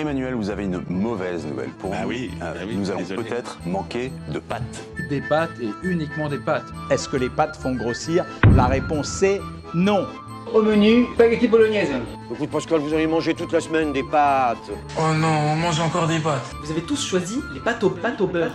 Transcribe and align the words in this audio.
Emmanuel, 0.00 0.34
vous 0.34 0.50
avez 0.50 0.64
une 0.64 0.82
mauvaise 0.88 1.46
nouvelle 1.46 1.70
pour 1.70 1.90
Bah 1.90 1.98
nous. 2.02 2.08
oui, 2.08 2.30
Euh, 2.42 2.54
bah 2.54 2.60
oui, 2.66 2.76
nous 2.76 2.90
allons 2.90 3.04
peut-être 3.04 3.58
manquer 3.66 4.10
de 4.32 4.38
pâtes. 4.38 4.62
Des 5.08 5.20
pâtes 5.20 5.50
et 5.62 5.68
uniquement 5.86 6.28
des 6.28 6.38
pâtes. 6.38 6.66
Est-ce 6.90 7.08
que 7.08 7.16
les 7.16 7.28
pâtes 7.28 7.56
font 7.56 7.74
grossir 7.74 8.24
La 8.54 8.66
réponse 8.66 9.08
c'est 9.08 9.40
non. 9.74 10.06
Au 10.54 10.62
menu, 10.62 11.04
spaghetti 11.14 11.46
bolognaise. 11.46 11.90
Écoute 12.32 12.50
Pascal, 12.50 12.80
vous 12.80 12.92
avez 12.92 13.06
mangé 13.06 13.34
toute 13.34 13.52
la 13.52 13.60
semaine 13.60 13.92
des 13.92 14.02
pâtes. 14.02 14.58
Oh 14.98 15.14
non, 15.14 15.28
on 15.52 15.56
mange 15.56 15.78
encore 15.80 16.08
des 16.08 16.18
pâtes. 16.18 16.50
Vous 16.64 16.70
avez 16.72 16.82
tous 16.82 17.06
choisi 17.06 17.36
les 17.54 17.60
pâtes 17.60 17.84
au, 17.84 17.90
pâtes 17.90 18.20
au 18.20 18.26
beurre. 18.26 18.52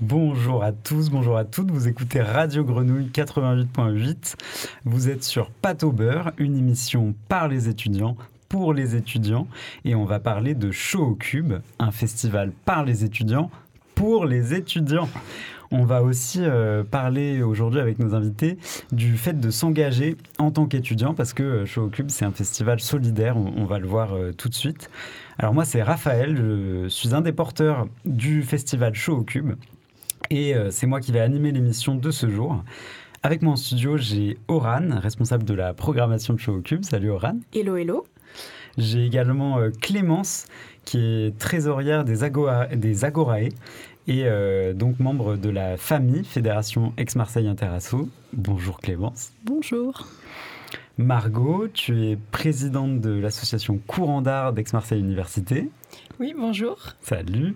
Bonjour 0.00 0.62
à 0.64 0.72
tous, 0.72 1.10
bonjour 1.10 1.36
à 1.36 1.44
toutes. 1.44 1.70
Vous 1.70 1.88
écoutez 1.88 2.20
Radio 2.20 2.64
Grenouille 2.64 3.10
88.8. 3.12 4.34
Vous 4.84 5.08
êtes 5.08 5.22
sur 5.24 5.50
Pâte 5.50 5.84
au 5.84 5.92
beurre, 5.92 6.32
une 6.38 6.56
émission 6.56 7.14
par 7.28 7.46
les 7.48 7.68
étudiants, 7.68 8.16
pour 8.52 8.74
les 8.74 8.94
étudiants. 8.96 9.48
Et 9.86 9.94
on 9.94 10.04
va 10.04 10.20
parler 10.20 10.54
de 10.54 10.70
Show 10.70 11.02
au 11.02 11.14
Cube, 11.14 11.54
un 11.78 11.90
festival 11.90 12.52
par 12.66 12.84
les 12.84 13.02
étudiants, 13.02 13.50
pour 13.94 14.26
les 14.26 14.52
étudiants. 14.52 15.08
On 15.70 15.86
va 15.86 16.02
aussi 16.02 16.40
euh, 16.42 16.84
parler 16.84 17.42
aujourd'hui 17.42 17.80
avec 17.80 17.98
nos 17.98 18.14
invités 18.14 18.58
du 18.92 19.16
fait 19.16 19.40
de 19.40 19.48
s'engager 19.48 20.18
en 20.38 20.50
tant 20.50 20.66
qu'étudiant 20.66 21.14
parce 21.14 21.32
que 21.32 21.42
euh, 21.42 21.66
Show 21.66 21.84
au 21.84 21.88
Cube, 21.88 22.10
c'est 22.10 22.26
un 22.26 22.30
festival 22.30 22.78
solidaire, 22.78 23.38
on, 23.38 23.64
va 23.64 23.78
le 23.78 23.86
voir 23.86 24.12
euh, 24.12 24.32
tout 24.32 24.50
de 24.50 24.54
suite. 24.54 24.90
Alors 25.38 25.54
moi, 25.54 25.64
c'est 25.64 25.82
Raphaël, 25.82 26.36
je 26.36 26.88
suis 26.88 27.14
un 27.14 27.22
des 27.22 27.32
porteurs 27.32 27.86
du 28.04 28.42
festival 28.42 28.94
Show 28.94 29.16
au 29.16 29.22
Cube. 29.22 29.54
Et 30.28 30.54
c'est 30.70 30.86
moi 30.86 31.00
qui 31.00 31.12
vais 31.12 31.20
animer 31.20 31.52
l'émission 31.52 31.94
de 31.94 32.10
ce 32.10 32.30
jour. 32.30 32.62
Avec 33.22 33.42
moi 33.42 33.54
en 33.54 33.56
studio, 33.56 33.98
j'ai 33.98 34.38
Oran, 34.48 35.00
responsable 35.00 35.44
de 35.44 35.52
la 35.52 35.74
programmation 35.74 36.32
de 36.32 36.38
Show 36.38 36.54
au 36.54 36.60
Cube. 36.60 36.84
Salut 36.84 37.10
Oran. 37.10 37.38
Hello, 37.52 37.76
hello. 37.76 38.06
J'ai 38.78 39.04
également 39.04 39.58
euh, 39.58 39.70
Clémence, 39.80 40.46
qui 40.84 40.98
est 40.98 41.38
trésorière 41.38 42.04
des, 42.04 42.24
Agora- 42.24 42.66
des 42.74 43.04
Agorae 43.04 43.48
et 44.08 44.24
euh, 44.24 44.72
donc 44.72 44.98
membre 44.98 45.36
de 45.36 45.48
la 45.50 45.76
famille 45.76 46.24
Fédération 46.24 46.92
Ex-Marseille 46.96 47.46
Interasso. 47.48 48.08
Bonjour 48.32 48.78
Clémence. 48.80 49.32
Bonjour. 49.44 50.06
Margot, 50.98 51.68
tu 51.72 52.02
es 52.06 52.18
présidente 52.32 53.00
de 53.00 53.10
l'association 53.10 53.78
Courant 53.86 54.20
d'Art 54.22 54.52
d'Aix-Marseille 54.52 55.00
Université. 55.00 55.70
Oui, 56.20 56.34
bonjour. 56.36 56.76
Salut. 57.00 57.54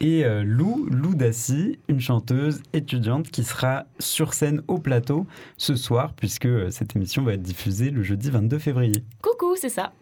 Et 0.00 0.24
euh, 0.24 0.42
Lou, 0.44 0.88
Lou 0.90 1.14
Dassy, 1.14 1.78
une 1.88 2.00
chanteuse 2.00 2.62
étudiante 2.72 3.30
qui 3.30 3.44
sera 3.44 3.84
sur 3.98 4.34
scène 4.34 4.62
au 4.68 4.78
plateau 4.78 5.26
ce 5.58 5.76
soir, 5.76 6.12
puisque 6.14 6.48
cette 6.72 6.96
émission 6.96 7.22
va 7.22 7.34
être 7.34 7.42
diffusée 7.42 7.90
le 7.90 8.02
jeudi 8.02 8.30
22 8.30 8.58
février. 8.58 9.04
Coucou, 9.22 9.54
c'est 9.56 9.68
ça. 9.68 9.92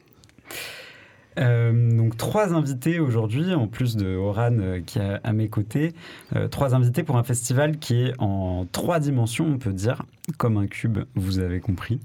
Euh, 1.39 1.97
donc 1.97 2.17
trois 2.17 2.55
invités 2.55 3.01
aujourd'hui, 3.01 3.55
en 3.55 3.67
plus 3.67 3.97
de 3.97 4.17
Oran 4.17 4.57
euh, 4.59 4.81
qui 4.85 4.99
est 4.99 5.19
à 5.23 5.33
mes 5.33 5.49
côtés, 5.49 5.93
Euh, 6.37 6.49
trois 6.49 6.75
invités 6.75 7.03
pour 7.03 7.17
un 7.17 7.25
festival 7.25 7.79
qui 7.79 8.03
est 8.03 8.13
en 8.19 8.67
trois 8.71 9.01
dimensions, 9.01 9.47
on 9.47 9.59
peut 9.59 9.73
dire, 9.73 10.05
comme 10.39 10.57
un 10.57 10.67
cube, 10.67 10.99
vous 11.15 11.39
avez 11.39 11.61
compris. 11.61 12.01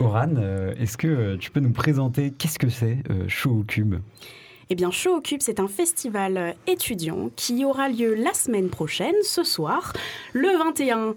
Oran, 0.00 0.34
est-ce 0.78 0.96
que 0.96 1.36
tu 1.36 1.50
peux 1.50 1.60
nous 1.60 1.72
présenter 1.72 2.30
qu'est-ce 2.30 2.58
que 2.58 2.68
c'est 2.68 2.98
Show 3.26 3.50
au 3.50 3.62
cube? 3.64 3.96
Eh 4.70 4.76
bien, 4.76 4.92
Show 4.92 5.16
au 5.16 5.20
Cube, 5.20 5.40
c'est 5.42 5.58
un 5.58 5.66
festival 5.66 6.54
étudiant 6.68 7.30
qui 7.34 7.64
aura 7.64 7.88
lieu 7.88 8.14
la 8.14 8.32
semaine 8.32 8.68
prochaine, 8.68 9.14
ce 9.22 9.42
soir, 9.42 9.92
le 10.32 10.56
21 10.58 11.14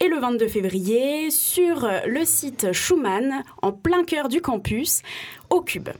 et 0.00 0.08
le 0.08 0.18
22 0.18 0.48
février, 0.48 1.30
sur 1.30 1.84
euh, 1.84 2.00
le 2.06 2.24
site 2.24 2.72
Schumann, 2.72 3.44
en 3.60 3.72
plein 3.72 4.02
cœur 4.02 4.28
du 4.28 4.40
campus, 4.40 5.02
au 5.50 5.60
Cube. 5.60 5.90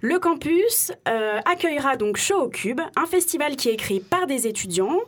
Le 0.00 0.18
campus 0.18 0.92
euh, 1.08 1.38
accueillera 1.44 1.96
donc 1.96 2.16
Show 2.16 2.40
au 2.40 2.48
Cube, 2.48 2.80
un 2.96 3.06
festival 3.06 3.54
qui 3.54 3.68
est 3.68 3.76
créé 3.76 4.00
par 4.00 4.26
des 4.26 4.48
étudiants. 4.48 4.98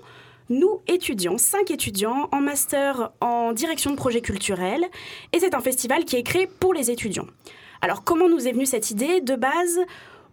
Nous, 0.48 0.80
étudiants, 0.86 1.38
cinq 1.38 1.72
étudiants 1.72 2.28
en 2.30 2.40
master 2.40 3.10
en 3.20 3.52
direction 3.52 3.90
de 3.90 3.96
projets 3.96 4.20
culturels. 4.20 4.84
Et 5.32 5.40
c'est 5.40 5.54
un 5.54 5.60
festival 5.60 6.04
qui 6.04 6.14
est 6.14 6.22
créé 6.22 6.46
pour 6.46 6.72
les 6.72 6.92
étudiants. 6.92 7.26
Alors, 7.82 8.04
comment 8.04 8.28
nous 8.28 8.46
est 8.46 8.52
venue 8.52 8.66
cette 8.66 8.92
idée? 8.92 9.20
De 9.20 9.34
base, 9.34 9.80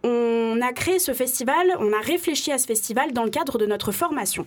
on 0.04 0.60
a 0.62 0.72
créé 0.72 0.98
ce 0.98 1.12
festival, 1.12 1.74
on 1.80 1.92
a 1.92 2.00
réfléchi 2.00 2.52
à 2.52 2.58
ce 2.58 2.66
festival 2.66 3.12
dans 3.12 3.24
le 3.24 3.30
cadre 3.30 3.58
de 3.58 3.66
notre 3.66 3.90
formation. 3.90 4.46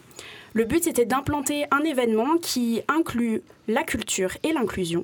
Le 0.55 0.63
but, 0.63 0.85
c'était 0.85 1.05
d'implanter 1.05 1.65
un 1.69 1.81
événement 1.81 2.37
qui 2.41 2.81
inclut 2.87 3.41
la 3.67 3.83
culture 3.83 4.37
et 4.41 4.53
l'inclusion. 4.53 5.03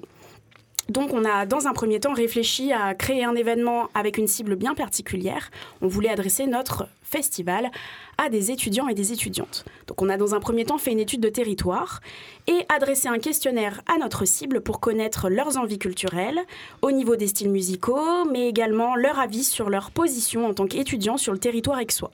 Donc 0.88 1.12
on 1.14 1.26
a 1.26 1.46
dans 1.46 1.68
un 1.68 1.74
premier 1.74 2.00
temps 2.00 2.14
réfléchi 2.14 2.72
à 2.72 2.96
créer 2.96 3.26
un 3.26 3.36
événement 3.36 3.90
avec 3.94 4.18
une 4.18 4.28
cible 4.28 4.56
bien 4.56 4.76
particulière. 4.76 5.52
On 5.82 5.90
voulait 5.90 6.08
adresser 6.08 6.48
notre 6.48 6.88
festival 7.04 7.70
à 8.18 8.30
des 8.30 8.52
étudiants 8.52 8.88
et 8.88 8.94
des 8.94 9.12
étudiantes. 9.12 9.66
Donc 9.88 10.02
on 10.02 10.08
a 10.08 10.16
dans 10.16 10.36
un 10.36 10.40
premier 10.40 10.64
temps 10.64 10.78
fait 10.78 10.94
une 10.94 11.02
étude 11.02 11.20
de 11.20 11.28
territoire 11.28 12.00
et 12.48 12.66
adressé 12.70 13.10
un 13.10 13.20
questionnaire 13.20 13.82
à 13.94 13.98
notre 13.98 14.24
cible 14.24 14.62
pour 14.62 14.80
connaître 14.80 15.28
leurs 15.28 15.58
envies 15.58 15.80
culturelles 15.80 16.40
au 16.82 16.92
niveau 16.92 17.18
des 17.18 17.28
styles 17.28 17.52
musicaux, 17.52 18.24
mais 18.32 18.48
également 18.48 18.96
leur 18.96 19.20
avis 19.20 19.44
sur 19.44 19.70
leur 19.70 19.92
position 19.92 20.48
en 20.48 20.54
tant 20.54 20.66
qu'étudiants 20.66 21.18
sur 21.18 21.34
le 21.34 21.40
territoire 21.40 21.78
aixois. 21.78 22.12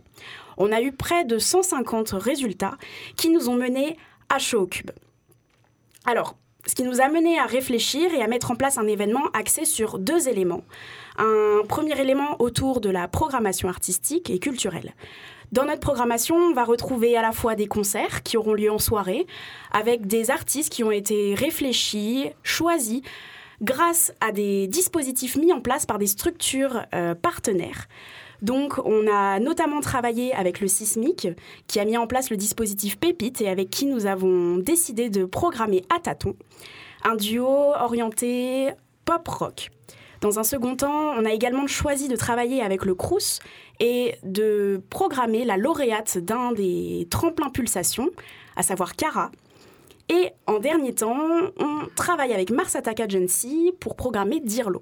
On 0.57 0.71
a 0.71 0.81
eu 0.81 0.91
près 0.91 1.25
de 1.25 1.37
150 1.37 2.11
résultats 2.11 2.77
qui 3.15 3.29
nous 3.29 3.49
ont 3.49 3.55
menés 3.55 3.97
à 4.29 4.37
au 4.55 4.67
Cube. 4.67 4.91
Alors, 6.05 6.35
ce 6.65 6.75
qui 6.75 6.83
nous 6.83 7.01
a 7.01 7.07
mené 7.07 7.39
à 7.39 7.45
réfléchir 7.45 8.13
et 8.13 8.21
à 8.21 8.27
mettre 8.27 8.51
en 8.51 8.55
place 8.55 8.77
un 8.77 8.87
événement 8.87 9.23
axé 9.33 9.63
sur 9.63 9.99
deux 9.99 10.27
éléments. 10.27 10.63
Un 11.17 11.61
premier 11.67 11.99
élément 11.99 12.35
autour 12.39 12.81
de 12.81 12.89
la 12.89 13.07
programmation 13.07 13.69
artistique 13.69 14.29
et 14.29 14.39
culturelle. 14.39 14.93
Dans 15.53 15.63
notre 15.63 15.79
programmation, 15.79 16.35
on 16.35 16.53
va 16.53 16.65
retrouver 16.65 17.15
à 17.15 17.21
la 17.21 17.31
fois 17.31 17.55
des 17.55 17.67
concerts 17.67 18.21
qui 18.23 18.35
auront 18.35 18.53
lieu 18.53 18.69
en 18.69 18.79
soirée, 18.79 19.25
avec 19.71 20.05
des 20.05 20.29
artistes 20.29 20.71
qui 20.71 20.83
ont 20.83 20.91
été 20.91 21.35
réfléchis, 21.35 22.29
choisis, 22.43 23.01
grâce 23.61 24.13
à 24.19 24.33
des 24.33 24.67
dispositifs 24.67 25.37
mis 25.37 25.53
en 25.53 25.61
place 25.61 25.85
par 25.85 25.99
des 25.99 26.07
structures 26.07 26.81
euh, 26.93 27.15
partenaires. 27.15 27.87
Donc, 28.41 28.77
on 28.85 29.07
a 29.11 29.39
notamment 29.39 29.81
travaillé 29.81 30.33
avec 30.33 30.59
le 30.59 30.67
Sismic, 30.67 31.27
qui 31.67 31.79
a 31.79 31.85
mis 31.85 31.97
en 31.97 32.07
place 32.07 32.29
le 32.29 32.37
dispositif 32.37 32.97
Pépite 32.99 33.41
et 33.41 33.49
avec 33.49 33.69
qui 33.69 33.85
nous 33.85 34.05
avons 34.05 34.57
décidé 34.57 35.09
de 35.09 35.25
programmer 35.25 35.83
à 35.95 35.99
tâtons 35.99 36.35
un 37.03 37.15
duo 37.15 37.73
orienté 37.75 38.71
pop-rock. 39.05 39.69
Dans 40.21 40.39
un 40.39 40.43
second 40.43 40.75
temps, 40.75 41.13
on 41.15 41.25
a 41.25 41.31
également 41.31 41.67
choisi 41.67 42.07
de 42.07 42.15
travailler 42.15 42.61
avec 42.61 42.85
le 42.85 42.95
Crous 42.95 43.39
et 43.79 44.15
de 44.23 44.81
programmer 44.89 45.45
la 45.45 45.57
lauréate 45.57 46.17
d'un 46.17 46.51
des 46.51 47.07
tremplins 47.09 47.49
pulsations, 47.49 48.09
à 48.55 48.63
savoir 48.63 48.95
Cara. 48.95 49.31
Et 50.09 50.31
en 50.47 50.59
dernier 50.59 50.93
temps, 50.93 51.17
on 51.59 51.85
travaille 51.95 52.33
avec 52.33 52.49
Mars 52.49 52.75
Attack 52.75 52.99
Agency 53.01 53.73
pour 53.79 53.95
programmer 53.95 54.39
Dirlo. 54.39 54.81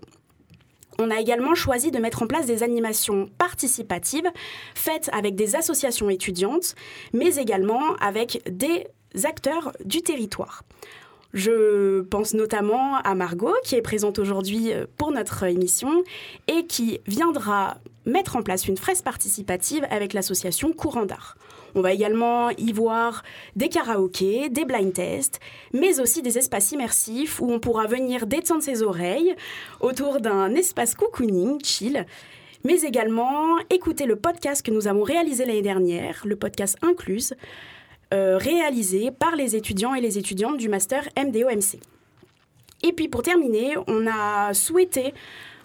On 1.00 1.12
a 1.12 1.20
également 1.20 1.56
choisi 1.56 1.92
de 1.92 2.00
mettre 2.00 2.24
en 2.24 2.28
place 2.28 2.46
des 2.46 2.64
animations 2.64 3.30
participatives 3.38 4.30
faites 4.76 5.10
avec 5.12 5.36
des 5.36 5.56
associations 5.56 6.10
étudiantes, 6.10 6.76
mais 7.14 7.36
également 7.36 7.96
avec 8.00 8.42
des 8.50 8.88
acteurs 9.26 9.74
du 9.84 10.02
territoire. 10.02 10.64
Je 11.34 12.02
pense 12.04 12.34
notamment 12.34 12.96
à 12.96 13.14
Margot, 13.14 13.54
qui 13.66 13.76
est 13.76 13.82
présente 13.82 14.20
aujourd'hui 14.20 14.72
euh, 14.72 14.86
pour 14.98 15.12
notre 15.12 15.44
émission 15.44 16.02
et 16.48 16.66
qui 16.66 17.02
viendra 17.08 17.76
mettre 18.06 18.38
en 18.38 18.42
place 18.42 18.70
une 18.70 18.78
fraise 18.78 19.02
participative 19.02 19.86
avec 19.90 20.14
l'association 20.14 20.72
Courant 20.72 21.06
d'Art. 21.06 21.36
On 21.76 21.82
va 21.82 21.92
également 21.92 22.52
y 22.52 22.72
voir 22.72 23.24
des 23.58 23.68
karaokés, 23.68 24.48
des 24.48 24.64
blind 24.64 24.94
tests, 24.94 25.42
mais 25.74 26.00
aussi 26.00 26.22
des 26.22 26.38
espaces 26.38 26.72
immersifs 26.72 27.42
où 27.42 27.52
on 27.52 27.60
pourra 27.60 27.86
venir 27.86 28.28
détendre 28.28 28.64
ses 28.64 28.82
oreilles 28.82 29.36
autour 29.82 30.22
d'un 30.22 30.56
espace 30.56 30.96
cocooning 30.96 31.60
chill, 31.64 32.06
mais 32.64 32.80
également 32.82 33.58
écouter 33.70 34.06
le 34.06 34.16
podcast 34.16 34.66
que 34.66 34.72
nous 34.72 34.88
avons 34.88 35.04
réalisé 35.04 35.44
l'année 35.44 35.62
dernière, 35.62 36.22
le 36.26 36.38
podcast 36.38 36.78
Incluse, 36.82 37.36
euh, 38.14 38.38
réalisé 38.38 39.12
par 39.12 39.36
les 39.36 39.58
étudiants 39.58 39.94
et 39.94 40.02
les 40.02 40.18
étudiantes 40.18 40.58
du 40.58 40.70
master 40.70 41.10
MDOMC. 41.18 41.82
Et 42.84 42.94
puis 42.94 43.10
pour 43.10 43.22
terminer, 43.22 43.76
on 43.88 44.08
a 44.08 44.54
souhaité 44.54 45.14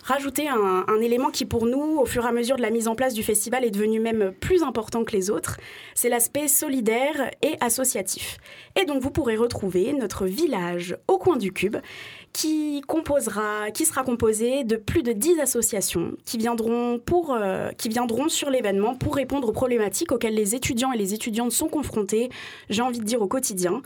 rajouter 0.03 0.49
un, 0.49 1.01
élément 1.01 1.31
qui 1.31 1.45
pour 1.45 1.67
nous, 1.67 1.99
au 1.99 2.05
fur 2.05 2.25
et 2.25 2.29
à 2.29 2.33
mesure 2.33 2.57
de 2.57 2.63
la 2.63 2.71
mise 2.71 2.89
en 2.89 2.95
place 2.95 3.15
du 3.15 3.23
festival, 3.23 3.65
est 3.65 3.71
devenu 3.71 4.01
même 4.01 4.33
plus 4.41 4.63
important 4.63 5.05
que 5.05 5.13
les 5.13 5.31
autres. 5.31 5.59
C'est 5.95 6.09
l'aspect 6.09 6.49
solidaire 6.49 7.31
et 7.43 7.57
associatif. 7.61 8.39
Et 8.81 8.85
donc 8.85 9.03
vous 9.03 9.11
pourrez 9.11 9.37
retrouver 9.37 9.93
notre 9.93 10.27
village 10.27 10.97
au 11.09 11.19
coin 11.19 11.37
du 11.37 11.53
cube 11.53 11.77
qui, 12.33 12.83
composera, 12.87 13.71
qui 13.73 13.85
sera 13.85 14.05
composé 14.05 14.65
de 14.65 14.77
plus 14.77 15.03
de 15.03 15.13
10 15.13 15.41
associations 15.41 16.13
qui 16.25 16.39
viendront, 16.39 16.99
pour, 16.99 17.35
euh, 17.35 17.71
qui 17.77 17.89
viendront 17.89 18.29
sur 18.29 18.51
l'événement 18.51 18.95
pour 18.95 19.17
répondre 19.17 19.49
aux 19.49 19.53
problématiques 19.53 20.13
auxquelles 20.13 20.35
les 20.35 20.55
étudiants 20.55 20.93
et 20.93 20.99
les 20.99 21.15
étudiantes 21.15 21.53
sont 21.53 21.69
confrontés, 21.69 22.31
j'ai 22.69 22.83
envie 22.83 23.01
de 23.01 23.05
dire 23.05 23.21
au 23.21 23.27
quotidien. 23.27 23.83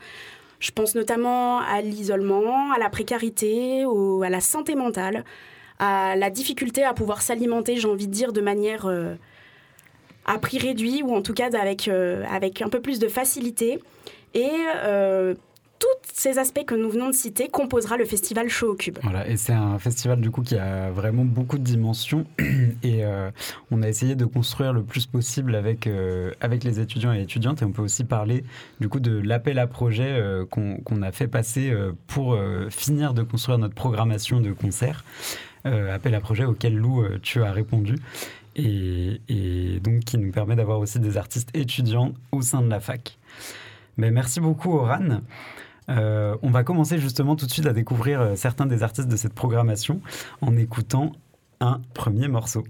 Je 0.60 0.70
pense 0.70 0.94
notamment 0.94 1.60
à 1.60 1.80
l'isolement, 1.82 2.72
à 2.72 2.78
la 2.78 2.88
précarité, 2.88 3.84
à 3.84 4.30
la 4.30 4.40
santé 4.40 4.74
mentale, 4.74 5.24
à 5.78 6.16
la 6.16 6.30
difficulté 6.30 6.84
à 6.84 6.94
pouvoir 6.94 7.22
s'alimenter, 7.22 7.76
j'ai 7.76 7.88
envie 7.88 8.06
de 8.06 8.12
dire, 8.12 8.32
de 8.32 8.40
manière 8.40 8.86
euh, 8.86 9.14
à 10.24 10.38
prix 10.38 10.58
réduit 10.58 11.02
ou 11.02 11.14
en 11.14 11.22
tout 11.22 11.34
cas 11.34 11.50
avec, 11.58 11.88
euh, 11.88 12.24
avec 12.30 12.62
un 12.62 12.68
peu 12.68 12.80
plus 12.80 12.98
de 12.98 13.08
facilité. 13.08 13.80
Et 14.34 14.50
euh, 14.84 15.34
tous 15.78 16.12
ces 16.12 16.38
aspects 16.38 16.64
que 16.64 16.74
nous 16.74 16.88
venons 16.88 17.08
de 17.08 17.14
citer 17.14 17.48
composera 17.48 17.96
le 17.96 18.04
festival 18.04 18.48
Show 18.48 18.74
Cube. 18.74 18.98
Voilà, 19.02 19.28
et 19.28 19.36
c'est 19.36 19.52
un 19.52 19.78
festival 19.78 20.20
du 20.20 20.30
coup 20.30 20.42
qui 20.42 20.56
a 20.56 20.90
vraiment 20.90 21.24
beaucoup 21.24 21.58
de 21.58 21.64
dimensions 21.64 22.24
et 22.82 23.02
on 23.70 23.82
a 23.82 23.88
essayé 23.88 24.14
de 24.14 24.24
construire 24.24 24.72
le 24.72 24.82
plus 24.82 25.06
possible 25.06 25.54
avec, 25.54 25.88
avec 26.40 26.64
les 26.64 26.80
étudiants 26.80 27.12
et 27.12 27.20
étudiantes 27.20 27.60
et 27.60 27.64
on 27.64 27.72
peut 27.72 27.82
aussi 27.82 28.04
parler 28.04 28.44
du 28.80 28.88
coup 28.88 29.00
de 29.00 29.18
l'appel 29.18 29.58
à 29.58 29.66
projet 29.66 30.20
qu'on 30.50 31.02
a 31.02 31.12
fait 31.12 31.28
passer 31.28 31.74
pour 32.06 32.38
finir 32.70 33.12
de 33.12 33.22
construire 33.22 33.58
notre 33.58 33.74
programmation 33.74 34.40
de 34.40 34.52
concert. 34.52 35.04
Euh, 35.66 35.94
appel 35.94 36.14
à 36.14 36.20
projet 36.20 36.44
auquel 36.44 36.76
Lou 36.76 37.00
euh, 37.00 37.18
tu 37.22 37.42
as 37.42 37.50
répondu 37.50 37.94
et, 38.54 39.80
donc 39.82 40.00
qui 40.00 40.18
nous 40.18 40.30
permet 40.30 40.56
d'avoir 40.56 40.78
aussi 40.78 41.00
des 41.00 41.16
artistes 41.16 41.48
étudiants 41.56 42.12
au 42.32 42.42
sein 42.42 42.60
de 42.60 42.68
la 42.68 42.80
fac. 42.80 43.18
Mais 43.96 44.10
merci 44.10 44.40
beaucoup 44.40 44.76
Oran. 44.76 45.22
Euh, 45.88 46.36
on 46.42 46.50
va 46.50 46.64
commencer 46.64 46.98
justement 46.98 47.34
tout 47.34 47.46
de 47.46 47.50
suite 47.50 47.64
à 47.64 47.72
découvrir 47.72 48.36
certains 48.36 48.66
des 48.66 48.82
artistes 48.82 49.08
de 49.08 49.16
cette 49.16 49.32
programmation 49.32 50.02
en 50.42 50.54
écoutant 50.56 51.12
un 51.60 51.80
premier 51.94 52.28
morceau. 52.28 52.64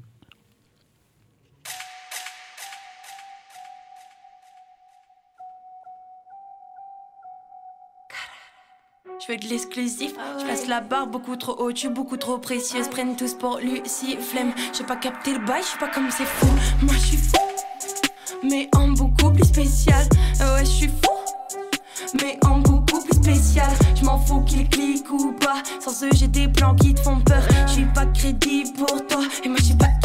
Je 9.26 9.32
veux 9.32 9.38
de 9.38 9.46
l'exclusif, 9.46 10.12
je 10.38 10.44
passe 10.44 10.66
la 10.66 10.82
barre 10.82 11.06
beaucoup 11.06 11.36
trop 11.36 11.54
haute, 11.58 11.76
je 11.76 11.80
suis 11.80 11.88
beaucoup 11.88 12.18
trop 12.18 12.36
précieuse. 12.36 12.88
Prennent 12.88 13.16
tous 13.16 13.32
pour 13.32 13.58
Lucie, 13.58 14.18
flemme. 14.20 14.52
J'ai 14.76 14.84
pas 14.84 14.96
capté 14.96 15.32
le 15.32 15.38
bail, 15.38 15.62
je 15.62 15.68
sais 15.68 15.78
pas 15.78 15.88
comme 15.88 16.10
c'est 16.10 16.26
fou. 16.26 16.46
Moi 16.82 16.94
je 16.94 17.06
suis 17.06 17.16
fou, 17.16 17.38
mais 18.42 18.68
en 18.76 18.88
beaucoup 18.88 19.30
plus 19.30 19.44
spécial. 19.46 20.06
Euh, 20.42 20.56
Ouais, 20.56 20.64
je 20.64 20.70
suis 20.70 20.88
fou, 20.88 22.12
mais 22.20 22.38
en 22.44 22.58
beaucoup 22.58 23.00
plus 23.00 23.16
spécial. 23.16 23.70
Je 23.94 24.04
m'en 24.04 24.18
fous 24.18 24.42
qu'il 24.42 24.68
clique 24.68 25.10
ou 25.10 25.32
pas. 25.32 25.62
Sans 25.80 26.04
eux, 26.04 26.10
j'ai 26.14 26.28
des 26.28 26.48
plans 26.48 26.74
qui 26.74 26.92
te 26.92 27.00
font 27.00 27.20
peur. 27.20 27.42
Je 27.66 27.72
suis 27.72 27.86
pas 27.94 28.04
crédible 28.06 28.76
pour 28.76 29.06
toi, 29.06 29.22
et 29.42 29.48
moi 29.48 29.56
je 29.58 29.64
suis 29.64 29.74
pas. 29.74 30.03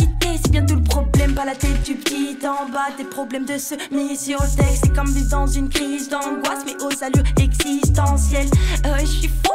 C'est 0.50 0.54
bien 0.54 0.66
tout 0.66 0.78
le 0.78 0.84
problème, 0.84 1.36
pas 1.36 1.46
la 1.46 1.54
tête 1.54 1.84
du 1.84 1.94
petit 1.94 2.36
en 2.42 2.68
bas. 2.70 2.88
Des 2.98 3.04
problèmes 3.04 3.46
de 3.46 3.60
se 3.60 3.76
mis 3.94 4.18
sur 4.18 4.40
texte. 4.40 4.82
C'est 4.84 4.96
comme 4.96 5.06
vivre 5.14 5.30
dans 5.30 5.46
une 5.46 5.70
crise 5.70 6.10
d'angoisse, 6.10 6.64
mais 6.66 6.74
aux 6.82 7.04
allures 7.04 7.32
existentielles. 7.40 8.50
Euh, 8.88 8.98
je 9.02 9.06
suis 9.06 9.28
fou, 9.28 9.54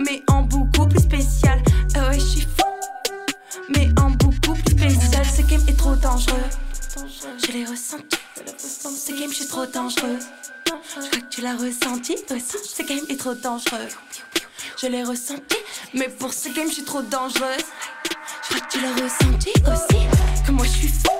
mais 0.00 0.20
en 0.26 0.42
beaucoup 0.42 0.88
plus 0.88 0.98
spécial. 0.98 1.62
Euh, 1.96 2.10
je 2.14 2.18
suis 2.18 2.40
fou, 2.40 2.66
mais 3.68 3.88
en 4.00 4.10
beaucoup 4.10 4.54
plus 4.54 4.72
spécial. 4.72 5.24
Ce 5.24 5.42
game 5.42 5.62
est 5.68 5.78
trop 5.78 5.94
dangereux. 5.94 6.42
Je 7.46 7.52
l'ai 7.52 7.64
ressenti. 7.64 8.18
Ce 8.58 9.12
game, 9.12 9.30
je 9.30 9.36
suis 9.36 9.46
trop 9.46 9.66
dangereux. 9.66 10.18
Je 10.66 11.08
crois 11.08 11.20
que 11.20 11.28
tu 11.30 11.40
l'as 11.40 11.54
ressenti 11.54 12.16
aussi. 12.34 12.56
Ce 12.64 12.82
game 12.82 13.04
est 13.08 13.20
trop 13.20 13.34
dangereux. 13.34 13.86
Je 14.82 14.88
l'ai 14.88 15.04
ressenti, 15.04 15.56
mais 15.94 16.08
pour 16.08 16.34
ce 16.34 16.48
game, 16.48 16.66
je 16.66 16.74
suis 16.74 16.84
trop 16.84 17.02
dangereuse. 17.02 17.62
Je 18.44 18.54
crois 18.54 18.66
que 18.66 18.72
tu 18.72 18.80
l'as 18.80 18.92
ressenti 18.92 19.52
aussi. 19.66 20.06
Que 20.46 20.52
moi, 20.52 20.66
je 20.66 20.70
suis 20.70 20.88
fou, 20.88 21.10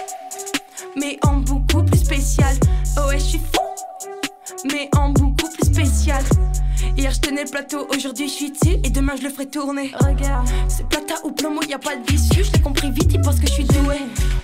mais 0.96 1.18
en 1.22 1.38
beaucoup 1.38 1.82
plus 1.82 1.98
spécial. 1.98 2.54
Oh 2.98 3.08
ouais, 3.08 3.18
je 3.18 3.24
suis 3.24 3.38
fou, 3.38 4.66
mais 4.70 4.90
en 4.96 5.10
beaucoup 5.10 5.48
plus 5.50 5.66
spécial. 5.66 6.22
Hier 6.96 7.10
je 7.10 7.20
tenais 7.20 7.44
le 7.44 7.50
plateau, 7.50 7.88
aujourd'hui 7.96 8.28
je 8.28 8.32
suis 8.32 8.50
dessus 8.52 8.76
et 8.84 8.90
demain 8.90 9.14
je 9.16 9.22
le 9.22 9.30
ferai 9.30 9.46
tourner. 9.46 9.90
Regarde, 9.98 10.46
c'est 10.68 10.86
plata 10.88 11.14
ou 11.24 11.32
plomo, 11.32 11.60
y 11.62 11.72
a 11.72 11.78
pas 11.78 11.96
de 11.96 12.08
vicieux, 12.08 12.44
je 12.44 12.52
l'ai 12.52 12.60
compris 12.60 12.90
vite, 12.90 13.12
ils 13.12 13.20
pensent 13.20 13.40
que 13.40 13.48
je 13.48 13.52
suis 13.52 13.64
doué. 13.64 13.96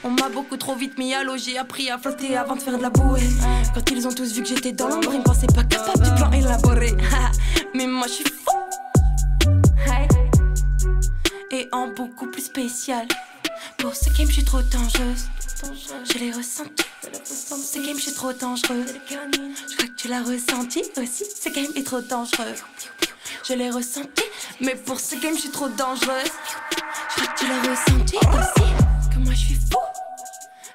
On 0.02 0.10
m'a 0.10 0.28
beaucoup 0.30 0.56
trop 0.56 0.74
vite 0.74 0.98
mis 0.98 1.14
à 1.14 1.22
l'eau, 1.22 1.36
j'ai 1.36 1.58
appris 1.58 1.90
à 1.90 1.98
flotter 1.98 2.36
avant 2.36 2.56
de 2.56 2.62
faire 2.62 2.76
de 2.76 2.82
la 2.82 2.90
bouée. 2.90 3.20
Quand 3.72 3.88
ils 3.90 4.06
ont 4.08 4.12
tous 4.12 4.32
vu 4.32 4.42
que 4.42 4.48
j'étais 4.48 4.72
dans 4.72 4.88
l'ombre, 4.88 5.10
ils 5.12 5.18
me 5.18 5.24
pensaient 5.24 5.46
pas 5.46 5.62
capable 5.62 6.02
du 6.02 6.10
plan 6.14 6.32
élaboré. 6.32 6.92
Mais 7.74 7.86
moi 7.86 8.06
je 8.08 8.14
suis 8.14 8.24
fou. 8.24 8.39
En 11.72 11.88
beaucoup 11.88 12.26
plus 12.30 12.42
spécial. 12.42 13.06
Pour 13.78 13.94
ce 13.94 14.10
game, 14.10 14.26
je 14.28 14.34
suis 14.34 14.44
trop 14.44 14.62
dangereuse. 14.62 15.28
Je 16.12 16.18
l'ai 16.18 16.32
ressenti. 16.32 16.84
Ce 17.14 17.78
game, 17.78 17.96
je 17.96 18.02
suis 18.02 18.12
trop 18.14 18.32
dangereux. 18.32 18.86
Je 19.08 19.76
crois 19.76 19.88
que 19.88 19.94
tu 19.96 20.08
l'as 20.08 20.22
ressenti 20.22 20.82
aussi. 20.96 21.24
Ce 21.24 21.48
game 21.48 21.70
est 21.76 21.86
trop 21.86 22.00
dangereux. 22.00 22.54
Je 23.46 23.54
l'ai 23.54 23.70
ressenti, 23.70 24.22
mais 24.60 24.74
pour 24.74 25.00
ce 25.00 25.16
game, 25.16 25.34
je 25.34 25.40
suis 25.40 25.50
trop 25.50 25.68
dangereuse. 25.68 26.30
Je 27.10 27.22
crois 27.22 27.32
que 27.34 27.38
tu 27.38 27.46
l'as 27.48 27.62
ressenti 27.70 28.16
aussi. 28.16 29.10
Que 29.12 29.18
moi, 29.18 29.32
je 29.32 29.38
suis 29.38 29.54
fou, 29.54 29.78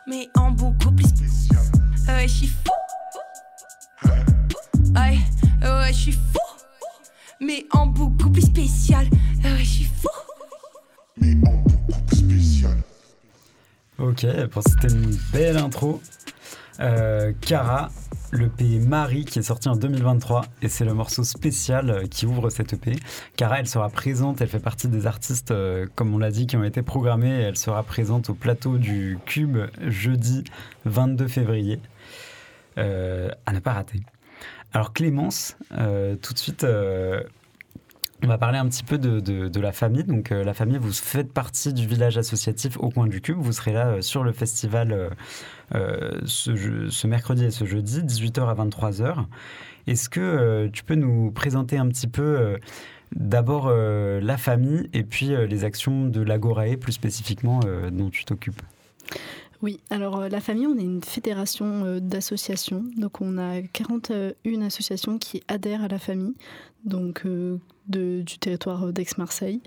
mais 0.07 0.29
en 0.35 0.51
beaucoup 0.51 0.91
plus 0.91 1.07
spécial. 1.07 1.61
Ouais, 2.07 2.27
je 2.27 2.33
suis 2.33 2.47
fou. 2.47 2.71
Ouais, 4.95 5.19
ouais, 5.61 5.93
je 5.93 5.99
suis 5.99 6.11
fou, 6.11 6.39
mais 7.39 7.65
en 7.71 7.87
beaucoup 7.87 8.29
plus 8.29 8.43
spécial. 8.43 9.07
Ouais, 9.43 9.57
je 9.59 9.63
suis 9.63 9.85
fou. 10.01 10.14
Ok, 13.97 14.25
bon, 14.53 14.61
c'était 14.61 14.93
une 14.93 15.17
belle 15.31 15.57
intro. 15.57 16.01
Euh, 16.79 17.31
Cara, 17.41 17.89
le 18.31 18.51
Marie 18.79 19.23
qui 19.23 19.39
est 19.39 19.43
sorti 19.43 19.69
en 19.69 19.75
2023 19.75 20.45
et 20.61 20.67
c'est 20.67 20.83
le 20.83 20.93
morceau 20.93 21.23
spécial 21.23 21.89
euh, 21.89 22.05
qui 22.05 22.25
ouvre 22.25 22.49
cette 22.49 22.73
EP. 22.73 22.97
Cara, 23.37 23.59
elle 23.59 23.67
sera 23.67 23.89
présente, 23.89 24.41
elle 24.41 24.49
fait 24.49 24.59
partie 24.59 24.89
des 24.89 25.07
artistes, 25.07 25.51
euh, 25.51 25.87
comme 25.95 26.13
on 26.13 26.17
l'a 26.17 26.31
dit, 26.31 26.45
qui 26.45 26.57
ont 26.57 26.63
été 26.63 26.81
programmés. 26.81 27.29
Elle 27.29 27.57
sera 27.57 27.83
présente 27.83 28.29
au 28.29 28.33
plateau 28.33 28.77
du 28.77 29.17
Cube 29.25 29.57
jeudi 29.87 30.43
22 30.85 31.27
février. 31.27 31.79
À 32.77 33.53
ne 33.53 33.59
pas 33.59 33.71
rater. 33.71 34.01
Alors 34.73 34.91
Clémence, 34.91 35.55
tout 35.69 36.33
de 36.33 36.37
suite, 36.37 36.65
on 38.25 38.29
va 38.29 38.37
parler 38.37 38.57
un 38.57 38.67
petit 38.67 38.83
peu 38.83 38.97
de, 38.97 39.59
la 39.59 39.71
famille. 39.71 40.03
Donc 40.03 40.31
euh, 40.31 40.43
la 40.43 40.53
famille, 40.53 40.77
vous 40.77 40.91
faites 40.91 41.31
partie 41.31 41.73
du 41.73 41.85
village 41.87 42.17
associatif 42.17 42.77
au 42.79 42.89
coin 42.89 43.07
du 43.07 43.21
Cube. 43.21 43.37
Vous 43.39 43.51
serez 43.51 43.73
là 43.73 43.87
euh, 43.87 44.01
sur 44.01 44.23
le 44.23 44.31
festival 44.31 45.11
euh, 45.73 46.21
ce, 46.25 46.89
ce 46.89 47.07
mercredi 47.07 47.45
et 47.45 47.51
ce 47.51 47.65
jeudi, 47.65 48.01
18h 48.01 48.47
à 48.47 48.55
23h. 48.55 49.25
Est-ce 49.87 50.09
que 50.09 50.67
tu 50.73 50.83
peux 50.83 50.95
nous 50.95 51.31
présenter 51.31 51.77
un 51.77 51.87
petit 51.87 52.07
peu 52.07 52.57
d'abord 53.15 53.69
la 53.69 54.37
famille 54.37 54.89
et 54.93 55.03
puis 55.03 55.27
les 55.27 55.63
actions 55.63 56.05
de 56.05 56.21
l'Agorae 56.21 56.75
plus 56.77 56.93
spécifiquement 56.93 57.59
dont 57.91 58.09
tu 58.09 58.25
t'occupes? 58.25 58.61
Oui, 59.61 59.79
alors 59.89 60.19
euh, 60.19 60.29
la 60.29 60.41
famille, 60.41 60.67
on 60.67 60.77
est 60.77 60.83
une 60.83 61.03
fédération 61.03 61.85
euh, 61.85 61.99
d'associations. 61.99 62.83
Donc 62.97 63.21
on 63.21 63.37
a 63.37 63.61
41 63.61 64.61
associations 64.61 65.17
qui 65.17 65.43
adhèrent 65.47 65.83
à 65.83 65.87
la 65.87 65.99
famille, 65.99 66.33
donc 66.83 67.23
euh, 67.25 67.57
du 67.87 68.37
territoire 68.39 68.91
d'Aix-Marseille. 68.91 69.61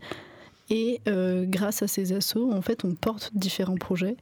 Et 0.70 1.00
grâce 1.46 1.82
à 1.82 1.86
ces 1.86 2.12
assos, 2.12 2.52
en 2.52 2.60
fait, 2.60 2.84
on 2.84 2.94
porte 2.94 3.30
différents 3.34 3.76
projets. 3.76 4.18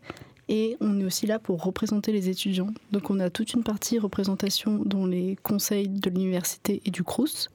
Et 0.48 0.76
on 0.80 1.00
est 1.00 1.04
aussi 1.04 1.26
là 1.26 1.40
pour 1.40 1.60
représenter 1.64 2.12
les 2.12 2.28
étudiants. 2.28 2.72
Donc 2.92 3.10
on 3.10 3.18
a 3.18 3.30
toute 3.30 3.54
une 3.54 3.64
partie 3.64 3.98
représentation 3.98 4.80
dans 4.84 5.06
les 5.06 5.36
conseils 5.42 5.88
de 5.88 6.08
l'université 6.08 6.82
et 6.84 6.92
du 6.92 7.02
CRUS. 7.02 7.48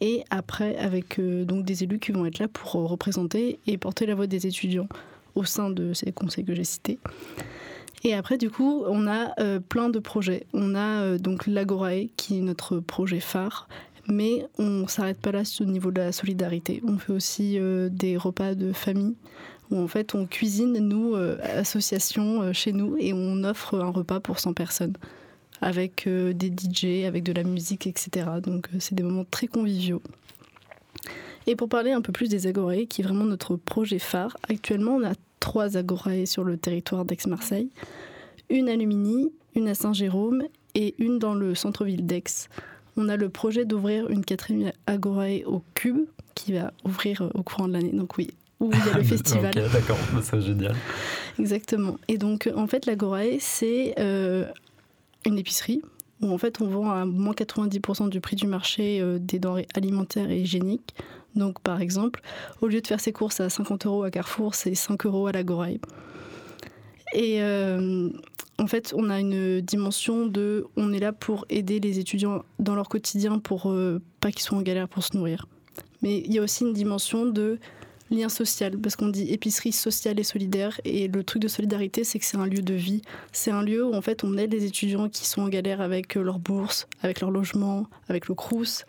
Et 0.00 0.24
après, 0.30 0.78
avec 0.78 1.20
donc 1.20 1.66
des 1.66 1.84
élus 1.84 1.98
qui 1.98 2.12
vont 2.12 2.24
être 2.24 2.38
là 2.38 2.48
pour 2.48 2.72
représenter 2.88 3.58
et 3.66 3.76
porter 3.76 4.06
la 4.06 4.14
voix 4.14 4.26
des 4.26 4.46
étudiants 4.46 4.88
au 5.38 5.44
sein 5.44 5.70
de 5.70 5.92
ces 5.92 6.12
conseils 6.12 6.44
que 6.44 6.54
j'ai 6.54 6.64
cités. 6.64 6.98
Et 8.04 8.14
après, 8.14 8.38
du 8.38 8.50
coup, 8.50 8.84
on 8.86 9.06
a 9.06 9.34
euh, 9.40 9.60
plein 9.60 9.88
de 9.88 9.98
projets. 9.98 10.46
On 10.52 10.74
a 10.74 11.02
euh, 11.02 11.18
donc 11.18 11.46
l'Agorae, 11.46 12.08
qui 12.16 12.38
est 12.38 12.42
notre 12.42 12.78
projet 12.78 13.20
phare, 13.20 13.68
mais 14.06 14.46
on 14.58 14.86
s'arrête 14.86 15.18
pas 15.18 15.32
là 15.32 15.42
au 15.60 15.64
niveau 15.64 15.90
de 15.90 16.00
la 16.00 16.12
solidarité. 16.12 16.80
On 16.86 16.98
fait 16.98 17.12
aussi 17.12 17.58
euh, 17.58 17.88
des 17.90 18.16
repas 18.16 18.54
de 18.54 18.72
famille, 18.72 19.16
où 19.70 19.78
en 19.78 19.88
fait 19.88 20.14
on 20.14 20.26
cuisine, 20.26 20.78
nous, 20.78 21.14
association, 21.14 22.42
euh, 22.42 22.52
chez 22.52 22.72
nous, 22.72 22.96
et 22.98 23.12
on 23.12 23.42
offre 23.44 23.78
un 23.78 23.90
repas 23.90 24.20
pour 24.20 24.38
100 24.38 24.54
personnes, 24.54 24.94
avec 25.60 26.08
des 26.08 26.52
DJ, 26.52 27.04
avec 27.04 27.24
de 27.24 27.32
la 27.32 27.42
musique, 27.42 27.88
etc. 27.88 28.26
Donc 28.42 28.68
c'est 28.78 28.94
des 28.94 29.02
moments 29.02 29.26
très 29.28 29.48
conviviaux. 29.48 30.02
Et 31.48 31.56
pour 31.56 31.68
parler 31.68 31.92
un 31.92 32.02
peu 32.02 32.12
plus 32.12 32.28
des 32.28 32.46
Agorae, 32.46 32.86
qui 32.88 33.00
est 33.00 33.04
vraiment 33.04 33.24
notre 33.24 33.56
projet 33.56 33.98
phare, 33.98 34.36
actuellement 34.48 34.96
on 34.96 35.04
a 35.04 35.14
trois 35.40 35.76
Agorae 35.76 36.26
sur 36.26 36.44
le 36.44 36.56
territoire 36.56 37.04
d'Aix-Marseille. 37.04 37.68
Une 38.50 38.68
à 38.68 38.76
Lumini, 38.76 39.32
une 39.54 39.68
à 39.68 39.74
Saint-Jérôme 39.74 40.44
et 40.74 40.94
une 40.98 41.18
dans 41.18 41.34
le 41.34 41.54
centre-ville 41.54 42.06
d'Aix. 42.06 42.48
On 42.96 43.08
a 43.08 43.16
le 43.16 43.28
projet 43.28 43.64
d'ouvrir 43.64 44.08
une 44.10 44.24
quatrième 44.24 44.72
Agorae 44.86 45.44
au 45.46 45.62
Cube, 45.74 46.06
qui 46.34 46.52
va 46.52 46.72
ouvrir 46.84 47.22
euh, 47.22 47.30
au 47.34 47.42
courant 47.42 47.68
de 47.68 47.72
l'année. 47.74 47.92
Donc 47.92 48.16
oui, 48.18 48.30
où 48.60 48.70
il 48.72 48.78
y 48.78 48.90
a 48.90 48.96
le 48.96 49.02
festival. 49.04 49.52
Ok, 49.56 49.72
d'accord, 49.72 49.98
bah, 50.12 50.20
c'est 50.22 50.40
génial. 50.40 50.74
Exactement. 51.38 51.98
Et 52.08 52.18
donc, 52.18 52.46
euh, 52.46 52.52
en 52.56 52.66
fait, 52.66 52.86
l'Agorae, 52.86 53.38
c'est 53.40 53.94
euh, 53.98 54.44
une 55.24 55.38
épicerie 55.38 55.82
où 56.20 56.32
en 56.32 56.38
fait 56.38 56.60
on 56.60 56.66
vend 56.66 56.90
à 56.90 57.04
moins 57.04 57.32
90% 57.32 58.08
du 58.08 58.20
prix 58.20 58.36
du 58.36 58.46
marché 58.46 59.00
euh, 59.00 59.18
des 59.20 59.38
denrées 59.38 59.68
alimentaires 59.74 60.30
et 60.30 60.40
hygiéniques. 60.40 60.94
Donc 61.34 61.60
par 61.60 61.80
exemple, 61.80 62.20
au 62.60 62.66
lieu 62.66 62.80
de 62.80 62.86
faire 62.86 63.00
ses 63.00 63.12
courses 63.12 63.40
à 63.40 63.48
50 63.48 63.86
euros 63.86 64.02
à 64.02 64.10
Carrefour, 64.10 64.54
c'est 64.54 64.74
5 64.74 65.06
euros 65.06 65.26
à 65.26 65.32
la 65.32 65.42
Goraï. 65.42 65.80
Et 67.14 67.42
euh, 67.42 68.10
en 68.58 68.66
fait, 68.66 68.92
on 68.96 69.08
a 69.08 69.20
une 69.20 69.60
dimension 69.60 70.26
de, 70.26 70.66
on 70.76 70.92
est 70.92 70.98
là 70.98 71.12
pour 71.12 71.46
aider 71.48 71.80
les 71.80 71.98
étudiants 71.98 72.44
dans 72.58 72.74
leur 72.74 72.88
quotidien 72.88 73.38
pour 73.38 73.70
euh, 73.70 74.00
pas 74.20 74.30
qu'ils 74.30 74.42
soient 74.42 74.58
en 74.58 74.62
galère 74.62 74.88
pour 74.88 75.04
se 75.04 75.16
nourrir. 75.16 75.46
Mais 76.02 76.18
il 76.18 76.32
y 76.32 76.38
a 76.38 76.42
aussi 76.42 76.64
une 76.64 76.72
dimension 76.72 77.26
de 77.26 77.58
lien 78.10 78.28
social, 78.28 78.78
parce 78.78 78.96
qu'on 78.96 79.08
dit 79.08 79.32
épicerie 79.32 79.72
sociale 79.72 80.18
et 80.18 80.24
solidaire, 80.24 80.80
et 80.84 81.08
le 81.08 81.22
truc 81.24 81.42
de 81.42 81.48
solidarité, 81.48 82.04
c'est 82.04 82.18
que 82.18 82.24
c'est 82.24 82.36
un 82.36 82.46
lieu 82.46 82.62
de 82.62 82.74
vie. 82.74 83.02
C'est 83.32 83.50
un 83.50 83.62
lieu 83.62 83.84
où 83.84 83.94
en 83.94 84.00
fait 84.00 84.24
on 84.24 84.36
aide 84.38 84.52
les 84.52 84.64
étudiants 84.64 85.08
qui 85.08 85.26
sont 85.26 85.42
en 85.42 85.48
galère 85.48 85.80
avec 85.80 86.16
euh, 86.16 86.22
leur 86.22 86.38
bourse, 86.38 86.88
avec 87.02 87.20
leur 87.20 87.30
logement, 87.30 87.86
avec 88.08 88.28
le 88.28 88.34
crous. 88.34 88.84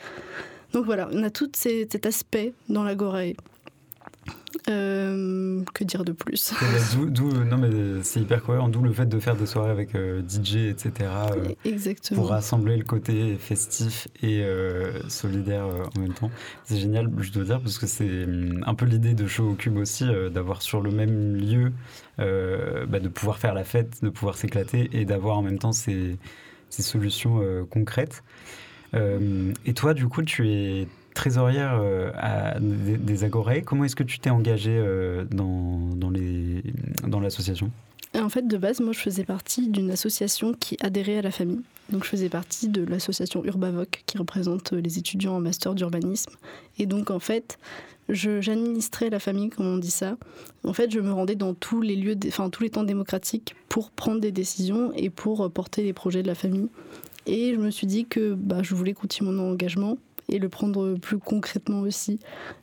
Donc 0.73 0.85
voilà, 0.85 1.09
on 1.11 1.23
a 1.23 1.29
tout 1.29 1.49
ces- 1.55 1.88
cet 1.91 2.05
aspect 2.05 2.53
dans 2.69 2.83
la 2.83 2.95
Gorae. 2.95 3.33
Euh, 4.67 5.63
que 5.73 5.83
dire 5.83 6.03
de 6.03 6.11
plus 6.11 6.53
D'où- 7.07 7.31
non, 7.45 7.57
mais 7.57 7.69
c'est 8.03 8.19
hyper 8.19 8.43
cohérent, 8.43 8.67
d'où 8.67 8.81
le 8.81 8.91
fait 8.91 9.05
de 9.05 9.19
faire 9.19 9.35
des 9.35 9.45
soirées 9.45 9.69
avec 9.71 9.95
euh, 9.95 10.21
DJ, 10.27 10.69
etc. 10.69 10.91
euh, 11.35 11.49
Exactement. 11.65 12.19
pour 12.19 12.29
rassembler 12.29 12.75
le 12.77 12.83
côté 12.83 13.35
festif 13.35 14.07
et 14.23 14.43
solidaire 15.07 15.65
en 15.95 15.99
même 15.99 16.13
temps. 16.13 16.31
C'est 16.65 16.77
génial, 16.77 17.09
je 17.19 17.31
dois 17.31 17.43
dire, 17.45 17.61
parce 17.61 17.77
que 17.77 17.88
c'est 17.88 18.23
hum, 18.25 18.63
un 18.65 18.73
peu 18.75 18.85
l'idée 18.85 19.13
de 19.13 19.27
Show 19.27 19.49
au 19.51 19.53
Cube 19.55 19.77
aussi, 19.77 20.05
d'avoir 20.31 20.61
sur 20.61 20.81
le 20.81 20.91
même 20.91 21.35
lieu, 21.35 21.71
bah, 22.17 22.99
de 22.99 23.07
pouvoir 23.07 23.38
faire 23.38 23.53
la 23.53 23.63
fête, 23.63 24.03
de 24.03 24.09
pouvoir 24.09 24.35
s'éclater 24.38 24.89
et 24.93 25.05
d'avoir 25.05 25.38
en 25.38 25.41
même 25.41 25.59
temps 25.59 25.71
ces, 25.73 26.17
ces 26.69 26.81
solutions 26.81 27.41
concrètes. 27.69 28.23
Euh, 28.93 29.53
et 29.65 29.74
toi, 29.74 29.93
du 29.93 30.08
coup, 30.08 30.24
tu 30.24 30.50
es 30.50 30.88
trésorière 31.13 31.79
euh, 31.81 32.12
à 32.15 32.60
des, 32.60 32.98
des 32.98 33.24
Agorées. 33.24 33.62
Comment 33.62 33.84
est-ce 33.84 33.96
que 33.96 34.03
tu 34.03 34.19
t'es 34.19 34.29
engagée 34.29 34.77
euh, 34.77 35.25
dans, 35.31 36.10
l'association? 37.19 37.72
En 38.15 38.29
fait, 38.29 38.48
de 38.48 38.58
base, 38.58 38.79
moi, 38.79 38.93
je 38.93 39.00
faisais 39.00 39.24
partie 39.24 39.67
d'une 39.67 39.91
association 39.91 40.53
qui 40.53 40.77
adhérait 40.81 41.17
à 41.17 41.22
la 41.22 41.31
famille. 41.31 41.62
Donc, 41.89 42.03
je 42.03 42.10
faisais 42.10 42.29
partie 42.29 42.69
de 42.69 42.84
l'association 42.84 43.43
Urbavoc, 43.46 44.03
qui 44.05 44.17
représente 44.17 44.74
les 44.74 44.98
étudiants 44.98 45.36
en 45.36 45.39
master 45.39 45.75
d'urbanisme. 45.75 46.31
Et 46.77 46.86
donc, 46.86 47.12
en 47.12 47.19
fait, 47.19 47.60
j'administrais 48.08 49.10
la 49.10 49.19
famille, 49.19 49.50
comme 49.50 49.67
on 49.67 49.77
dit 49.77 49.91
ça. 49.91 50.17
En 50.63 50.74
fait, 50.74 50.91
je 50.91 51.00
me 51.00 51.12
rendais 51.12 51.36
dans 51.36 51.53
tous 51.53 51.81
les 51.81 51.96
lieux, 51.96 52.15
enfin 52.27 52.50
tous 52.50 52.63
les 52.63 52.69
temps 52.69 52.84
démocratiques 52.84 53.55
pour 53.69 53.91
prendre 53.91 54.19
des 54.19 54.31
décisions 54.31 54.91
et 54.96 55.10
pour 55.10 55.51
porter 55.51 55.84
les 55.84 55.93
projets 55.93 56.24
de 56.24 56.27
la 56.27 56.36
famille. 56.36 56.69
Et 57.25 57.53
je 57.53 57.59
me 57.59 57.69
suis 57.69 57.88
dit 57.88 58.05
que 58.05 58.33
bah, 58.33 58.61
je 58.63 58.73
voulais 58.75 58.93
continuer 58.93 59.31
mon 59.31 59.51
engagement 59.51 59.97
et 60.29 60.39
le 60.39 60.49
prendre 60.49 60.95
plus 60.95 61.17
concrètement 61.17 61.81
aussi. 61.81 62.19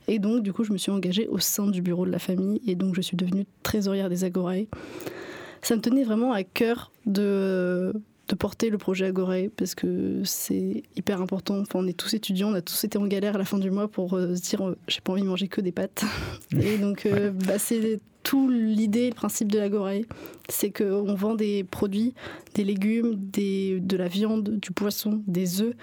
Et 0.08 0.18
donc, 0.18 0.42
du 0.42 0.52
coup, 0.52 0.64
je 0.64 0.72
me 0.72 0.78
suis 0.78 0.92
engagée 0.92 1.28
au 1.28 1.38
sein 1.38 1.66
du 1.66 1.82
bureau 1.82 2.06
de 2.06 2.10
la 2.10 2.18
famille 2.18 2.60
et 2.66 2.74
donc 2.74 2.94
je 2.94 3.00
suis 3.00 3.16
devenue 3.16 3.44
trésorière 3.62 4.08
des 4.08 4.24
Agorae. 4.24 4.66
Ça 5.62 5.74
me 5.76 5.80
tenait 5.80 6.04
vraiment 6.04 6.32
à 6.32 6.44
cœur 6.44 6.92
de, 7.06 7.92
de 8.28 8.34
porter 8.34 8.70
le 8.70 8.78
projet 8.78 9.06
Agorae 9.06 9.48
parce 9.56 9.74
que 9.74 10.22
c'est 10.24 10.84
hyper 10.96 11.20
important. 11.20 11.58
Enfin, 11.58 11.80
on 11.80 11.86
est 11.86 11.96
tous 11.96 12.14
étudiants, 12.14 12.50
on 12.50 12.54
a 12.54 12.62
tous 12.62 12.84
été 12.84 12.98
en 12.98 13.06
galère 13.06 13.34
à 13.34 13.38
la 13.38 13.44
fin 13.44 13.58
du 13.58 13.70
mois 13.70 13.88
pour 13.88 14.14
euh, 14.14 14.34
se 14.34 14.42
dire 14.42 14.66
euh, 14.66 14.76
j'ai 14.88 15.00
pas 15.00 15.12
envie 15.12 15.22
de 15.22 15.28
manger 15.28 15.48
que 15.48 15.60
des 15.60 15.72
pâtes. 15.72 16.04
Et 16.60 16.78
donc, 16.78 17.06
euh, 17.06 17.30
bah, 17.30 17.58
c'est 17.58 18.00
tout 18.26 18.50
l'idée, 18.50 19.08
le 19.08 19.14
principe 19.14 19.52
de 19.52 19.58
l'Agorae. 19.58 20.02
C'est 20.48 20.72
qu'on 20.72 21.14
vend 21.14 21.36
des 21.36 21.62
produits, 21.62 22.12
des 22.54 22.64
légumes, 22.64 23.14
des, 23.14 23.78
de 23.78 23.96
la 23.96 24.08
viande, 24.08 24.58
du 24.58 24.72
poisson, 24.72 25.22
des 25.28 25.62
œufs. 25.62 25.74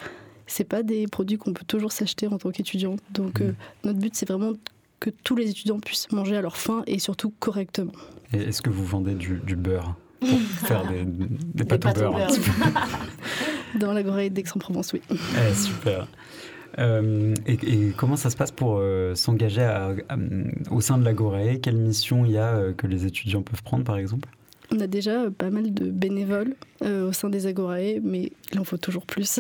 C'est 0.46 0.66
pas 0.66 0.84
des 0.84 1.08
produits 1.08 1.38
qu'on 1.38 1.54
peut 1.54 1.64
toujours 1.66 1.94
s'acheter 1.94 2.28
en 2.28 2.38
tant 2.38 2.52
qu'étudiant. 2.52 2.98
Donc, 3.12 3.40
euh, 3.40 3.54
notre 3.86 3.98
but, 3.98 4.14
c'est 4.14 4.28
vraiment 4.28 4.52
que 5.00 5.10
tous 5.10 5.38
les 5.38 5.50
étudiants 5.50 5.80
puissent 5.80 6.12
manger 6.12 6.36
à 6.36 6.42
leur 6.42 6.58
faim 6.58 6.84
et 6.86 7.00
surtout 7.00 7.34
correctement. 7.40 7.94
Et 8.34 8.40
est-ce 8.40 8.62
que 8.62 8.70
vous 8.70 8.86
vendez 8.86 9.16
du, 9.16 9.40
du 9.46 9.56
beurre 9.56 9.96
pour 10.20 10.68
faire 10.68 10.86
des, 10.90 11.06
des 11.06 11.64
pâtes 11.64 11.86
au 11.86 11.88
pâtes 11.88 12.02
au 12.02 12.12
beurre 12.12 12.28
Dans 13.80 13.94
la 13.94 14.04
Gorée 14.04 14.30
d'Aix-en-Provence, 14.30 14.92
oui. 14.92 15.02
Eh, 15.10 15.54
super. 15.56 16.08
Euh, 16.80 17.34
et, 17.46 17.92
comment 17.98 18.16
ça 18.16 18.30
se 18.30 18.36
passe 18.36 18.52
pour 18.52 18.78
euh, 18.80 19.16
s'engager 19.16 19.68
au 20.72 20.82
sein 20.82 20.98
de 20.98 21.06
la 21.06 21.14
Gorée? 21.14 21.60
Quelle 21.62 21.78
mission 21.78 22.26
il 22.26 22.32
y 22.32 22.38
a 22.38 22.56
euh, 22.56 22.74
que 22.74 22.88
les 22.88 23.06
étudiants 23.06 23.42
peuvent 23.42 23.64
prendre, 23.64 23.84
par 23.84 23.98
exemple? 23.98 24.30
On 24.72 24.80
a 24.80 24.88
déjà 24.88 25.30
pas 25.30 25.52
mal 25.52 25.74
de 25.74 25.92
bénévoles 25.92 26.56
au 26.82 27.12
sein 27.12 27.30
des 27.30 27.46
Agorae, 27.46 28.00
mais 28.02 28.32
il 28.52 28.60
en 28.60 28.64
faut 28.64 28.78
toujours 28.78 29.06
plus. 29.06 29.40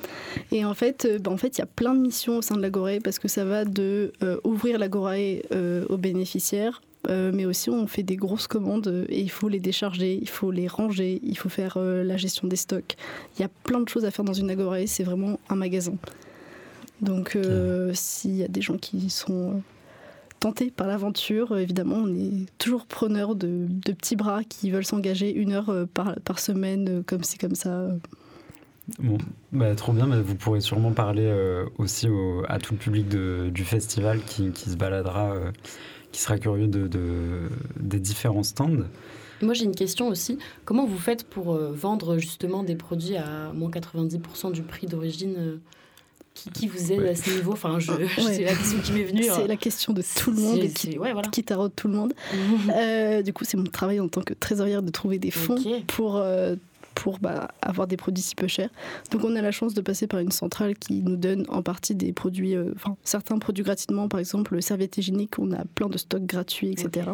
Et 0.52 0.64
en 0.64 0.74
fait, 0.74 1.06
bah, 1.22 1.30
en 1.30 1.36
fait, 1.36 1.58
il 1.58 1.60
y 1.60 1.62
a 1.62 1.66
plein 1.66 1.94
de 1.94 2.00
missions 2.00 2.38
au 2.38 2.42
sein 2.42 2.56
de 2.56 2.62
l'Agorae 2.62 3.00
parce 3.02 3.18
que 3.18 3.28
ça 3.28 3.44
va 3.44 3.64
de 3.64 4.12
ouvrir 4.42 4.78
l'Agorae 4.78 5.42
aux 5.88 5.98
bénéficiaires, 5.98 6.80
mais 7.08 7.44
aussi 7.44 7.68
on 7.68 7.86
fait 7.86 8.04
des 8.04 8.16
grosses 8.16 8.46
commandes 8.46 9.06
et 9.10 9.20
il 9.20 9.30
faut 9.30 9.48
les 9.48 9.60
décharger, 9.60 10.18
il 10.20 10.28
faut 10.28 10.50
les 10.50 10.66
ranger, 10.66 11.20
il 11.22 11.36
faut 11.36 11.50
faire 11.50 11.78
la 11.78 12.16
gestion 12.16 12.48
des 12.48 12.56
stocks. 12.56 12.96
Il 13.36 13.42
y 13.42 13.44
a 13.44 13.50
plein 13.64 13.80
de 13.80 13.88
choses 13.88 14.06
à 14.06 14.10
faire 14.10 14.24
dans 14.24 14.32
une 14.32 14.48
Agorae, 14.50 14.86
c'est 14.86 15.04
vraiment 15.04 15.38
un 15.50 15.56
magasin. 15.56 15.94
Donc, 17.02 17.36
euh, 17.36 17.90
s'il 17.94 18.36
y 18.36 18.42
a 18.44 18.48
des 18.48 18.60
gens 18.62 18.76
qui 18.76 19.08
sont 19.10 19.52
euh, 19.52 19.60
tentés 20.38 20.70
par 20.70 20.86
l'aventure, 20.86 21.52
euh, 21.52 21.58
évidemment, 21.58 21.96
on 21.96 22.14
est 22.14 22.46
toujours 22.58 22.86
preneur 22.86 23.34
de, 23.34 23.66
de 23.68 23.92
petits 23.92 24.16
bras 24.16 24.44
qui 24.44 24.70
veulent 24.70 24.84
s'engager 24.84 25.32
une 25.34 25.52
heure 25.52 25.72
par, 25.94 26.16
par 26.24 26.38
semaine, 26.38 27.02
comme 27.06 27.24
c'est 27.24 27.40
comme 27.40 27.54
ça. 27.54 27.88
Bon, 28.98 29.18
bah, 29.52 29.74
trop 29.76 29.92
bien, 29.92 30.06
mais 30.06 30.20
vous 30.20 30.34
pourrez 30.34 30.60
sûrement 30.60 30.90
parler 30.92 31.24
euh, 31.24 31.64
aussi 31.78 32.08
au- 32.08 32.42
à 32.48 32.58
tout 32.58 32.74
le 32.74 32.78
public 32.78 33.08
de- 33.08 33.48
du 33.52 33.64
festival 33.64 34.20
qui, 34.24 34.50
qui 34.50 34.68
se 34.68 34.76
baladera, 34.76 35.32
euh, 35.32 35.52
qui 36.12 36.20
sera 36.20 36.38
curieux 36.38 36.66
de, 36.66 36.88
de- 36.88 37.48
des 37.78 38.00
différents 38.00 38.42
stands. 38.42 38.82
Moi, 39.42 39.54
j'ai 39.54 39.64
une 39.64 39.76
question 39.76 40.08
aussi. 40.08 40.38
Comment 40.64 40.86
vous 40.86 40.98
faites 40.98 41.24
pour 41.24 41.54
euh, 41.54 41.70
vendre 41.72 42.18
justement 42.18 42.62
des 42.64 42.74
produits 42.74 43.16
à 43.16 43.52
moins 43.54 43.70
90% 43.70 44.50
du 44.52 44.62
prix 44.62 44.86
d'origine 44.88 45.34
euh, 45.38 45.56
qui, 46.42 46.50
qui 46.50 46.66
vous 46.68 46.92
aide 46.92 47.02
à 47.06 47.14
ce 47.14 47.30
niveau 47.30 47.52
Enfin, 47.52 47.78
je, 47.78 47.92
Ouais. 47.92 48.06
c'est 48.16 48.44
la 48.44 48.54
question 48.54 48.78
qui 48.82 48.92
m'est 48.92 49.04
venue. 49.04 49.22
C'est 49.24 49.30
hein. 49.30 49.46
la 49.46 49.56
question 49.56 49.92
de 49.92 50.02
tout 50.16 50.30
le 50.30 50.40
monde 50.40 50.58
C'est- 50.60 50.66
et 50.66 50.70
qui, 50.72 50.98
ouais, 50.98 51.12
voilà. 51.12 51.28
qui 51.28 51.42
taraude 51.44 51.72
tout 51.76 51.88
le 51.88 51.94
monde. 51.94 52.12
Euh, 52.76 53.22
du 53.22 53.32
coup, 53.32 53.44
c'est 53.44 53.56
mon 53.56 53.64
travail 53.64 54.00
en 54.00 54.08
tant 54.08 54.22
que 54.22 54.32
trésorière 54.34 54.82
de 54.82 54.90
trouver 54.90 55.18
des 55.18 55.30
fonds 55.30 55.56
pour, 55.88 56.16
euh, 56.16 56.54
pour 56.94 57.18
bah, 57.18 57.48
avoir 57.62 57.86
des 57.86 57.96
produits 57.96 58.22
si 58.22 58.34
peu 58.34 58.46
chers. 58.46 58.70
Donc, 59.10 59.24
on 59.24 59.34
a 59.36 59.42
la 59.42 59.50
chance 59.52 59.74
de 59.74 59.80
passer 59.80 60.06
par 60.06 60.20
une 60.20 60.30
centrale 60.30 60.76
qui 60.76 61.02
nous 61.02 61.16
donne 61.16 61.44
en 61.48 61.62
partie 61.62 61.94
des 61.94 62.12
produits, 62.12 62.54
euh, 62.54 62.72
enfin, 62.76 62.96
certains 63.04 63.38
produits 63.38 63.64
gratuitement, 63.64 64.08
par 64.08 64.20
exemple, 64.20 64.54
le 64.54 64.60
serviette 64.60 64.96
hygiénique, 64.98 65.38
on 65.38 65.52
a 65.52 65.64
plein 65.74 65.88
de 65.88 65.98
stocks 65.98 66.24
gratuits, 66.26 66.70
etc. 66.72 67.10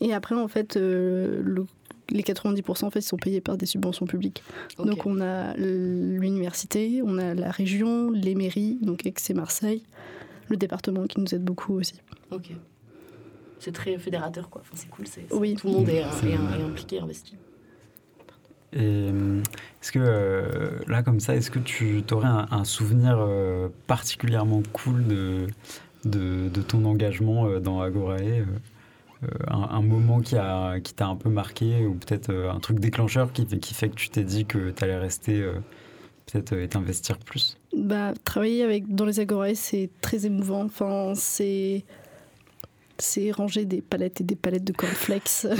Et 0.00 0.12
après, 0.12 0.34
en 0.34 0.48
fait, 0.48 0.76
euh, 0.76 1.40
le- 1.42 1.66
les 2.10 2.22
90% 2.22 2.84
en 2.84 2.90
fait, 2.90 3.00
sont 3.00 3.16
payés 3.16 3.40
par 3.40 3.56
des 3.56 3.66
subventions 3.66 4.06
publiques. 4.06 4.42
Donc, 4.78 5.06
on 5.06 5.20
a 5.20 5.54
l'université, 5.56 7.00
on 7.04 7.18
a 7.18 7.34
la 7.34 7.50
région, 7.50 8.10
les 8.10 8.34
mairies, 8.34 8.78
donc 8.82 9.06
Aix 9.06 9.14
et 9.28 9.34
Marseille, 9.34 9.82
le 10.48 10.56
département 10.56 11.06
qui 11.06 11.20
nous 11.20 11.34
aide 11.34 11.42
beaucoup 11.44 11.74
aussi. 11.74 11.94
Ok. 12.30 12.50
C'est 13.58 13.72
très 13.72 13.96
fédérateur, 13.98 14.48
quoi. 14.50 14.60
Enfin, 14.62 14.74
c'est 14.76 14.88
cool. 14.90 15.06
c'est- 15.06 15.26
Oui. 15.32 15.54
Tout 15.56 15.66
le 15.68 15.72
monde 15.72 15.88
est, 15.88 15.96
est- 16.02 16.30
est 16.30 16.62
impliqué, 16.62 17.00
investi. 17.00 17.34
Et 18.72 19.06
est-ce 19.80 19.92
que 19.92 19.98
euh, 20.00 20.78
là, 20.88 21.02
comme 21.02 21.20
ça, 21.20 21.34
est-ce 21.34 21.50
que 21.50 21.58
tu 21.60 22.02
aurais 22.12 22.26
un, 22.28 22.46
un 22.50 22.64
souvenir 22.64 23.16
euh, 23.18 23.68
particulièrement 23.86 24.62
cool 24.72 25.06
de, 25.06 25.46
de, 26.04 26.48
de 26.48 26.62
ton 26.62 26.84
engagement 26.84 27.46
euh, 27.46 27.58
dans 27.60 27.80
Agorae 27.80 28.44
un, 29.48 29.62
un 29.62 29.82
moment 29.82 30.20
qui 30.20 30.36
a 30.36 30.80
qui 30.80 30.94
t'a 30.94 31.06
un 31.06 31.16
peu 31.16 31.30
marqué 31.30 31.86
ou 31.86 31.94
peut-être 31.94 32.30
euh, 32.30 32.50
un 32.50 32.60
truc 32.60 32.78
déclencheur 32.80 33.32
qui, 33.32 33.46
qui 33.46 33.74
fait 33.74 33.88
que 33.88 33.94
tu 33.94 34.10
t'es 34.10 34.24
dit 34.24 34.44
que 34.44 34.70
tu 34.70 34.84
allais 34.84 34.98
rester 34.98 35.40
euh, 35.40 35.54
peut-être 36.26 36.52
euh, 36.52 36.64
et 36.64 36.68
t'investir 36.68 37.18
plus? 37.18 37.56
Bah, 37.74 38.12
travailler 38.24 38.62
avec, 38.62 38.94
dans 38.94 39.04
les 39.04 39.20
agorae, 39.20 39.54
c'est 39.54 39.90
très 40.00 40.26
émouvant. 40.26 40.64
Enfin, 40.64 41.12
c'est, 41.14 41.84
c'est 42.98 43.30
ranger 43.30 43.64
des 43.64 43.80
palettes 43.80 44.20
et 44.20 44.24
des 44.24 44.36
palettes 44.36 44.64
de 44.64 44.72
cornflakes. 44.72 45.46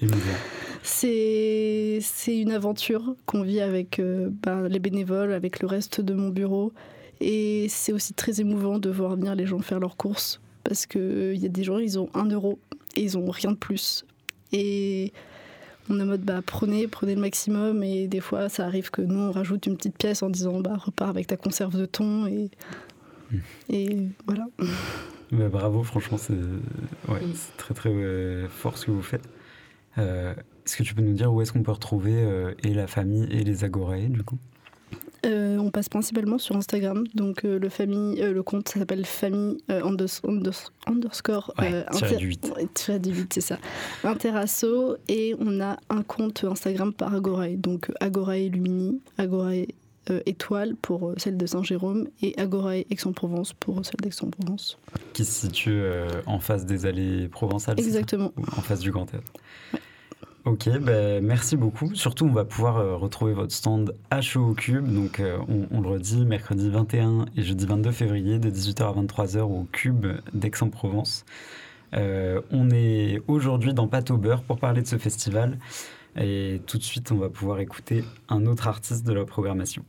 C'est, 0.82 1.98
c'est 2.00 2.38
une 2.38 2.52
aventure 2.52 3.14
qu'on 3.26 3.42
vit 3.42 3.60
avec 3.60 3.98
euh, 3.98 4.30
bah, 4.42 4.66
les 4.66 4.78
bénévoles, 4.78 5.34
avec 5.34 5.60
le 5.60 5.66
reste 5.66 6.00
de 6.00 6.14
mon 6.14 6.30
bureau. 6.30 6.72
Et 7.20 7.66
c'est 7.68 7.92
aussi 7.92 8.14
très 8.14 8.40
émouvant 8.40 8.78
de 8.78 8.88
voir 8.88 9.14
venir 9.14 9.34
les 9.34 9.44
gens 9.44 9.58
faire 9.58 9.78
leurs 9.78 9.98
courses. 9.98 10.40
Parce 10.64 10.86
qu'il 10.86 11.36
y 11.36 11.44
a 11.44 11.50
des 11.50 11.64
gens, 11.64 11.76
ils 11.76 11.98
ont 11.98 12.08
un 12.14 12.24
euro 12.30 12.58
et 12.96 13.02
ils 13.02 13.18
ont 13.18 13.30
rien 13.30 13.52
de 13.52 13.56
plus. 13.56 14.04
Et 14.52 15.12
on 15.88 15.98
est 15.98 16.02
en 16.02 16.06
mode, 16.06 16.22
bah, 16.22 16.40
prenez, 16.44 16.86
prenez 16.88 17.14
le 17.14 17.20
maximum. 17.20 17.82
Et 17.82 18.06
des 18.06 18.20
fois, 18.20 18.48
ça 18.48 18.64
arrive 18.66 18.90
que 18.90 19.02
nous, 19.02 19.18
on 19.18 19.32
rajoute 19.32 19.66
une 19.66 19.76
petite 19.76 19.98
pièce 19.98 20.22
en 20.22 20.30
disant, 20.30 20.60
bah, 20.60 20.76
repars 20.76 21.08
avec 21.08 21.26
ta 21.26 21.36
conserve 21.36 21.76
de 21.76 21.86
thon. 21.86 22.26
Et, 22.26 22.50
et 23.68 23.96
voilà. 24.26 24.46
Bah, 25.32 25.48
bravo, 25.48 25.82
franchement, 25.82 26.18
c'est 26.18 26.32
ouais, 26.32 27.20
c'est 27.34 27.56
très 27.56 27.74
très 27.74 27.90
euh, 27.90 28.48
fort 28.48 28.76
ce 28.78 28.86
que 28.86 28.90
vous 28.90 29.02
faites. 29.02 29.28
Euh, 29.98 30.34
est-ce 30.66 30.76
que 30.76 30.82
tu 30.82 30.94
peux 30.94 31.02
nous 31.02 31.14
dire 31.14 31.32
où 31.32 31.40
est-ce 31.42 31.52
qu'on 31.52 31.62
peut 31.62 31.72
retrouver 31.72 32.14
euh, 32.14 32.52
et 32.62 32.74
la 32.74 32.86
famille 32.86 33.24
et 33.30 33.44
les 33.44 33.64
Agorae 33.64 34.08
du 34.08 34.22
coup? 34.22 34.38
Euh, 35.26 35.58
on 35.58 35.70
passe 35.70 35.88
principalement 35.90 36.38
sur 36.38 36.56
Instagram, 36.56 37.04
donc 37.14 37.44
euh, 37.44 37.58
le, 37.58 37.68
famille, 37.68 38.22
euh, 38.22 38.32
le 38.32 38.42
compte 38.42 38.68
s'appelle 38.70 39.04
famille 39.04 39.58
unders- 39.68 40.22
unders- 40.24 40.70
underscore 40.86 41.52
Ouais, 41.58 41.70
euh, 41.74 41.82
tiré 41.92 42.06
inter- 42.06 42.16
du 42.16 42.26
huit. 42.26 42.52
ouais, 42.56 42.66
tiré 42.72 42.98
du 42.98 43.10
huit, 43.14 43.32
c'est 43.34 43.40
ça. 43.42 43.58
Interasso 44.04 44.96
et 45.08 45.34
on 45.38 45.60
a 45.60 45.76
un 45.90 46.02
compte 46.02 46.44
Instagram 46.44 46.92
par 46.94 47.14
Agorae, 47.14 47.56
donc 47.56 47.90
Agorae 48.00 48.48
Lumini, 48.48 49.00
Agorae 49.18 49.66
Étoile 50.26 50.74
pour 50.80 51.12
celle 51.18 51.36
de 51.36 51.46
Saint-Jérôme 51.46 52.08
et 52.22 52.34
Agorae 52.40 52.78
Aix-en-Provence 52.90 53.52
pour 53.52 53.84
celle 53.84 54.00
d'Aix-en-Provence. 54.02 54.76
Qui 55.12 55.24
se 55.24 55.46
situe 55.46 55.82
en 56.26 56.40
face 56.40 56.66
des 56.66 56.84
allées 56.86 57.28
provençales. 57.28 57.78
Exactement. 57.78 58.32
Ou 58.36 58.42
En 58.56 58.62
face 58.62 58.80
du 58.80 58.90
Grand 58.90 59.06
Théâtre. 59.06 59.30
Ok, 60.46 60.70
ben, 60.80 61.22
merci 61.22 61.56
beaucoup. 61.56 61.94
Surtout, 61.94 62.24
on 62.24 62.32
va 62.32 62.46
pouvoir 62.46 62.78
euh, 62.78 62.96
retrouver 62.96 63.34
votre 63.34 63.52
stand 63.52 63.94
à 64.10 64.22
Show 64.22 64.40
au 64.40 64.54
Cube. 64.54 64.90
Donc, 64.90 65.20
euh, 65.20 65.36
on, 65.70 65.82
le 65.82 65.88
redit, 65.88 66.24
mercredi 66.24 66.70
21 66.70 67.26
et 67.36 67.42
jeudi 67.42 67.66
22 67.66 67.90
février, 67.90 68.38
de 68.38 68.50
18h 68.50 68.82
à 68.84 68.92
23h 69.02 69.40
au 69.40 69.66
Cube 69.70 70.06
d'Aix-en-Provence. 70.32 71.26
Euh, 71.94 72.40
on 72.50 72.70
est 72.70 73.20
aujourd'hui 73.28 73.74
dans 73.74 73.86
Pâte 73.86 74.10
au 74.10 74.16
beurre 74.16 74.42
pour 74.42 74.58
parler 74.58 74.80
de 74.80 74.86
ce 74.86 74.96
festival. 74.96 75.58
Et 76.16 76.62
tout 76.66 76.78
de 76.78 76.82
suite, 76.82 77.12
on 77.12 77.16
va 77.16 77.28
pouvoir 77.28 77.60
écouter 77.60 78.02
un 78.30 78.46
autre 78.46 78.66
artiste 78.66 79.06
de 79.06 79.12
la 79.12 79.26
programmation. 79.26 79.84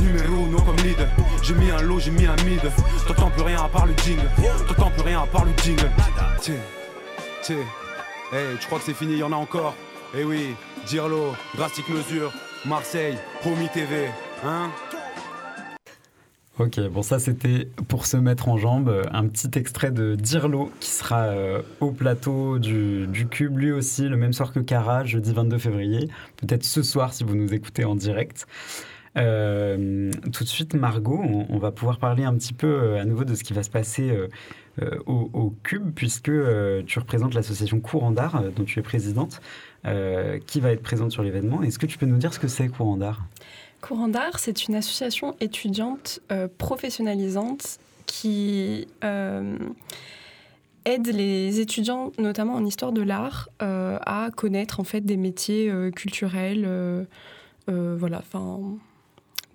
Numéro 0.00 0.46
non 0.46 0.58
comme 0.58 0.76
lead. 0.76 1.04
J'ai 1.42 1.54
mis 1.54 1.70
un 1.70 1.82
lot, 1.82 1.98
j'ai 1.98 2.12
mis 2.12 2.26
un 2.26 2.36
mid. 2.44 2.60
T'entends 3.08 3.30
plus 3.30 3.42
rien 3.42 3.60
à 3.60 3.68
part 3.68 3.86
le 3.86 3.94
jingle. 4.04 4.28
T'entends 4.68 4.90
plus 4.90 5.02
rien 5.02 5.22
à 5.22 5.26
part 5.26 5.44
le 5.44 5.52
jingle. 5.62 5.90
Tiens, 6.40 6.54
tiens. 7.42 7.56
Hey, 8.32 8.56
tu 8.60 8.66
crois 8.66 8.78
que 8.78 8.84
c'est 8.84 8.94
fini, 8.94 9.16
y 9.16 9.22
a 9.22 9.26
encore 9.26 9.74
Eh 10.14 10.24
oui, 10.24 10.54
Dirlo, 10.86 11.34
Drastique 11.56 11.88
Mesure, 11.88 12.32
Marseille, 12.64 13.16
Promis 13.40 13.68
TV, 13.68 14.06
hein 14.44 14.70
Ok, 16.58 16.80
bon 16.88 17.02
ça 17.02 17.18
c'était 17.18 17.68
pour 17.88 18.06
se 18.06 18.16
mettre 18.16 18.48
en 18.48 18.56
jambe, 18.56 19.02
un 19.12 19.26
petit 19.26 19.58
extrait 19.58 19.90
de 19.90 20.14
Dirlo 20.14 20.70
qui 20.80 20.90
sera 20.90 21.24
euh, 21.24 21.60
au 21.80 21.90
plateau 21.90 22.58
du, 22.58 23.06
du 23.08 23.26
Cube, 23.26 23.58
lui 23.58 23.72
aussi, 23.72 24.08
le 24.08 24.16
même 24.16 24.32
soir 24.32 24.52
que 24.52 24.60
Cara, 24.60 25.04
jeudi 25.04 25.34
22 25.34 25.58
février, 25.58 26.08
peut-être 26.36 26.64
ce 26.64 26.82
soir 26.82 27.12
si 27.12 27.24
vous 27.24 27.34
nous 27.34 27.52
écoutez 27.52 27.84
en 27.84 27.94
direct. 27.94 28.46
Euh, 29.16 30.10
tout 30.32 30.44
de 30.44 30.48
suite, 30.48 30.74
Margot, 30.74 31.22
on, 31.48 31.58
va 31.58 31.72
pouvoir 31.72 31.98
parler 31.98 32.24
un 32.24 32.34
petit 32.34 32.52
peu 32.52 32.66
euh, 32.66 33.00
à 33.00 33.04
nouveau 33.04 33.24
de 33.24 33.34
ce 33.34 33.44
qui 33.44 33.54
va 33.54 33.62
se 33.62 33.70
passer 33.70 34.10
euh, 34.10 34.28
au, 35.06 35.54
Cube, 35.62 35.92
puisque 35.94 36.30
tu 36.86 36.98
représentes 36.98 37.34
l'association 37.34 37.80
Courant 37.80 38.10
d'Art, 38.10 38.42
dont 38.54 38.64
tu 38.64 38.78
es 38.78 38.82
présidente, 38.82 39.40
qui 40.46 40.60
va 40.60 40.72
être 40.72 40.82
présente 40.82 41.12
sur 41.12 41.22
l'événement. 41.22 41.62
Est-ce 41.62 41.78
que 41.78 41.86
tu 41.86 41.96
peux 41.96 42.06
nous 42.06 42.18
dire 42.18 42.34
ce 42.34 42.38
que 42.38 42.48
c'est 42.48 42.68
Courant 42.68 42.96
d'Art? 42.96 43.22
Courant 43.80 44.08
d'art, 44.08 44.38
c'est 44.38 44.66
une 44.66 44.74
association 44.74 45.34
étudiante 45.40 46.20
professionnalisante 46.58 47.78
qui 48.04 48.86
aide 49.02 51.06
les 51.06 51.60
étudiants, 51.60 52.12
notamment 52.18 52.54
en 52.54 52.64
histoire 52.66 52.92
de 52.92 53.02
l'art, 53.02 53.48
à 53.60 54.28
connaître 54.36 54.80
en 54.80 54.84
fait 54.84 55.00
des 55.00 55.16
métiers 55.16 55.72
culturels. 55.94 57.06
voilà, 57.66 58.18
enfin, 58.18 58.76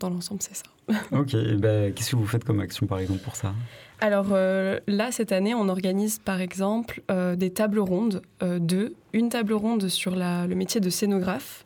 dans 0.01 0.09
l'ensemble, 0.09 0.41
c'est 0.41 0.55
ça. 0.55 0.63
Ok, 1.11 1.35
ben, 1.57 1.93
qu'est-ce 1.93 2.11
que 2.11 2.15
vous 2.17 2.25
faites 2.27 2.43
comme 2.43 2.59
action 2.59 2.85
par 2.87 2.99
exemple 2.99 3.21
pour 3.21 3.35
ça? 3.35 3.53
Alors 4.01 4.27
euh, 4.31 4.79
là, 4.87 5.11
cette 5.11 5.31
année, 5.31 5.53
on 5.53 5.69
organise 5.69 6.19
par 6.19 6.41
exemple 6.41 7.01
euh, 7.11 7.35
des 7.35 7.51
tables 7.51 7.79
rondes, 7.79 8.21
euh, 8.43 8.59
deux. 8.59 8.95
Une 9.13 9.29
table 9.29 9.53
ronde 9.53 9.87
sur 9.87 10.15
la- 10.15 10.47
le 10.47 10.55
métier 10.55 10.81
de 10.81 10.89
scénographe, 10.89 11.65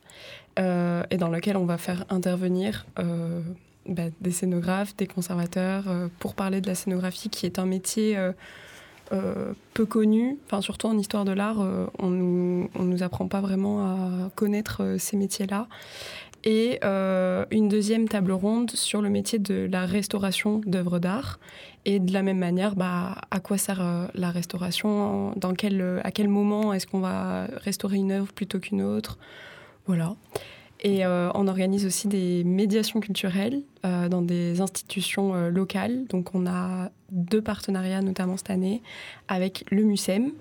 euh, 0.60 1.04
et 1.12 1.18
dans 1.18 1.30
lequel 1.30 1.58
on 1.58 1.66
va 1.66 1.78
faire 1.78 2.06
intervenir 2.10 2.86
euh, 3.00 3.42
bah, 3.88 4.04
des 4.22 4.32
scénographes, 4.32 4.96
des 4.98 5.08
conservateurs, 5.08 5.86
euh, 5.88 6.08
pour 6.20 6.36
parler 6.36 6.60
de 6.62 6.68
la 6.68 6.76
scénographie, 6.76 7.30
qui 7.30 7.46
est 7.46 7.58
un 7.60 7.66
métier 7.66 8.18
euh, 8.18 8.32
euh, 9.14 9.54
peu 9.74 9.86
connu. 9.86 10.38
Enfin, 10.48 10.62
surtout 10.62 10.88
en 10.88 10.98
histoire 10.98 11.26
de 11.26 11.32
l'art, 11.32 11.62
euh, 11.62 11.86
on 12.00 12.10
nous, 12.10 12.70
on 12.76 12.84
nous 12.84 13.04
apprend 13.04 13.28
pas 13.28 13.40
vraiment 13.42 13.86
à 13.86 14.30
connaître 14.36 14.82
euh, 14.84 14.98
ces 14.98 15.16
métiers-là. 15.16 15.68
Et 16.46 16.78
euh, 16.84 17.46
une 17.50 17.68
deuxième 17.70 18.08
table 18.08 18.32
ronde 18.32 18.70
sur 18.70 19.02
le 19.02 19.10
métier 19.10 19.40
de 19.40 19.68
la 19.70 19.88
restauration 19.88 20.62
d'œuvres 20.66 21.00
d'art. 21.00 21.40
Et 21.86 22.00
de 22.00 22.14
la 22.14 22.22
même 22.22 22.38
manière, 22.38 22.76
bah, 22.76 23.16
à 23.32 23.40
quoi 23.40 23.58
sert 23.58 23.82
euh, 23.82 24.06
la 24.14 24.30
restauration? 24.30 25.34
Dans 25.38 25.54
quel, 25.54 26.02
À 26.04 26.12
quel 26.12 26.28
moment 26.28 26.72
est-ce 26.72 26.86
qu'on 26.86 27.00
va 27.00 27.48
restaurer 27.58 27.98
une 27.98 28.12
œuvre 28.12 28.32
plutôt 28.32 28.60
qu'une 28.60 28.84
autre? 28.84 29.18
Voilà. 29.88 30.16
Et 30.82 31.04
euh, 31.04 31.32
on 31.34 31.48
organise 31.48 31.84
aussi 31.86 32.08
des 32.08 32.44
médiations 32.44 33.00
culturelles 33.00 33.64
dans 33.84 34.22
des 34.22 34.62
institutions 34.62 35.50
locales. 35.50 36.06
Donc 36.08 36.36
on 36.36 36.46
a 36.48 36.90
deux 37.12 37.42
partenariats 37.42 38.02
notamment 38.02 38.36
cette 38.36 38.50
année 38.50 38.82
avec 39.28 39.64
le 39.72 39.84
MUSEM 39.84 40.32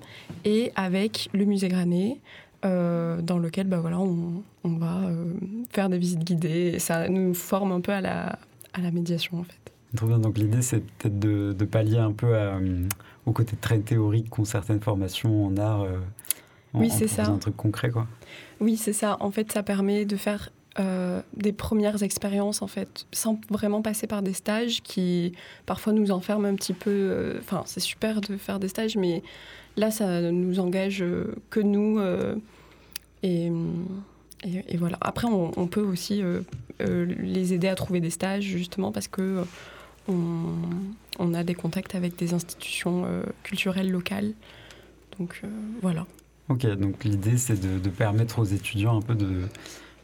et 0.44 0.72
avec 0.76 1.28
le 1.32 1.44
Musée 1.44 1.68
Granet. 1.68 2.18
Euh, 2.64 3.20
dans 3.20 3.38
lequel 3.38 3.66
bah, 3.66 3.78
voilà, 3.80 3.98
on, 4.00 4.42
on 4.64 4.76
va 4.76 5.02
euh, 5.04 5.32
faire 5.72 5.88
des 5.88 5.98
visites 5.98 6.24
guidées. 6.24 6.72
Et 6.74 6.78
ça 6.78 7.08
nous 7.08 7.34
forme 7.34 7.72
un 7.72 7.80
peu 7.80 7.92
à 7.92 8.00
la, 8.00 8.38
à 8.72 8.80
la 8.80 8.90
médiation 8.90 9.38
en 9.40 9.44
fait. 9.44 9.72
Trop 9.96 10.06
bien. 10.06 10.18
Donc 10.18 10.38
l'idée, 10.38 10.62
c'est 10.62 10.80
peut-être 10.80 11.18
de, 11.18 11.54
de 11.56 11.64
pallier 11.64 11.98
un 11.98 12.12
peu 12.12 12.34
à, 12.34 12.56
euh, 12.56 12.82
au 13.26 13.32
côté 13.32 13.56
très 13.56 13.78
théorique 13.78 14.30
qu'ont 14.30 14.44
certaines 14.44 14.80
formations 14.80 15.46
en 15.46 15.56
art. 15.56 15.82
en- 16.72 16.80
Oui, 16.80 16.90
c'est 16.90 17.06
ça. 17.08 17.26
Un 17.26 17.38
truc 17.38 17.56
concret, 17.56 17.90
quoi. 17.90 18.06
Oui, 18.60 18.76
c'est 18.76 18.92
ça. 18.92 19.16
En 19.20 19.30
fait, 19.30 19.52
ça 19.52 19.62
permet 19.62 20.04
de 20.04 20.16
faire 20.16 20.50
euh, 20.80 21.20
des 21.36 21.52
premières 21.52 22.02
expériences, 22.02 22.60
en 22.62 22.66
fait, 22.66 23.06
sans 23.12 23.38
vraiment 23.50 23.80
passer 23.82 24.08
par 24.08 24.22
des 24.22 24.32
stages 24.32 24.82
qui 24.82 25.32
parfois 25.66 25.92
nous 25.92 26.10
enferment 26.10 26.48
un 26.48 26.54
petit 26.56 26.72
peu. 26.72 26.90
euh, 26.90 27.38
Enfin, 27.38 27.62
c'est 27.66 27.78
super 27.80 28.20
de 28.20 28.36
faire 28.36 28.58
des 28.58 28.66
stages, 28.68 28.96
mais 28.96 29.22
là, 29.76 29.92
ça 29.92 30.32
nous 30.32 30.58
engage 30.58 31.02
euh, 31.02 31.34
que 31.50 31.60
nous. 31.60 31.98
Et, 33.24 33.50
et, 34.44 34.76
voilà. 34.76 34.98
Après, 35.00 35.26
on, 35.26 35.66
peut 35.66 35.80
aussi 35.80 36.22
euh, 36.22 36.40
euh, 36.82 37.06
les 37.06 37.54
aider 37.54 37.68
à 37.68 37.74
trouver 37.74 38.00
des 38.00 38.10
stages, 38.10 38.44
justement, 38.44 38.92
parce 38.92 39.08
que 39.08 39.44
euh, 40.08 40.12
on, 41.18 41.34
a 41.34 41.44
des 41.44 41.54
contacts 41.54 41.94
avec 41.94 42.16
des 42.16 42.34
institutions 42.34 43.06
culturelles 43.42 43.90
locales. 43.90 44.32
Donc, 45.18 45.40
voilà. 45.80 46.06
Ok, 46.50 46.66
donc 46.76 47.04
l'idée, 47.04 47.38
c'est 47.38 47.58
de, 47.58 47.88
permettre 47.88 48.40
aux 48.40 48.44
étudiants 48.44 48.98
un 48.98 49.02
peu 49.02 49.14
de 49.14 49.42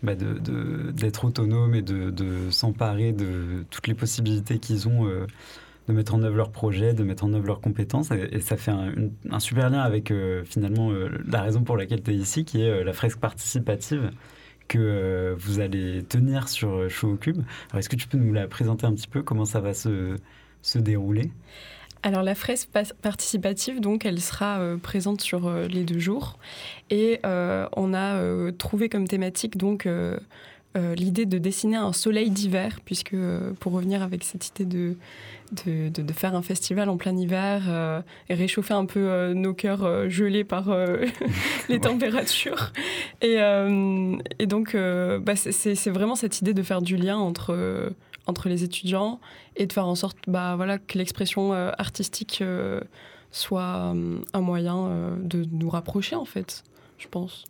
bah, 0.03 0.15
d'être 0.15 1.27
autonomes 1.27 1.75
et 1.75 1.83
de, 1.83 2.51
s'emparer 2.51 3.13
de 3.13 3.67
toutes 3.69 3.89
les 3.89 3.95
possibilités 3.95 4.59
qu'ils 4.59 4.89
ont 4.89 5.07
de 5.88 5.93
mettre 5.93 6.14
en 6.14 6.23
œuvre 6.23 6.37
leurs 6.37 6.51
projets, 6.51 6.95
de 6.95 7.03
mettre 7.03 7.25
en 7.25 7.33
œuvre 7.33 7.47
leurs 7.47 7.61
compétences. 7.61 8.11
Et, 8.11 8.40
ça 8.40 8.57
fait 8.57 8.71
un, 8.71 9.40
super 9.40 9.71
lien 9.71 9.81
avec 9.81 10.11
euh, 10.11 10.45
finalement 10.45 10.90
euh, 10.90 11.09
la 11.27 11.43
raison 11.43 11.62
pour 11.62 11.77
laquelle 11.77 12.03
tu 12.03 12.12
es 12.12 12.14
ici, 12.14 12.45
qui 12.45 12.62
est 12.62 12.71
euh, 12.71 12.85
la 12.85 12.93
fresque 12.93 13.19
participative 13.19 14.11
que 14.69 15.35
vous 15.37 15.59
allez 15.59 16.05
tenir 16.05 16.49
sur 16.49 16.88
Show 16.88 17.14
au 17.14 17.16
Cube. 17.16 17.38
Alors, 17.71 17.81
est-ce 17.81 17.88
que 17.88 17.97
tu 17.97 18.07
peux 18.07 18.19
nous 18.19 18.33
la 18.33 18.47
présenter 18.47 18.87
un 18.87 18.95
petit 18.95 19.09
peu? 19.09 19.21
Comment 19.21 19.45
ça 19.45 19.59
va 19.59 19.75
se, 19.75 20.16
se 20.62 20.79
dérouler? 20.79 21.33
Alors 22.05 22.23
la 22.23 22.37
fresque 22.37 22.71
participative, 23.03 23.81
donc, 23.81 24.07
elle 24.07 24.21
sera 24.21 24.61
présente 24.81 25.23
sur 25.23 25.51
les 25.51 25.83
deux 25.83 25.99
jours. 25.99 26.38
Et 26.88 27.19
on 27.25 27.95
a 27.95 28.53
trouvé 28.53 28.88
comme 28.88 29.09
thématique 29.09 29.57
donc 29.57 29.88
euh, 30.77 30.95
l'idée 30.95 31.27
de 31.27 31.39
dessiner 31.39 31.77
un 31.77 31.93
soleil 31.93 32.31
d'hiver, 32.31 32.79
puisque 32.85 33.15
euh, 33.15 33.53
pour 33.59 33.73
revenir 33.73 34.03
avec 34.03 34.23
cette 34.23 34.49
idée 34.51 34.65
de, 34.65 34.97
de, 35.67 35.89
de- 35.89 36.03
de 36.03 36.13
faire 36.13 36.35
un 36.37 36.43
festival 36.43 36.89
en 36.89 36.97
plein 36.97 37.17
hiver 37.17 37.65
euh, 37.69 38.01
et 38.29 38.35
réchauffer 38.35 38.75
un 38.75 38.87
peu 38.87 39.33
nos 39.35 39.53
cœurs 39.55 40.09
gelés 40.09 40.45
par 40.45 40.71
les 41.69 41.81
températures. 41.81 42.73
Et, 43.21 43.37
et 44.39 44.47
donc, 44.47 44.77
bah, 44.77 45.35
c'est- 45.37 45.91
vraiment 45.91 46.15
cette 46.15 46.41
idée 46.41 46.55
de 46.55 46.63
faire 46.63 46.83
du 46.83 46.97
lien 46.97 47.17
entre, 47.19 47.93
entre 48.27 48.49
les 48.49 48.63
étudiants 48.63 49.19
et 49.57 49.67
de 49.67 49.73
faire 49.73 49.87
en 49.87 49.95
sorte 49.97 50.19
bah, 50.29 50.55
voilà, 50.57 50.79
que 50.79 50.97
l'expression 50.99 51.53
artistique 51.53 52.45
soit 53.33 53.93
un 54.33 54.41
moyen 54.41 55.17
de 55.21 55.45
nous 55.53 55.69
rapprocher, 55.71 56.15
en 56.17 56.25
fait, 56.25 56.63
je 56.99 57.09
pense. 57.09 57.45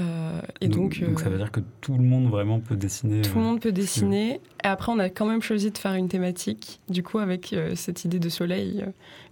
Euh, 0.00 0.40
et 0.60 0.66
donc, 0.66 0.98
donc 1.00 1.20
ça 1.20 1.26
euh, 1.26 1.30
veut 1.30 1.36
dire 1.38 1.52
que 1.52 1.60
tout 1.80 1.96
le 1.96 2.02
monde 2.02 2.28
vraiment 2.28 2.58
peut 2.58 2.74
dessiner. 2.74 3.20
tout 3.22 3.34
le 3.36 3.40
euh, 3.40 3.44
monde 3.44 3.60
peut 3.60 3.68
si- 3.68 3.74
dessiner. 3.74 4.40
Et 4.64 4.66
après, 4.66 4.90
on 4.90 4.98
a 4.98 5.08
quand 5.08 5.24
même 5.26 5.40
choisi 5.42 5.70
de 5.70 5.78
faire 5.78 5.94
une 5.94 6.08
thématique, 6.08 6.80
du 6.88 7.02
coup, 7.04 7.18
avec 7.18 7.54
cette 7.76 8.04
idée 8.04 8.18
de 8.18 8.28
soleil. 8.28 8.84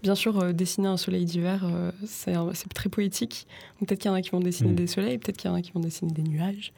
Bien 0.03 0.14
sûr, 0.14 0.53
dessiner 0.55 0.88
un 0.88 0.96
soleil 0.96 1.25
d'hiver, 1.25 1.66
c'est 2.05 2.35
très 2.75 2.88
poétique. 2.88 3.46
Peut-être 3.81 3.98
qu'il 4.01 4.11
y 4.11 4.12
en 4.12 4.16
a 4.16 4.22
qui 4.22 4.31
vont 4.31 4.40
dessiner 4.40 4.70
Mm. 4.72 4.77
des 4.77 4.87
soleils, 4.87 5.18
peut-être 5.18 5.37
qu'il 5.37 5.51
y 5.51 5.53
en 5.53 5.57
a 5.57 5.62
qui 5.62 5.72
vont 5.72 5.81
dessiner 5.81 6.12
des 6.12 6.22
nuages, 6.22 6.72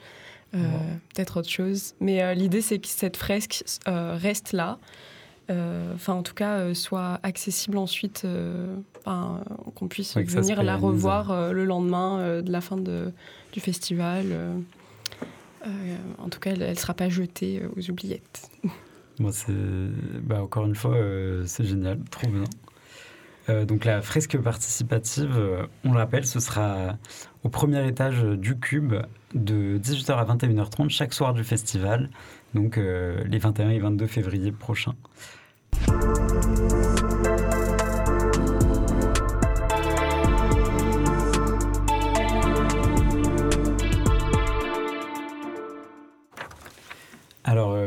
peut-être 0.52 1.40
autre 1.40 1.50
chose. 1.50 1.94
Mais 2.00 2.34
l'idée, 2.34 2.60
c'est 2.62 2.78
que 2.78 2.88
cette 2.88 3.16
fresque 3.16 3.64
reste 3.86 4.52
là. 4.52 4.78
Euh, 5.50 5.92
Enfin, 5.94 6.14
en 6.14 6.22
tout 6.22 6.34
cas, 6.34 6.58
euh, 6.58 6.74
soit 6.74 7.20
accessible 7.22 7.78
ensuite, 7.78 8.22
euh, 8.24 8.76
enfin, 8.98 9.42
qu'on 9.74 9.88
puisse 9.88 10.14
Ouais, 10.16 10.24
venir 10.24 10.62
la 10.62 10.76
revoir 10.76 11.52
le 11.52 11.64
lendemain 11.64 12.40
de 12.42 12.50
la 12.50 12.60
fin 12.60 12.76
de, 12.76 13.12
du 13.52 13.60
festival. 13.60 14.26
en 16.18 16.28
tout 16.28 16.40
cas, 16.40 16.50
elle 16.52 16.68
ne 16.70 16.74
sera 16.74 16.94
pas 16.94 17.08
jetée 17.08 17.62
aux 17.76 17.90
oubliettes. 17.90 18.50
Bah, 20.24 20.42
encore 20.42 20.66
une 20.66 20.74
fois, 20.74 20.96
c'est 21.46 21.64
génial, 21.64 22.00
trop 22.10 22.26
bien. 22.28 22.42
Euh, 23.48 23.64
donc 23.64 23.84
la 23.84 24.00
fresque 24.00 24.38
participative, 24.38 25.36
euh, 25.36 25.66
on 25.84 25.92
le 25.92 25.98
rappelle, 25.98 26.26
ce 26.26 26.40
sera 26.40 26.96
au 27.42 27.48
premier 27.48 27.86
étage 27.86 28.22
du 28.22 28.58
Cube 28.58 28.94
de 29.34 29.78
18h 29.78 30.12
à 30.12 30.24
21h30 30.24 30.88
chaque 30.88 31.12
soir 31.12 31.34
du 31.34 31.44
festival, 31.44 32.08
donc 32.54 32.78
euh, 32.78 33.22
les 33.24 33.38
21 33.38 33.70
et 33.70 33.78
22 33.78 34.06
février 34.06 34.52
prochains. 34.52 34.94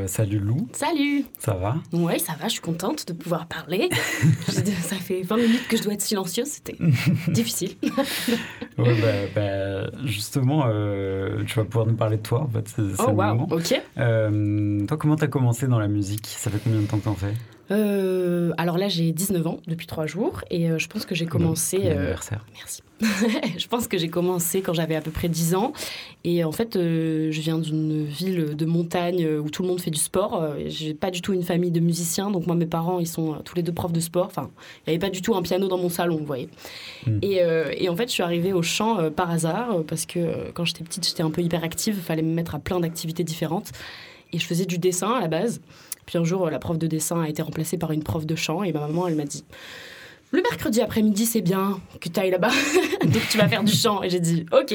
Salut 0.08 0.40
Lou, 0.40 0.68
Salut 0.74 1.26
ça 1.38 1.54
va? 1.54 1.76
Ouais, 1.94 2.20
ça 2.20 2.34
va, 2.40 2.48
je 2.48 2.54
suis 2.54 2.62
contente 2.62 3.08
de 3.08 3.14
pouvoir 3.14 3.48
parler. 3.48 3.90
Ça 4.48 4.96
fait 4.96 5.22
20 5.22 5.38
minutes 5.38 5.68
que 5.68 5.78
je 5.78 5.84
dois 5.84 5.94
être 5.94 6.02
silencieuse, 6.02 6.48
c'était 6.48 6.78
difficile. 7.32 7.76
Ouais, 8.78 8.96
bah, 9.02 9.08
bah, 9.36 9.90
justement, 10.06 10.64
euh, 10.68 11.44
tu 11.46 11.56
vas 11.56 11.66
pouvoir 11.66 11.86
nous 11.88 11.96
parler 11.96 12.18
de 12.18 12.22
toi, 12.24 12.42
en 12.42 12.48
fait, 12.48 12.68
c'est 12.68 12.96
c'est 12.96 13.04
Oh 13.08 13.14
moment. 13.14 13.48
ok. 13.52 13.82
Euh, 13.98 14.86
toi, 14.86 14.98
comment 14.98 15.16
t'as 15.16 15.28
commencé 15.28 15.68
dans 15.68 15.80
la 15.80 15.88
musique? 15.88 16.26
Ça 16.28 16.50
fait 16.50 16.60
combien 16.64 16.82
de 16.82 16.86
temps 16.88 16.98
que 17.00 17.04
t'en 17.06 17.16
fais? 17.16 17.34
Euh, 17.72 18.54
alors 18.58 18.78
là, 18.78 18.88
j'ai 18.88 19.12
19 19.12 19.46
ans 19.48 19.60
depuis 19.68 19.88
3 19.88 20.06
jours 20.06 20.42
et 20.50 20.70
euh, 20.70 20.78
je 20.78 20.88
pense 20.88 21.06
que 21.06 21.16
j'ai 21.16 21.26
commencé. 21.26 21.78
Bon 21.78 21.86
euh, 21.86 21.98
anniversaire. 21.98 22.46
Merci. 22.54 22.84
je 23.58 23.68
pense 23.68 23.88
que 23.88 23.98
j'ai 23.98 24.08
commencé 24.08 24.62
quand 24.62 24.74
j'avais 24.74 24.96
à 24.96 25.02
peu 25.02 25.12
près 25.12 25.28
10 25.28 25.56
ans. 25.56 25.74
Et 26.24 26.44
en 26.44 26.52
fait, 26.52 26.74
je 26.76 27.40
viens 27.40 27.60
d'une 27.60 28.06
ville 28.06 28.56
de 28.56 28.66
montagne 28.66 29.28
où 29.28 29.50
tout 29.50 29.62
le 29.62 29.68
monde 29.68 29.82
fait 29.82 29.92
du 29.92 30.00
sport. 30.00 30.44
J'ai 30.66 30.94
pas 30.94 31.12
du 31.12 31.22
tout 31.22 31.34
une 31.34 31.44
famille 31.44 31.72
de 31.72 31.80
musiciens. 31.80 32.32
Donc, 32.32 32.48
moi, 32.48 32.56
mes 32.56 32.66
parents, 32.66 33.00
ils 33.00 33.08
sont 33.08 33.36
tous 33.46 33.56
les 33.56 33.62
deux 33.62 33.72
profs 33.72 33.94
de 33.94 34.00
sport. 34.00 34.26
Enfin, 34.26 34.50
il 34.86 34.90
n'y 34.90 34.96
avait 34.96 35.06
pas 35.06 35.12
du 35.12 35.22
tout 35.22 35.36
un 35.36 35.44
piano 35.44 35.68
dans 35.68 35.78
mon 35.78 35.90
salon, 35.90 36.18
vous 36.18 36.26
voyez. 36.26 36.50
Mm. 37.06 37.20
Et, 37.22 37.42
et 37.78 37.90
en 37.90 37.96
fait, 37.96 38.08
je 38.08 38.14
suis 38.14 38.24
arrivée 38.24 38.54
au 38.54 38.64
chant 38.64 39.12
par 39.12 39.30
hasard 39.30 39.84
parce 39.88 40.08
que 40.08 40.52
quand 40.54 40.66
j'étais 40.66 40.84
petite, 40.84 41.06
j'étais 41.06 41.24
un 41.24 41.32
peu 41.32 41.42
hyperactive. 41.42 41.96
Il 41.98 42.04
fallait 42.04 42.24
me 42.24 42.34
mettre 42.34 42.56
à 42.56 42.60
plein 42.60 42.80
d'activités 42.80 43.24
différentes. 43.24 43.72
Et 44.34 44.40
je 44.40 44.46
faisais 44.46 44.66
du 44.66 44.80
dessin 44.80 45.12
à 45.12 45.22
la 45.22 45.28
base. 45.28 45.62
Puis 46.08 46.18
un 46.18 46.24
jour, 46.24 46.48
euh, 46.48 46.50
la 46.50 46.58
prof 46.58 46.80
de 46.80 46.88
dessin 46.88 47.22
a 47.22 47.30
été 47.30 47.44
remplacée 47.44 47.78
par 47.78 47.92
une 47.92 48.02
prof 48.02 48.26
de 48.26 48.36
chant. 48.36 48.64
Et 48.64 48.74
ma 48.74 48.80
maman, 48.80 49.08
elle 49.08 49.16
m'a 49.16 49.26
dit 49.26 49.44
le 50.32 50.42
mercredi 50.42 50.82
après-midi, 50.82 51.26
c'est 51.26 51.42
bien 51.42 51.80
que 52.02 52.10
tu 52.10 52.20
ailles 52.20 52.32
là-bas. 52.32 52.50
Donc 53.04 53.22
tu 53.30 53.38
vas 53.38 53.48
faire 53.48 53.64
du 53.64 53.72
chant. 53.72 54.02
Et 54.04 54.10
j'ai 54.10 54.20
dit, 54.20 54.46
ok. 54.52 54.74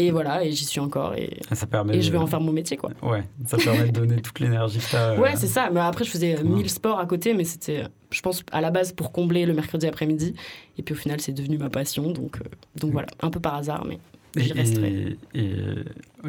Et 0.00 0.10
voilà, 0.12 0.44
et 0.44 0.52
j'y 0.52 0.64
suis 0.64 0.78
encore. 0.80 1.14
Et, 1.16 1.38
Ça 1.52 1.66
permet 1.66 1.96
et 1.96 2.02
je 2.02 2.12
vais 2.12 2.18
de- 2.18 2.22
en 2.22 2.26
faire 2.28 2.40
mon 2.40 2.52
métier, 2.52 2.76
quoi. 2.76 2.90
Ouais, 3.02 3.24
ça 3.46 3.56
permet 3.58 3.86
de 3.86 3.90
donner 3.90 4.22
toute 4.22 4.38
l'énergie 4.38 4.78
que 4.78 4.96
euh, 4.96 5.16
Ouais, 5.18 5.34
c'est 5.34 5.48
ça. 5.48 5.70
Mais 5.72 5.80
après, 5.80 6.04
je 6.04 6.10
faisais 6.10 6.34
euh, 6.38 6.42
Ouais. 6.42 6.48
1000 6.62 6.70
sports 6.70 7.00
à 7.00 7.04
côté, 7.06 7.34
mais 7.34 7.42
c'était, 7.44 7.82
je 8.10 8.20
pense, 8.22 8.42
à 8.52 8.60
la 8.60 8.70
base 8.70 8.92
pour 8.92 9.10
combler 9.10 9.44
le 9.44 9.54
mercredi 9.54 9.86
après-midi. 9.88 10.34
Et 10.78 10.82
puis 10.82 10.94
au 10.94 10.96
final, 10.96 11.20
c'est 11.20 11.32
devenu 11.32 11.58
ma 11.58 11.68
passion. 11.68 12.12
Donc, 12.12 12.36
euh, 12.36 12.44
donc 12.76 12.92
voilà, 12.92 13.08
un 13.20 13.30
peu 13.30 13.40
par 13.40 13.56
hasard, 13.56 13.84
mais 13.86 13.98
Et, 14.36 15.16
euh, 15.36 15.84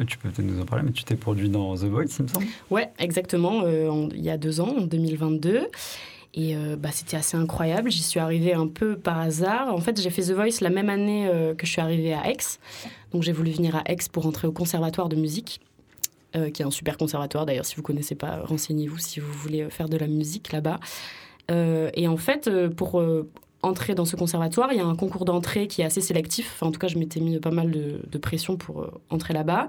tu 0.06 0.18
peux 0.18 0.28
peut-être 0.30 0.46
nous 0.46 0.60
en 0.60 0.64
parler, 0.64 0.84
mais 0.86 0.92
tu 0.92 1.04
t'es 1.04 1.16
produit 1.16 1.48
dans 1.48 1.74
The 1.76 1.84
Voice, 1.84 2.04
il 2.18 2.22
me 2.24 2.28
semble 2.28 2.46
Ouais, 2.70 2.90
exactement. 2.98 3.62
euh, 3.64 3.88
en- 3.88 4.08
il 4.10 4.20
y 4.22 4.30
a 4.30 4.36
deux 4.38 4.60
ans, 4.60 4.74
en 4.78 4.82
2022. 4.82 5.66
Et 6.32 6.54
euh, 6.56 6.76
bah, 6.76 6.90
c'était 6.92 7.16
assez 7.16 7.36
incroyable. 7.36 7.90
J'y 7.90 8.02
suis 8.04 8.20
arrivée 8.20 8.52
un 8.54 8.68
peu 8.68 8.96
par 8.96 9.18
hasard. 9.18 9.74
En 9.74 9.80
fait, 9.80 10.00
j'ai 10.00 10.10
fait 10.10 10.22
The 10.22 10.30
Voice 10.32 10.60
la 10.60 10.70
même 10.70 10.88
année 10.88 11.26
euh, 11.28 11.54
que 11.54 11.66
je 11.66 11.72
suis 11.72 11.80
arrivée 11.80 12.14
à 12.14 12.30
Aix. 12.30 12.36
Donc 13.12 13.22
j'ai 13.24 13.32
voulu 13.32 13.50
venir 13.50 13.74
à 13.74 13.82
Aix 13.90 13.96
pour 14.12 14.26
entrer 14.26 14.46
au 14.46 14.52
conservatoire 14.52 15.08
de 15.08 15.16
musique, 15.16 15.60
euh, 16.36 16.50
qui 16.50 16.62
est 16.62 16.64
un 16.64 16.70
super 16.70 16.96
conservatoire. 16.96 17.46
D'ailleurs, 17.46 17.64
si 17.66 17.74
vous 17.74 17.82
ne 17.82 17.86
connaissez 17.86 18.14
pas, 18.14 18.42
renseignez-vous 18.44 18.98
si 18.98 19.18
vous 19.18 19.32
voulez 19.32 19.68
faire 19.70 19.88
de 19.88 19.96
la 19.96 20.06
musique 20.06 20.52
là-bas. 20.52 20.78
Et 21.96 22.06
en 22.06 22.16
fait, 22.16 22.48
pour 22.76 23.02
entrer 23.62 23.94
dans 23.94 24.04
ce 24.04 24.16
conservatoire, 24.16 24.72
il 24.72 24.78
y 24.78 24.80
a 24.80 24.86
un 24.86 24.96
concours 24.96 25.24
d'entrée 25.24 25.66
qui 25.66 25.82
est 25.82 25.84
assez 25.84 26.00
sélectif. 26.00 26.62
En 26.62 26.70
tout 26.70 26.78
cas, 26.78 26.88
je 26.88 26.98
m'étais 26.98 27.20
mis 27.20 27.38
pas 27.38 27.50
mal 27.50 27.70
de, 27.70 28.18
pression 28.18 28.56
pour 28.56 28.82
euh, 28.82 28.90
entrer 29.10 29.34
là-bas. 29.34 29.66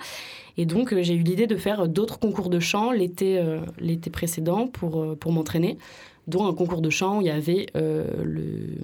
Et 0.58 0.66
donc, 0.66 0.94
euh, 0.94 1.02
j'ai 1.02 1.14
eu 1.14 1.24
l'idée 1.24 1.48
de 1.48 1.56
faire 1.56 1.88
d'autres 1.88 2.20
concours 2.20 2.50
de 2.50 2.60
chant 2.60 2.92
l'été 2.92 3.40
euh, 3.40 3.60
l'été 3.80 4.10
précédent 4.10 4.68
pour, 4.68 5.02
euh, 5.02 5.16
pour 5.16 5.32
m'entraîner, 5.32 5.78
dont 6.28 6.48
un 6.48 6.54
concours 6.54 6.82
de 6.82 6.90
chant 6.90 7.18
où 7.18 7.22
il 7.22 7.28
y 7.28 7.32
avait 7.32 7.68
euh, 7.76 8.06
le 8.24 8.78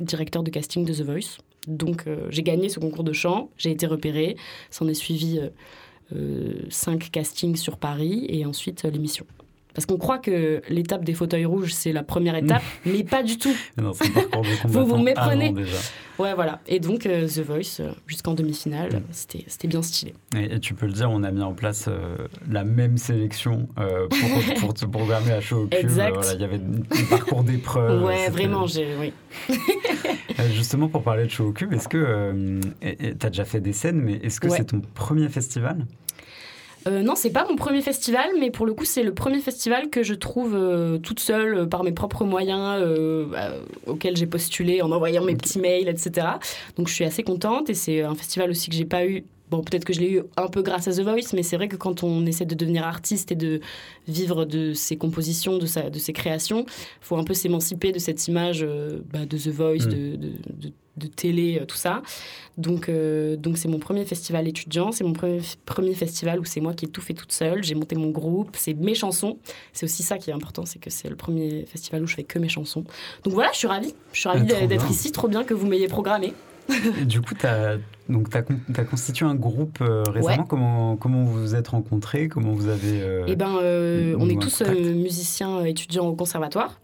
directeur 0.00 0.42
de 0.42 0.50
casting 0.50 0.84
de 0.84 0.92
The 0.92 1.02
Voice. 1.02 1.38
Donc, 1.66 2.06
euh, 2.06 2.26
j'ai 2.30 2.42
gagné 2.42 2.68
ce 2.68 2.78
concours 2.78 3.04
de 3.04 3.12
chant, 3.12 3.50
j'ai 3.56 3.70
été 3.70 3.86
repérée. 3.86 4.36
S'en 4.70 4.86
est 4.88 4.94
suivi 4.94 5.38
euh, 5.38 5.48
euh, 6.14 6.66
cinq 6.68 7.10
castings 7.10 7.56
sur 7.56 7.78
Paris 7.78 8.26
et 8.28 8.44
ensuite 8.44 8.84
euh, 8.84 8.90
l'émission. 8.90 9.26
Parce 9.74 9.86
qu'on 9.86 9.98
croit 9.98 10.18
que 10.18 10.62
l'étape 10.68 11.04
des 11.04 11.14
fauteuils 11.14 11.44
rouges, 11.44 11.72
c'est 11.74 11.92
la 11.92 12.02
première 12.04 12.36
étape, 12.36 12.62
mais 12.86 13.02
pas 13.04 13.22
du 13.24 13.38
tout. 13.38 13.54
Non, 13.76 13.90
Vous 14.66 14.86
vous 14.86 14.98
méprenez. 14.98 15.50
déjà. 15.52 15.76
Ouais, 16.18 16.32
voilà. 16.34 16.60
Et 16.68 16.78
donc, 16.78 17.06
euh, 17.06 17.26
The 17.26 17.40
Voice, 17.40 17.80
euh, 17.80 17.90
jusqu'en 18.06 18.34
demi-finale, 18.34 19.02
c'était 19.10 19.44
c'était 19.48 19.66
bien 19.66 19.82
stylé. 19.82 20.14
Et, 20.36 20.54
et 20.54 20.60
tu 20.60 20.74
peux 20.74 20.86
le 20.86 20.92
dire, 20.92 21.10
on 21.10 21.24
a 21.24 21.32
mis 21.32 21.42
en 21.42 21.54
place 21.54 21.86
euh, 21.88 22.16
la 22.48 22.62
même 22.62 22.98
sélection 22.98 23.68
euh, 23.80 24.06
pour, 24.08 24.54
pour 24.60 24.74
te 24.74 24.86
programmer 24.86 25.32
à 25.32 25.40
Show 25.40 25.62
au 25.62 25.66
Cube. 25.66 25.72
Exact. 25.80 26.14
Voilà, 26.14 26.34
Il 26.34 26.40
y 26.40 26.44
avait 26.44 26.56
un 26.60 27.04
parcours 27.10 27.42
d'épreuves. 27.42 28.04
ouais, 28.04 28.28
vraiment, 28.30 28.68
j'ai. 28.68 28.86
Oui. 29.00 29.12
Justement, 30.54 30.88
pour 30.88 31.02
parler 31.02 31.24
de 31.24 31.30
Show 31.30 31.46
au 31.48 31.52
Cube, 31.52 31.72
est-ce 31.72 31.88
que 31.88 32.60
tu 32.80 33.26
as 33.26 33.30
déjà 33.30 33.44
fait 33.44 33.60
des 33.60 33.72
scènes, 33.72 34.00
mais 34.00 34.14
est-ce 34.22 34.40
que 34.40 34.48
Ouais. 34.48 34.56
c'est 34.58 34.64
ton 34.66 34.80
premier 34.94 35.28
festival? 35.28 35.84
Euh, 36.86 37.02
non, 37.02 37.14
c'est 37.14 37.30
pas 37.30 37.46
mon 37.48 37.56
premier 37.56 37.80
festival, 37.80 38.30
mais 38.38 38.50
pour 38.50 38.66
le 38.66 38.74
coup, 38.74 38.84
c'est 38.84 39.02
le 39.02 39.14
premier 39.14 39.40
festival 39.40 39.88
que 39.88 40.02
je 40.02 40.14
trouve 40.14 40.54
euh, 40.54 40.98
toute 40.98 41.20
seule, 41.20 41.54
euh, 41.54 41.66
par 41.66 41.82
mes 41.82 41.92
propres 41.92 42.24
moyens, 42.24 42.84
bah, 43.30 43.52
auquel 43.86 44.16
j'ai 44.16 44.26
postulé 44.26 44.82
en 44.82 44.92
envoyant 44.92 45.24
mes 45.24 45.34
petits 45.34 45.58
mails, 45.58 45.88
etc. 45.88 46.26
Donc 46.76 46.88
je 46.88 46.94
suis 46.94 47.04
assez 47.04 47.22
contente 47.22 47.70
et 47.70 47.74
c'est 47.74 48.02
un 48.02 48.14
festival 48.14 48.50
aussi 48.50 48.68
que 48.68 48.76
j'ai 48.76 48.84
pas 48.84 49.06
eu. 49.06 49.24
Bon, 49.50 49.62
peut-être 49.62 49.84
que 49.84 49.92
je 49.92 50.00
l'ai 50.00 50.10
eu 50.10 50.22
un 50.36 50.48
peu 50.48 50.62
grâce 50.62 50.88
à 50.88 50.92
The 50.92 51.00
Voice, 51.00 51.32
mais 51.34 51.42
c'est 51.42 51.56
vrai 51.56 51.68
que 51.68 51.76
quand 51.76 52.02
on 52.02 52.24
essaie 52.26 52.46
de 52.46 52.54
devenir 52.54 52.84
artiste 52.84 53.30
et 53.30 53.34
de 53.36 53.60
vivre 54.08 54.44
de 54.46 54.72
ses 54.72 54.96
compositions, 54.96 55.58
de, 55.58 55.66
sa, 55.66 55.90
de 55.90 55.98
ses 55.98 56.12
créations, 56.14 56.64
faut 57.00 57.16
un 57.16 57.24
peu 57.24 57.34
s'émanciper 57.34 57.92
de 57.92 57.98
cette 57.98 58.26
image 58.26 58.60
euh, 58.62 59.00
bah, 59.12 59.26
de 59.26 59.36
The 59.36 59.48
Voice, 59.48 59.86
Mm. 59.86 59.90
de, 59.90 60.16
de, 60.16 60.28
de- 60.68 60.72
de 60.96 61.08
télé, 61.08 61.58
euh, 61.60 61.64
tout 61.66 61.76
ça. 61.76 62.02
Donc, 62.56 62.88
euh, 62.88 63.34
donc 63.36 63.58
c'est 63.58 63.66
mon 63.66 63.80
premier 63.80 64.04
festival 64.04 64.46
étudiant, 64.46 64.92
c'est 64.92 65.02
mon 65.02 65.12
premier, 65.12 65.40
premier 65.66 65.92
festival 65.92 66.38
où 66.38 66.44
c'est 66.44 66.60
moi 66.60 66.72
qui 66.72 66.84
ai 66.84 66.88
tout 66.88 67.00
fait 67.00 67.14
toute 67.14 67.32
seule. 67.32 67.64
J'ai 67.64 67.74
monté 67.74 67.96
mon 67.96 68.10
groupe, 68.10 68.54
c'est 68.56 68.74
mes 68.74 68.94
chansons. 68.94 69.38
C'est 69.72 69.86
aussi 69.86 70.04
ça 70.04 70.18
qui 70.18 70.30
est 70.30 70.32
important, 70.32 70.64
c'est 70.64 70.78
que 70.78 70.90
c'est 70.90 71.08
le 71.08 71.16
premier 71.16 71.66
festival 71.66 72.04
où 72.04 72.06
je 72.06 72.14
fais 72.14 72.22
que 72.22 72.38
mes 72.38 72.48
chansons. 72.48 72.84
Donc 73.24 73.34
voilà, 73.34 73.50
je 73.52 73.58
suis 73.58 73.66
ravie. 73.66 73.92
Je 74.12 74.20
suis 74.20 74.28
ravie 74.28 74.46
Ah, 74.50 74.54
trop 74.54 74.66
d'être 74.68 74.88
ici, 74.90 75.10
trop 75.10 75.26
bien 75.26 75.42
que 75.42 75.52
vous 75.52 75.66
m'ayez 75.66 75.88
programmé. 75.88 76.32
Et 77.00 77.04
du 77.06 77.20
coup, 77.20 77.34
tu 77.34 77.46
as, 77.46 77.78
constitué 78.84 79.26
un 79.26 79.34
groupe 79.34 79.78
euh, 79.80 80.02
récemment. 80.08 80.42
Ouais. 80.42 80.48
Comment, 80.48 80.96
comment 80.96 81.24
vous 81.24 81.40
vous 81.40 81.54
êtes 81.54 81.68
rencontrés? 81.68 82.28
Comment 82.28 82.52
vous 82.52 82.68
avez. 82.68 83.00
euh, 83.02 83.24
Eh 83.26 83.36
ben, 83.36 83.56
euh, 83.62 84.16
on 84.18 84.28
est 84.28 84.40
tous 84.40 84.62
musiciens 84.62 85.64
étudiants 85.64 86.06
au 86.06 86.14
conservatoire. 86.14 86.80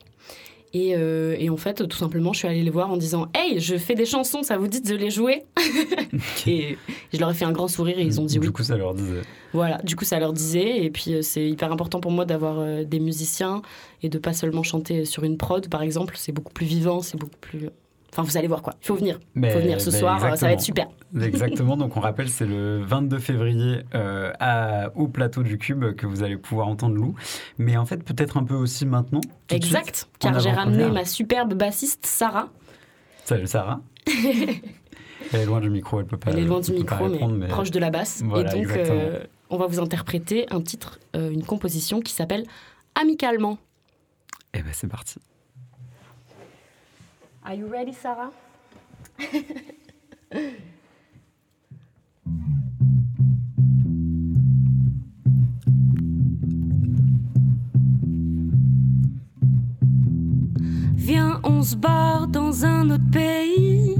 Et, 0.72 0.94
euh, 0.94 1.34
et 1.36 1.50
en 1.50 1.56
fait, 1.56 1.88
tout 1.88 1.96
simplement, 1.96 2.32
je 2.32 2.38
suis 2.38 2.48
allée 2.48 2.62
les 2.62 2.70
voir 2.70 2.92
en 2.92 2.96
disant 2.96 3.26
Hey, 3.34 3.58
je 3.58 3.76
fais 3.76 3.96
des 3.96 4.06
chansons, 4.06 4.44
ça 4.44 4.56
vous 4.56 4.68
dit 4.68 4.80
de 4.80 4.94
les 4.94 5.10
jouer 5.10 5.42
Et 6.46 6.78
je 7.12 7.18
leur 7.18 7.30
ai 7.30 7.34
fait 7.34 7.44
un 7.44 7.50
grand 7.50 7.66
sourire 7.66 7.98
et 7.98 8.02
ils 8.04 8.20
ont 8.20 8.24
dit 8.24 8.38
oui. 8.38 8.46
Du 8.46 8.52
coup, 8.52 8.62
ça 8.62 8.76
leur 8.76 8.94
disait. 8.94 9.22
Voilà, 9.52 9.78
du 9.82 9.96
coup, 9.96 10.04
ça 10.04 10.20
leur 10.20 10.32
disait. 10.32 10.84
Et 10.84 10.90
puis, 10.90 11.16
c'est 11.22 11.44
hyper 11.44 11.72
important 11.72 11.98
pour 11.98 12.12
moi 12.12 12.24
d'avoir 12.24 12.84
des 12.84 13.00
musiciens 13.00 13.62
et 14.04 14.08
de 14.08 14.18
pas 14.18 14.32
seulement 14.32 14.62
chanter 14.62 15.04
sur 15.04 15.24
une 15.24 15.38
prod, 15.38 15.68
par 15.68 15.82
exemple. 15.82 16.14
C'est 16.16 16.30
beaucoup 16.30 16.52
plus 16.52 16.66
vivant, 16.66 17.00
c'est 17.00 17.18
beaucoup 17.18 17.38
plus. 17.40 17.68
Enfin, 18.12 18.22
vous 18.22 18.36
allez 18.36 18.48
voir 18.48 18.62
quoi. 18.62 18.74
Il 18.82 18.86
faut 18.86 18.96
venir. 18.96 19.20
Il 19.36 19.50
faut 19.50 19.60
venir 19.60 19.80
ce 19.80 19.90
soir, 19.90 20.24
euh, 20.24 20.36
ça 20.36 20.46
va 20.46 20.52
être 20.52 20.60
super. 20.60 20.88
Exactement, 21.20 21.76
donc 21.76 21.96
on 21.96 22.00
rappelle, 22.00 22.28
c'est 22.28 22.46
le 22.46 22.80
22 22.82 23.18
février 23.18 23.82
euh, 23.94 24.32
à, 24.40 24.90
au 24.96 25.08
plateau 25.08 25.42
du 25.42 25.58
Cube 25.58 25.94
que 25.94 26.06
vous 26.06 26.22
allez 26.22 26.36
pouvoir 26.36 26.68
entendre 26.68 26.96
Lou. 26.96 27.14
Mais 27.58 27.76
en 27.76 27.86
fait, 27.86 28.02
peut-être 28.02 28.36
un 28.36 28.44
peu 28.44 28.54
aussi 28.54 28.86
maintenant. 28.86 29.20
Exact, 29.48 29.96
suite, 29.96 30.08
car 30.18 30.38
j'ai 30.40 30.50
ramené 30.50 30.90
ma 30.90 31.04
superbe 31.04 31.54
bassiste 31.54 32.06
Sarah. 32.06 32.48
Salut 33.24 33.46
Sarah. 33.46 33.80
elle 35.32 35.40
est 35.40 35.46
loin 35.46 35.60
du 35.60 35.70
micro, 35.70 36.00
elle 36.00 36.06
peut 36.06 36.16
pas. 36.16 36.30
Elle 36.32 36.40
est 36.40 36.44
loin 36.44 36.60
du 36.60 36.72
micro, 36.72 37.08
mais, 37.08 37.48
proche 37.48 37.70
de 37.70 37.78
la 37.78 37.90
basse. 37.90 38.22
Voilà, 38.24 38.54
et 38.56 38.62
donc, 38.64 38.76
euh, 38.76 39.24
on 39.50 39.56
va 39.56 39.66
vous 39.66 39.80
interpréter 39.80 40.46
un 40.50 40.60
titre, 40.60 40.98
euh, 41.16 41.30
une 41.30 41.44
composition 41.44 42.00
qui 42.00 42.12
s'appelle 42.12 42.44
Amicalement. 42.94 43.58
Eh 44.54 44.62
ben, 44.62 44.70
c'est 44.72 44.88
parti. 44.88 45.20
Are 47.42 47.54
you 47.54 47.66
ready, 47.66 47.92
Sarah? 47.94 48.30
Viens, 60.96 61.40
on 61.44 61.62
se 61.62 61.74
barre 61.76 62.28
dans 62.28 62.64
un 62.66 62.90
autre 62.90 63.10
pays. 63.10 63.96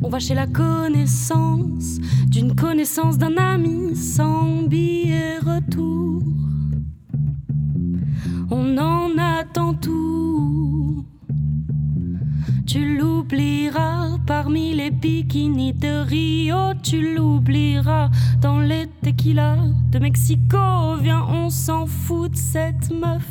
On 0.00 0.08
va 0.08 0.20
chez 0.20 0.34
la 0.34 0.46
connaissance 0.46 1.98
d'une 2.28 2.54
connaissance 2.54 3.18
d'un 3.18 3.36
ami 3.36 3.96
sans 3.96 4.62
billet 4.62 5.38
retour. 5.38 6.22
On 8.50 8.78
en 8.78 9.18
attend 9.18 9.74
tout. 9.74 10.69
Tu 12.72 12.98
l'oublieras 12.98 14.18
parmi 14.28 14.72
les 14.72 14.92
bikinis 14.92 15.72
de 15.72 16.04
Rio. 16.04 16.72
Tu 16.84 17.16
l'oublieras 17.16 18.10
dans 18.40 18.60
les 18.60 18.86
tequilas 19.02 19.56
de 19.90 19.98
Mexico. 19.98 20.94
Viens, 21.02 21.26
on 21.28 21.50
s'en 21.50 21.86
fout 21.86 22.30
de 22.30 22.36
cette 22.36 22.92
meuf. 22.92 23.28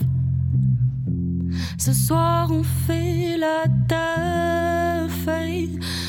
Ce 1.78 1.94
soir, 1.94 2.50
on 2.52 2.64
fait 2.64 3.38
la 3.38 3.64
teuf. 3.88 5.30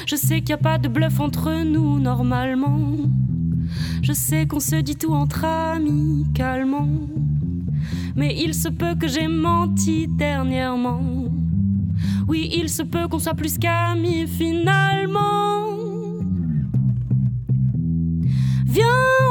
Je 0.06 0.16
sais 0.16 0.40
qu'il 0.40 0.46
n'y 0.46 0.54
a 0.54 0.56
pas 0.64 0.78
de 0.78 0.88
bluff 0.88 1.20
entre 1.20 1.62
nous 1.62 2.00
normalement. 2.00 2.96
Je 4.02 4.12
sais 4.12 4.48
qu'on 4.48 4.58
se 4.58 4.74
dit 4.74 4.96
tout 4.96 5.12
entre 5.12 5.44
amis 5.44 6.26
calmement. 6.34 6.88
Mais 8.16 8.34
il 8.36 8.54
se 8.54 8.68
peut 8.68 8.96
que 8.96 9.06
j'ai 9.06 9.28
menti 9.28 10.08
dernièrement. 10.08 11.29
Oui, 12.28 12.50
il 12.52 12.68
se 12.68 12.82
peut 12.82 13.08
qu'on 13.08 13.18
soit 13.18 13.34
plus 13.34 13.58
qu'amis 13.58 14.26
finalement. 14.26 15.76
Viens, 18.66 18.86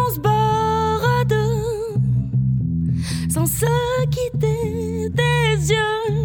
on 0.07 0.13
se 0.13 0.19
barre 0.19 0.39
sans 3.29 3.45
se 3.45 4.05
quitter 4.09 5.09
des 5.09 5.71
yeux. 5.71 6.15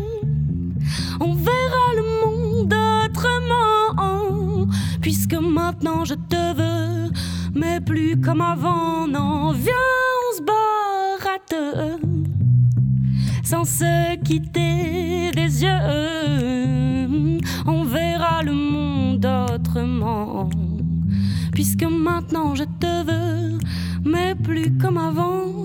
On 1.21 1.35
verra 1.35 1.87
le 1.97 2.03
monde 2.25 2.75
autrement, 3.05 4.67
puisque 5.01 5.35
maintenant 5.35 6.05
je 6.05 6.15
te 6.15 6.55
veux, 6.57 7.11
mais 7.55 7.81
plus 7.81 8.21
comme 8.21 8.41
avant. 8.41 9.07
Non, 9.07 9.53
viens, 9.53 9.73
on 10.31 10.37
se 10.37 10.43
barre 10.43 11.35
à 11.35 11.39
sans 13.45 13.65
se 13.65 14.17
quitter 14.23 15.31
des 15.35 15.63
yeux. 15.63 15.74
Puisque 21.65 21.91
maintenant 21.91 22.55
je 22.55 22.65
te 22.65 23.05
veux, 23.07 23.59
mais 24.05 24.35
plus 24.35 24.77
comme 24.77 24.99
avant. 24.99 25.65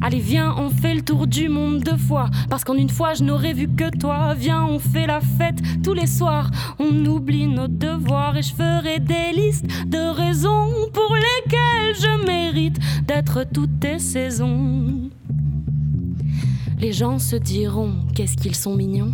Allez, 0.00 0.18
viens, 0.18 0.56
on 0.58 0.70
fait 0.70 0.92
le 0.92 1.02
tour 1.02 1.28
du 1.28 1.48
monde 1.48 1.84
deux 1.84 1.96
fois. 1.96 2.28
Parce 2.50 2.64
qu'en 2.64 2.74
une 2.74 2.88
fois, 2.88 3.14
je 3.14 3.22
n'aurais 3.22 3.52
vu 3.52 3.68
que 3.68 3.96
toi. 3.96 4.34
Viens, 4.34 4.64
on 4.64 4.80
fait 4.80 5.06
la 5.06 5.20
fête 5.20 5.62
tous 5.84 5.94
les 5.94 6.08
soirs. 6.08 6.50
On 6.80 7.06
oublie 7.06 7.46
nos 7.46 7.68
devoirs 7.68 8.36
et 8.36 8.42
je 8.42 8.54
ferai 8.54 8.98
des 8.98 9.30
listes 9.32 9.66
de 9.86 10.12
raisons 10.12 10.68
pour 10.92 11.14
lesquelles 11.14 11.94
je 11.94 12.26
mérite 12.26 12.80
d'être 13.06 13.44
toutes 13.44 13.78
tes 13.78 14.00
saisons. 14.00 15.10
Les 16.80 16.92
gens 16.92 17.20
se 17.20 17.36
diront 17.36 17.94
qu'est-ce 18.16 18.36
qu'ils 18.36 18.56
sont 18.56 18.74
mignons. 18.74 19.12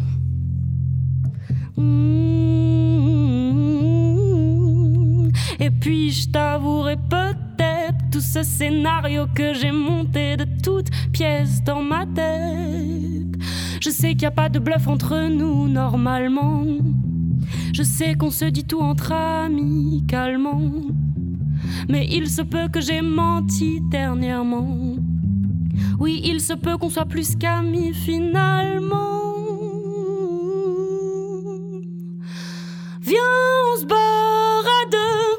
Mmh. 1.79 2.19
Et 5.61 5.71
puis 5.71 6.11
je 6.11 6.29
t'avouerai 6.29 6.97
peut-être 6.97 7.97
tout 8.11 8.21
ce 8.21 8.43
scénario 8.43 9.27
que 9.35 9.55
j'ai 9.55 9.73
monté 9.73 10.37
de 10.37 10.47
toutes 10.63 10.91
pièces 11.13 11.63
dans 11.63 11.83
ma 11.83 12.05
tête. 12.07 13.39
Je 13.81 13.91
sais 13.91 14.11
qu'il 14.11 14.21
n'y 14.21 14.27
a 14.27 14.33
pas 14.33 14.49
de 14.49 14.59
bluff 14.59 14.89
entre 14.89 15.29
nous 15.29 15.69
normalement. 15.69 16.65
Je 17.73 17.83
sais 17.83 18.15
qu'on 18.15 18.31
se 18.31 18.45
dit 18.45 18.65
tout 18.65 18.81
entre 18.81 19.13
amis 19.13 20.05
calmement. 20.09 20.61
Mais 21.89 22.07
il 22.11 22.29
se 22.29 22.43
peut 22.43 22.69
que 22.69 22.81
j'ai 22.81 23.03
menti 23.03 23.81
dernièrement. 23.91 24.97
Oui, 25.99 26.21
il 26.25 26.41
se 26.41 26.55
peut 26.55 26.77
qu'on 26.77 26.91
soit 26.91 27.07
plus 27.07 27.37
qu'amis 27.37 27.93
finalement. 27.95 29.38
Viens, 33.09 33.17
on 33.73 33.81
se 33.81 33.87
barre 33.87 34.69
à 34.81 34.85
deux, 34.91 35.33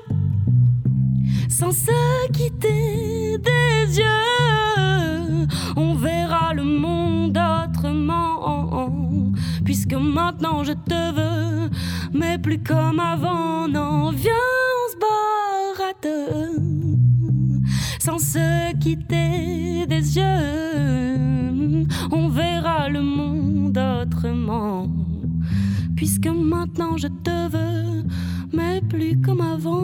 sans 1.50 1.72
se 1.72 2.32
quitter 2.32 3.38
des 3.38 4.00
yeux. 4.00 5.48
On 5.76 5.94
verra 5.94 6.56
le 6.56 6.64
monde 6.64 7.38
autrement, 7.38 8.92
puisque 9.64 9.94
maintenant 9.94 10.64
je 10.64 10.74
te 10.74 11.14
veux, 11.14 11.70
mais 12.12 12.40
plus 12.40 12.58
comme 12.58 13.00
avant. 13.00 13.68
Non, 13.68 14.10
viens, 14.14 14.34
on 14.80 14.88
se 14.92 14.98
à 15.84 15.94
deux, 16.02 16.58
sans 18.00 18.18
se 18.18 18.76
quitter 18.80 19.86
des 19.86 20.18
yeux. 20.18 21.86
On 22.12 22.30
verra 22.30 22.90
le 22.90 23.04
monde 23.04 23.78
autrement 23.78 24.88
puisque 25.96 26.28
maintenant 26.28 26.98
je 26.98 27.08
te 27.08 27.50
veux, 27.52 28.04
mais 28.54 28.82
plus 28.82 29.20
comme 29.22 29.42
avant. 29.42 29.84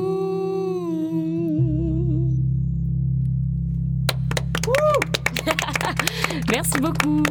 Merci 6.52 6.80
beaucoup. 6.82 7.24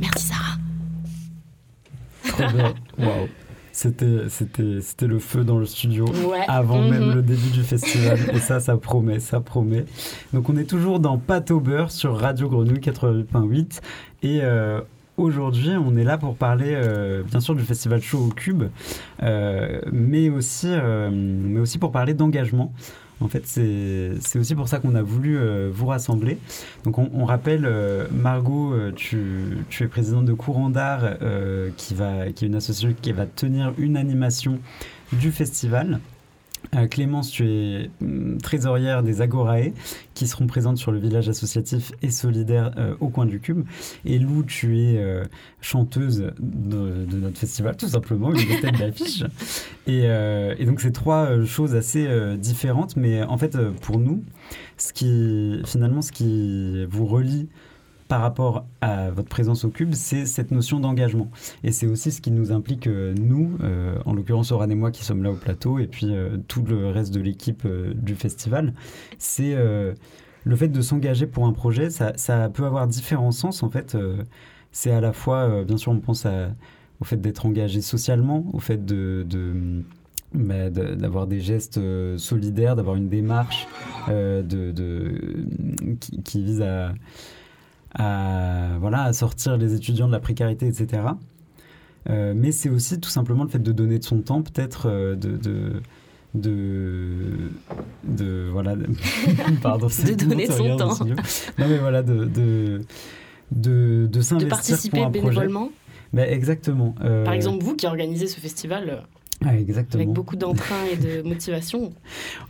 Merci 0.00 0.26
Sarah. 0.28 0.56
Trop 2.28 2.52
bien. 2.56 2.74
Waouh. 2.98 3.28
C'était, 3.72 4.28
c'était, 4.30 4.80
c'était 4.80 5.06
le 5.06 5.18
feu 5.18 5.44
dans 5.44 5.58
le 5.58 5.66
studio 5.66 6.06
Ouais. 6.08 6.40
avant 6.48 6.80
Mhm. 6.82 6.90
même 6.90 7.14
le 7.14 7.20
début 7.22 7.50
du 7.50 7.62
festival. 7.62 8.18
Et 8.32 8.38
ça, 8.38 8.58
ça 8.58 8.76
promet, 8.78 9.20
ça 9.20 9.40
promet. 9.40 9.84
Donc 10.32 10.48
on 10.48 10.56
est 10.56 10.64
toujours 10.64 10.98
dans 10.98 11.18
Pâte 11.18 11.50
au 11.50 11.60
beurre 11.60 11.90
sur 11.90 12.16
Radio 12.18 12.48
Grenouille 12.48 12.80
88.8. 12.80 13.80
Et 14.22 14.40
euh, 14.42 14.80
aujourd'hui, 15.16 15.70
on 15.76 15.96
est 15.96 16.04
là 16.04 16.18
pour 16.18 16.36
parler 16.36 16.72
euh, 16.74 17.22
bien 17.22 17.40
sûr 17.40 17.54
du 17.54 17.62
festival 17.62 18.00
Show 18.00 18.18
au 18.18 18.28
Cube, 18.28 18.64
euh, 19.22 19.80
mais, 19.92 20.28
aussi, 20.28 20.68
euh, 20.68 21.10
mais 21.12 21.60
aussi 21.60 21.78
pour 21.78 21.92
parler 21.92 22.14
d'engagement. 22.14 22.72
En 23.20 23.28
fait, 23.28 23.46
c'est 23.46 24.38
aussi 24.38 24.54
pour 24.54 24.68
ça 24.68 24.78
qu'on 24.78 24.94
a 24.94 25.00
voulu 25.00 25.38
vous 25.70 25.86
rassembler. 25.86 26.36
Donc, 26.84 26.98
on, 26.98 27.24
rappelle, 27.24 27.66
Margot, 28.12 28.74
tu, 28.94 29.56
tu 29.70 29.84
es 29.84 29.88
présidente 29.88 30.26
de 30.26 30.34
Courant 30.34 30.68
d'Art, 30.68 31.16
qui, 31.78 31.94
qui 32.34 32.44
est 32.44 32.46
une 32.46 32.56
association 32.56 32.94
qui 33.00 33.12
va 33.12 33.24
tenir 33.24 33.72
une 33.78 33.96
animation 33.96 34.58
du 35.14 35.32
festival. 35.32 36.00
Euh, 36.74 36.86
Clémence, 36.86 37.30
tu 37.30 37.46
es 37.48 37.90
hum, 38.02 38.38
trésorière 38.42 39.02
des 39.02 39.22
Agorae, 39.22 39.72
qui 40.14 40.26
seront 40.26 40.46
présentes 40.46 40.78
sur 40.78 40.92
le 40.92 40.98
village 40.98 41.28
associatif 41.28 41.92
et 42.02 42.10
solidaire 42.10 42.72
euh, 42.76 42.94
au 43.00 43.08
coin 43.08 43.26
du 43.26 43.40
Cube. 43.40 43.64
Et 44.04 44.18
Lou, 44.18 44.42
tu 44.42 44.78
es 44.80 44.98
euh, 44.98 45.24
chanteuse 45.60 46.32
de, 46.38 47.04
de 47.04 47.16
notre 47.16 47.38
festival, 47.38 47.76
tout 47.76 47.88
simplement, 47.88 48.32
une 48.32 48.46
des 48.46 48.60
têtes 48.60 48.78
d'affiche. 48.78 49.24
Et, 49.88 50.02
euh, 50.06 50.56
et 50.58 50.64
donc, 50.64 50.80
c'est 50.80 50.90
trois 50.90 51.44
choses 51.44 51.76
assez 51.76 52.08
différentes, 52.38 52.96
mais 52.96 53.22
en 53.22 53.38
fait, 53.38 53.56
pour 53.82 54.00
nous, 54.00 54.24
ce 54.78 54.92
qui, 54.92 55.62
finalement, 55.64 56.02
ce 56.02 56.10
qui 56.10 56.84
vous 56.86 57.06
relie 57.06 57.48
par 58.08 58.20
rapport 58.20 58.66
à 58.80 59.10
votre 59.10 59.28
présence 59.28 59.64
au 59.64 59.70
Cube, 59.70 59.94
c'est 59.94 60.26
cette 60.26 60.50
notion 60.50 60.78
d'engagement. 60.78 61.30
Et 61.64 61.72
c'est 61.72 61.86
aussi 61.86 62.12
ce 62.12 62.20
qui 62.20 62.30
nous 62.30 62.52
implique, 62.52 62.86
euh, 62.86 63.14
nous, 63.14 63.56
euh, 63.62 63.98
en 64.04 64.14
l'occurrence 64.14 64.52
Oran 64.52 64.70
et 64.70 64.74
moi 64.74 64.90
qui 64.90 65.04
sommes 65.04 65.22
là 65.22 65.32
au 65.32 65.36
plateau, 65.36 65.78
et 65.78 65.86
puis 65.86 66.14
euh, 66.14 66.36
tout 66.46 66.62
le 66.62 66.88
reste 66.90 67.12
de 67.12 67.20
l'équipe 67.20 67.66
du 67.66 68.14
festival. 68.14 68.74
C'est 69.18 69.56
le 70.44 70.56
fait 70.56 70.68
de 70.68 70.80
s'engager 70.80 71.26
pour 71.26 71.46
un 71.46 71.52
projet, 71.52 71.90
ça, 71.90 72.48
peut 72.50 72.64
avoir 72.64 72.86
différents 72.86 73.32
sens 73.32 73.62
en 73.62 73.70
fait. 73.70 73.96
c'est 74.70 74.92
à 74.92 75.00
la 75.00 75.12
fois, 75.12 75.64
bien 75.64 75.76
sûr, 75.76 75.92
on 75.92 76.00
pense 76.00 76.26
au 77.00 77.04
fait 77.04 77.16
d'être 77.16 77.46
engagé 77.46 77.80
socialement, 77.80 78.44
au 78.52 78.60
fait 78.60 78.84
de... 78.84 79.26
bah, 80.34 80.70
d'avoir 80.70 81.26
des 81.26 81.40
gestes 81.40 81.80
solidaires, 82.18 82.76
d'avoir 82.76 82.96
une 82.96 83.08
démarche 83.08 83.66
de, 84.08 85.14
qui 86.24 86.42
vise 86.42 86.62
à, 86.62 86.92
à, 87.98 88.76
voilà, 88.80 89.02
à 89.04 89.12
sortir 89.12 89.56
les 89.56 89.74
étudiants 89.74 90.06
de 90.06 90.12
la 90.12 90.20
précarité, 90.20 90.66
etc. 90.66 91.02
Euh, 92.08 92.34
mais 92.36 92.52
c'est 92.52 92.68
aussi 92.68 93.00
tout 93.00 93.08
simplement 93.10 93.42
le 93.44 93.50
fait 93.50 93.58
de 93.58 93.72
donner 93.72 93.98
de 93.98 94.04
son 94.04 94.20
temps, 94.20 94.42
peut-être 94.42 94.86
euh, 94.88 95.16
de, 95.16 95.36
de, 95.36 95.82
de, 96.34 97.50
de- 98.04 98.48
voilà, 98.52 98.76
de- 98.76 98.86
pardon, 99.62 99.86
De 99.88 100.14
donner 100.24 100.46
se 100.46 100.52
son 100.52 100.76
temps. 100.76 100.90
studio. 100.94 101.16
Non 101.58 101.66
mais 101.68 101.78
voilà, 101.78 102.02
de, 102.02 102.24
de, 102.26 102.82
de, 103.50 104.06
de 104.10 104.20
s'investir 104.20 104.48
participer 104.48 104.98
pour 104.98 105.06
un 105.06 105.10
projet. 105.10 105.28
bénévolement. 105.28 105.70
Ben, 106.12 106.32
exactement. 106.32 106.94
Euh, 107.02 107.24
Par 107.24 107.34
exemple, 107.34 107.64
vous 107.64 107.74
qui 107.74 107.86
organisez 107.86 108.26
ce 108.28 108.38
festival, 108.40 109.02
Ah, 109.44 109.56
exactement. 109.56 110.02
Avec 110.02 110.14
beaucoup 110.14 110.36
d'entrain 110.36 110.84
et 110.90 110.96
de 110.96 111.22
motivation. 111.28 111.92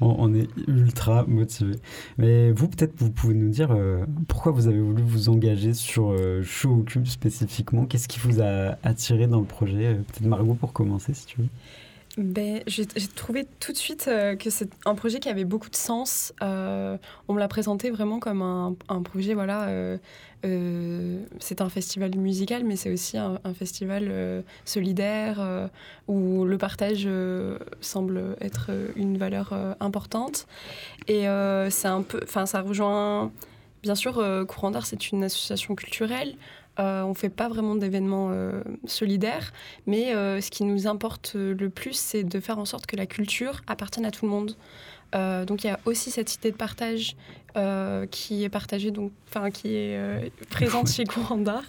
on, 0.01 0.15
on, 0.19 0.35
est 0.35 0.49
ultra 0.69 1.25
motivé. 1.27 1.75
Mais 2.19 2.53
vous, 2.53 2.69
peut-être, 2.69 2.95
vous 2.97 3.11
pouvez 3.11 3.35
nous 3.35 3.49
dire 3.49 3.73
euh, 3.73 4.05
pourquoi 4.29 4.53
vous 4.53 4.69
avez 4.69 4.81
voulu 4.81 5.03
vous 5.03 5.29
engager 5.29 5.75
sur 5.75 6.11
euh, 6.13 6.43
Show 6.43 6.71
au 6.71 6.83
Cube 6.83 7.07
spécifiquement? 7.07 7.87
Qu'est-ce 7.87 8.09
qui 8.09 8.21
vous 8.21 8.41
a 8.41 8.79
attiré 8.83 9.27
dans 9.27 9.41
le 9.41 9.47
projet? 9.47 9.95
Peut-être 9.95 10.27
Margot 10.27 10.55
pour 10.55 10.73
commencer, 10.73 11.15
si 11.15 11.27
tu 11.27 11.41
veux. 11.41 11.49
Ben, 12.17 12.63
j'ai 12.67 12.87
trouvé 13.15 13.47
tout 13.61 13.73
de 13.73 13.77
suite 13.77 14.07
euh, 14.09 14.37
que 14.37 14.49
c'est 14.49 14.71
un 14.87 14.95
projet 14.95 15.21
qui 15.21 15.29
avait 15.29 15.45
beaucoup 15.45 15.69
de 15.69 15.77
sens. 15.77 16.33
Euh, 16.43 16.97
on 17.29 17.35
me 17.35 17.39
l'a 17.39 17.49
présenté 17.49 17.91
vraiment 17.91 18.21
comme 18.21 18.41
un, 18.41 18.75
un 18.89 19.03
projet, 19.03 19.35
voilà, 19.35 19.69
euh, 19.69 19.99
c'est 21.41 21.61
un 21.61 21.69
festival 21.69 22.17
musical, 22.17 22.65
mais 22.65 22.77
c'est 22.77 22.91
aussi 22.91 23.19
un, 23.19 23.39
un 23.45 23.53
festival 23.53 24.45
solidaire 24.65 25.69
où 26.09 26.45
le 26.45 26.57
partage 26.57 27.09
semble 27.81 28.37
être 28.41 28.71
une 28.95 29.19
valeur 29.19 29.53
importante. 29.81 30.47
Et 31.09 31.27
c'est 31.71 31.89
un 31.89 32.03
peu, 32.03 32.21
enfin, 32.23 32.47
ça 32.47 32.61
rejoint, 32.61 33.33
bien 33.83 33.97
sûr, 33.97 34.25
Courant 34.47 34.71
d'Art, 34.71 34.87
c'est 34.87 35.11
une 35.11 35.25
association 35.25 35.75
culturelle. 35.75 36.37
Euh, 36.79 37.03
on 37.03 37.11
ne 37.11 37.15
fait 37.15 37.31
pas 37.31 37.49
vraiment 37.49 37.75
d'événements 37.75 38.29
euh, 38.31 38.63
solidaires, 38.85 39.53
mais 39.87 40.15
euh, 40.15 40.41
ce 40.41 40.51
qui 40.51 40.65
nous 40.65 40.87
importe 40.87 41.35
le 41.35 41.71
plus, 41.71 41.95
c'est 41.95 42.23
de 42.23 42.41
faire 42.41 42.59
en 42.59 42.67
sorte 42.67 42.87
que 42.87 42.97
la 42.97 43.07
culture 43.07 43.63
appartienne 43.67 44.05
à 44.05 44.11
tout 44.11 44.27
le 44.27 44.31
monde. 44.31 44.57
donc 45.47 45.65
il 45.65 45.69
y 45.69 45.71
a 45.71 45.81
aussi 45.87 46.11
cette 46.11 46.35
idée 46.35 46.51
de 46.51 46.57
partage 46.57 47.17
qui 48.11 48.45
est 48.45 48.51
partagée, 48.51 48.91
donc, 48.91 49.13
qui 49.55 49.75
est 49.75 50.31
présente 50.51 50.89
chez 50.93 51.05
Courant 51.05 51.39
d'Art. 51.39 51.65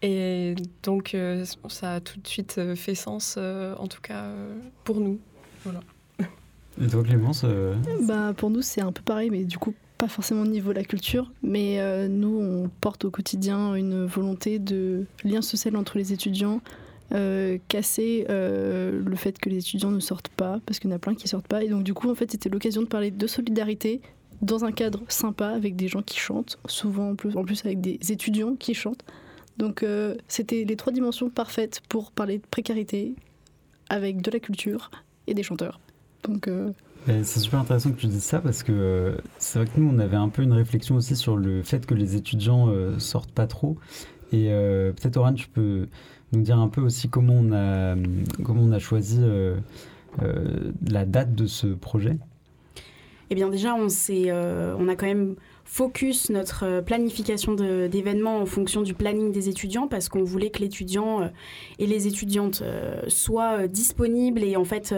Et 0.00 0.54
donc 0.84 1.16
ça 1.68 1.94
a 1.94 2.00
tout 2.00 2.20
de 2.20 2.28
suite 2.28 2.60
fait 2.76 2.94
sens, 2.94 3.36
en 3.36 3.88
tout 3.88 4.00
cas 4.00 4.26
pour 4.84 5.00
nous. 5.00 5.18
Voilà. 5.64 5.80
Et 6.80 6.86
toi 6.86 7.02
Clémence 7.02 7.44
bah, 8.02 8.32
Pour 8.36 8.50
nous 8.50 8.62
c'est 8.62 8.80
un 8.82 8.92
peu 8.92 9.02
pareil, 9.02 9.30
mais 9.30 9.42
du 9.42 9.58
coup 9.58 9.74
pas 9.98 10.08
forcément 10.08 10.42
au 10.42 10.46
niveau 10.46 10.70
de 10.70 10.78
la 10.78 10.84
culture, 10.84 11.32
mais 11.42 11.80
euh, 11.80 12.06
nous, 12.06 12.40
on 12.40 12.70
porte 12.80 13.04
au 13.04 13.10
quotidien 13.10 13.74
une 13.74 14.06
volonté 14.06 14.60
de 14.60 15.04
lien 15.24 15.42
social 15.42 15.76
entre 15.76 15.98
les 15.98 16.12
étudiants, 16.12 16.60
euh, 17.12 17.58
casser 17.66 18.24
euh, 18.30 19.02
le 19.04 19.16
fait 19.16 19.38
que 19.38 19.48
les 19.48 19.58
étudiants 19.58 19.90
ne 19.90 19.98
sortent 19.98 20.28
pas, 20.28 20.60
parce 20.64 20.78
qu'il 20.78 20.88
y 20.88 20.92
en 20.92 20.96
a 20.96 21.00
plein 21.00 21.16
qui 21.16 21.26
sortent 21.26 21.48
pas. 21.48 21.64
Et 21.64 21.68
donc, 21.68 21.82
du 21.82 21.94
coup, 21.94 22.08
en 22.08 22.14
fait, 22.14 22.30
c'était 22.30 22.48
l'occasion 22.48 22.82
de 22.82 22.86
parler 22.86 23.10
de 23.10 23.26
solidarité 23.26 24.00
dans 24.40 24.64
un 24.64 24.70
cadre 24.70 25.02
sympa 25.08 25.48
avec 25.48 25.74
des 25.74 25.88
gens 25.88 26.02
qui 26.02 26.18
chantent, 26.18 26.58
souvent 26.66 27.10
en 27.10 27.14
plus, 27.16 27.36
en 27.36 27.44
plus 27.44 27.64
avec 27.64 27.80
des 27.80 27.98
étudiants 28.12 28.54
qui 28.54 28.74
chantent. 28.74 29.04
Donc, 29.56 29.84
c'était 30.28 30.62
les 30.62 30.76
trois 30.76 30.92
dimensions 30.92 31.28
parfaites 31.28 31.80
pour 31.88 32.12
parler 32.12 32.38
de 32.38 32.46
précarité 32.48 33.16
avec 33.88 34.22
de 34.22 34.30
la 34.30 34.38
culture 34.38 34.92
et 35.26 35.34
des 35.34 35.42
chanteurs. 35.42 35.80
Donc, 36.22 36.48
c'est 37.06 37.40
super 37.40 37.60
intéressant 37.60 37.90
que 37.90 37.96
tu 37.96 38.06
dises 38.06 38.22
ça 38.22 38.40
parce 38.40 38.62
que 38.62 38.72
euh, 38.72 39.16
c'est 39.38 39.58
vrai 39.58 39.68
que 39.68 39.80
nous, 39.80 39.90
on 39.94 39.98
avait 39.98 40.16
un 40.16 40.28
peu 40.28 40.42
une 40.42 40.52
réflexion 40.52 40.96
aussi 40.96 41.16
sur 41.16 41.36
le 41.36 41.62
fait 41.62 41.86
que 41.86 41.94
les 41.94 42.16
étudiants 42.16 42.68
euh, 42.68 42.98
sortent 42.98 43.32
pas 43.32 43.46
trop. 43.46 43.78
Et 44.32 44.48
euh, 44.50 44.92
peut-être, 44.92 45.16
Oran, 45.16 45.32
tu 45.32 45.48
peux 45.48 45.88
nous 46.32 46.42
dire 46.42 46.58
un 46.58 46.68
peu 46.68 46.82
aussi 46.82 47.08
comment 47.08 47.34
on 47.34 47.52
a, 47.52 47.96
comment 48.44 48.62
on 48.62 48.72
a 48.72 48.78
choisi 48.78 49.20
la 50.86 51.06
date 51.06 51.34
de 51.34 51.46
ce 51.46 51.68
projet? 51.68 52.18
Eh 53.30 53.34
bien, 53.34 53.48
déjà, 53.48 53.74
on, 53.74 53.86
on 53.86 54.88
a 54.88 54.96
quand 54.96 55.06
même 55.06 55.36
focus 55.70 56.30
notre 56.30 56.80
planification 56.80 57.54
d'événements 57.54 58.38
en 58.38 58.46
fonction 58.46 58.82
du 58.82 58.94
planning 58.94 59.30
des 59.30 59.48
étudiants 59.48 59.86
parce 59.86 60.08
qu'on 60.08 60.24
voulait 60.24 60.50
que 60.50 60.60
l'étudiant 60.60 61.30
et 61.78 61.86
les 61.86 62.08
étudiantes 62.08 62.62
soient 63.06 63.68
disponibles 63.68 64.42
et 64.42 64.56
en 64.56 64.64
fait 64.64 64.94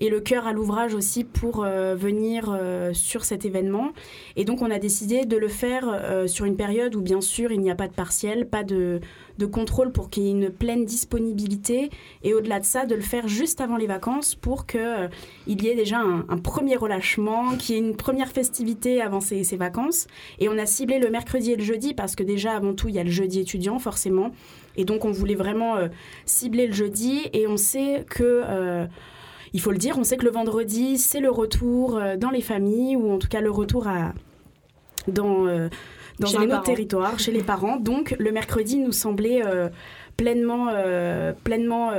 et 0.00 0.08
le 0.10 0.20
cœur 0.20 0.46
à 0.46 0.52
l'ouvrage 0.52 0.94
aussi 0.94 1.24
pour 1.24 1.64
euh, 1.64 1.94
venir 1.94 2.48
euh, 2.48 2.92
sur 2.92 3.24
cet 3.24 3.44
événement. 3.44 3.90
Et 4.36 4.44
donc 4.44 4.62
on 4.62 4.70
a 4.70 4.78
décidé 4.78 5.24
de 5.24 5.36
le 5.36 5.48
faire 5.48 5.84
euh, 5.88 6.26
sur 6.26 6.44
une 6.44 6.56
période 6.56 6.94
où 6.94 7.00
bien 7.00 7.20
sûr 7.20 7.52
il 7.52 7.60
n'y 7.60 7.70
a 7.70 7.74
pas 7.74 7.88
de 7.88 7.94
partiel, 7.94 8.48
pas 8.48 8.62
de, 8.62 9.00
de 9.38 9.46
contrôle 9.46 9.92
pour 9.92 10.10
qu'il 10.10 10.24
y 10.24 10.26
ait 10.28 10.32
une 10.32 10.50
pleine 10.50 10.84
disponibilité 10.84 11.90
et 12.22 12.34
au-delà 12.34 12.60
de 12.60 12.64
ça 12.64 12.86
de 12.86 12.94
le 12.94 13.00
faire 13.00 13.28
juste 13.28 13.60
avant 13.60 13.76
les 13.76 13.86
vacances 13.86 14.34
pour 14.34 14.66
qu'il 14.66 15.10
il 15.46 15.62
y 15.62 15.68
ait 15.68 15.74
déjà 15.74 16.00
un, 16.00 16.38
premier 16.38 16.76
relâchement, 16.76 17.56
qu'il 17.56 17.74
y 17.74 17.78
ait 17.78 17.80
une 17.80 17.96
première 17.96 18.30
festivité 18.30 19.00
avant 19.00 19.20
ces, 19.20 19.44
ces, 19.44 19.56
vacances. 19.56 20.06
Et 20.38 20.48
on 20.48 20.58
a 20.58 20.66
ciblé 20.66 20.98
le 20.98 21.10
mercredi 21.10 21.52
et 21.52 21.56
le 21.56 21.64
jeudi 21.64 21.94
parce 21.94 22.14
que 22.14 22.22
déjà 22.22 22.52
avant 22.52 22.74
tout 22.74 22.88
il 22.88 22.94
y 22.94 22.98
a 22.98 23.04
le 23.04 23.10
jeudi 23.10 23.40
étudiant 23.40 23.78
forcément. 23.78 24.32
Et 24.76 24.84
donc 24.84 25.04
on 25.04 25.10
voulait 25.10 25.34
vraiment 25.34 25.76
cibler 26.24 26.66
le 26.66 26.72
jeudi 26.72 27.28
et 27.32 27.46
on 27.46 27.56
sait 27.56 28.04
que 28.08 28.88
il 29.52 29.60
faut 29.60 29.70
le 29.70 29.78
dire, 29.78 29.98
on 29.98 30.04
sait 30.04 30.16
que 30.16 30.24
le 30.24 30.30
vendredi, 30.30 30.98
c'est 30.98 31.20
le 31.20 31.30
retour 31.30 31.96
euh, 31.96 32.16
dans 32.16 32.30
les 32.30 32.40
familles, 32.40 32.96
ou 32.96 33.12
en 33.12 33.18
tout 33.18 33.28
cas 33.28 33.40
le 33.40 33.50
retour 33.50 33.88
à, 33.88 34.12
dans, 35.06 35.46
euh, 35.46 35.68
dans 36.20 36.38
un 36.38 36.44
autre 36.44 36.62
territoire, 36.62 37.18
chez 37.18 37.32
les 37.32 37.42
parents. 37.42 37.78
Donc 37.78 38.14
le 38.18 38.32
mercredi 38.32 38.78
nous 38.78 38.92
semblait 38.92 39.42
euh, 39.44 39.68
pleinement, 40.16 40.68
pleinement 41.44 41.92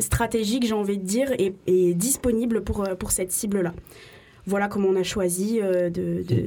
stratégique, 0.00 0.66
j'ai 0.66 0.74
envie 0.74 0.98
de 0.98 1.04
dire, 1.04 1.30
et, 1.38 1.94
disponible 1.94 2.62
pour, 2.62 2.88
pour 2.98 3.10
cette 3.10 3.32
cible-là. 3.32 3.74
Voilà 4.46 4.68
comment 4.68 4.88
on 4.88 4.96
a 4.96 5.02
choisi 5.02 5.60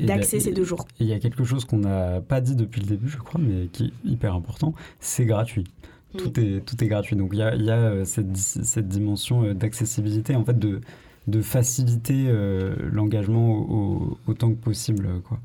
d'axer 0.02 0.40
ces 0.40 0.52
deux 0.52 0.64
jours. 0.64 0.88
Il 1.00 1.08
y 1.08 1.14
a 1.14 1.20
quelque 1.20 1.44
chose 1.44 1.66
qu'on 1.66 1.80
n'a 1.80 2.22
pas 2.22 2.42
dit 2.42 2.56
depuis 2.56 2.82
le 2.82 2.88
début, 2.88 3.10
je 3.10 3.18
crois, 3.18 3.40
mais 3.44 3.68
qui 3.68 3.86
est 3.86 4.10
hyper 4.10 4.34
important, 4.34 4.74
c'est 5.00 5.26
gratuit. 5.26 5.66
Tout, 6.16 6.40
est, 6.40 6.66
tout 6.66 6.84
est 6.84 6.88
gratuit. 6.88 7.16
Donc 7.16 7.30
il 7.34 7.40
y 7.40 7.42
a, 7.42 7.56
y 7.56 7.70
a 7.70 7.78
euh, 7.78 8.06
cette, 8.06 8.36
cette, 8.36 8.88
dimension 8.88 9.44
euh, 9.44 9.54
d'accessibilité, 9.54 10.36
en 10.36 10.44
fait, 10.44 10.58
de, 10.58 10.82
de 11.28 11.42
faciliter 11.42 12.26
euh, 12.28 12.76
l'engagement 12.92 14.18
autant 14.28 14.50
que 14.52 14.56
possible. 14.56 15.10
Quoi. 15.28 15.40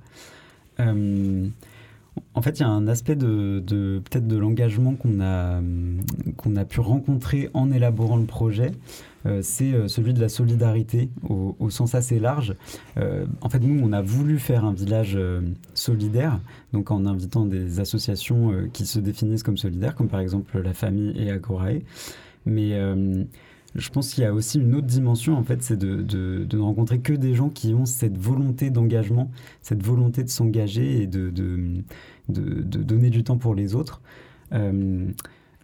En 2.34 2.42
fait, 2.42 2.58
il 2.58 2.62
y 2.62 2.64
a 2.64 2.68
un 2.68 2.88
aspect 2.88 3.16
de, 3.16 3.62
peut-être 4.04 4.26
de 4.26 4.36
l'engagement 4.36 4.94
qu'on 4.94 5.20
a, 5.20 5.60
qu'on 6.36 6.56
a 6.56 6.64
pu 6.64 6.80
rencontrer 6.80 7.50
en 7.54 7.70
élaborant 7.70 8.16
le 8.16 8.24
projet. 8.24 8.72
Euh, 9.24 9.40
c'est 9.42 9.72
euh, 9.72 9.86
celui 9.86 10.14
de 10.14 10.20
la 10.20 10.28
solidarité 10.28 11.10
au, 11.28 11.70
sens 11.70 11.94
assez 11.94 12.18
large. 12.18 12.54
Euh, 12.98 13.26
en 13.40 13.48
fait, 13.48 13.60
nous, 13.60 13.80
on 13.82 13.92
a 13.92 14.02
voulu 14.02 14.38
faire 14.38 14.64
un 14.64 14.72
village 14.72 15.18
solidaire, 15.74 16.40
donc 16.72 16.90
en 16.90 17.06
invitant 17.06 17.46
des 17.46 17.80
associations 17.80 18.52
qui 18.72 18.86
se 18.86 18.98
définissent 18.98 19.42
comme 19.42 19.56
solidaires, 19.56 19.94
comme 19.94 20.08
par 20.08 20.20
exemple 20.20 20.60
la 20.60 20.74
famille 20.74 21.12
et 21.16 21.30
Agorae. 21.30 21.80
Mais 22.44 22.76
je 23.74 23.88
pense 23.90 24.12
qu'il 24.12 24.24
y 24.24 24.26
a 24.26 24.34
aussi 24.34 24.58
une 24.58 24.74
autre 24.74 24.86
dimension, 24.86 25.36
en 25.36 25.42
fait, 25.42 25.62
c'est 25.62 25.76
de, 25.76 26.02
de, 26.02 26.44
de, 26.44 26.56
ne 26.56 26.62
rencontrer 26.62 27.00
que 27.00 27.12
des 27.12 27.34
gens 27.34 27.48
qui 27.48 27.74
ont 27.74 27.86
cette 27.86 28.18
volonté 28.18 28.70
d'engagement, 28.70 29.30
cette 29.62 29.82
volonté 29.82 30.22
de 30.24 30.28
s'engager 30.28 31.02
et 31.02 31.06
de, 31.06 31.30
de, 31.30 32.82
donner 32.82 33.10
du 33.10 33.24
temps 33.24 33.38
pour 33.38 33.54
les 33.54 33.74
autres. 33.74 34.02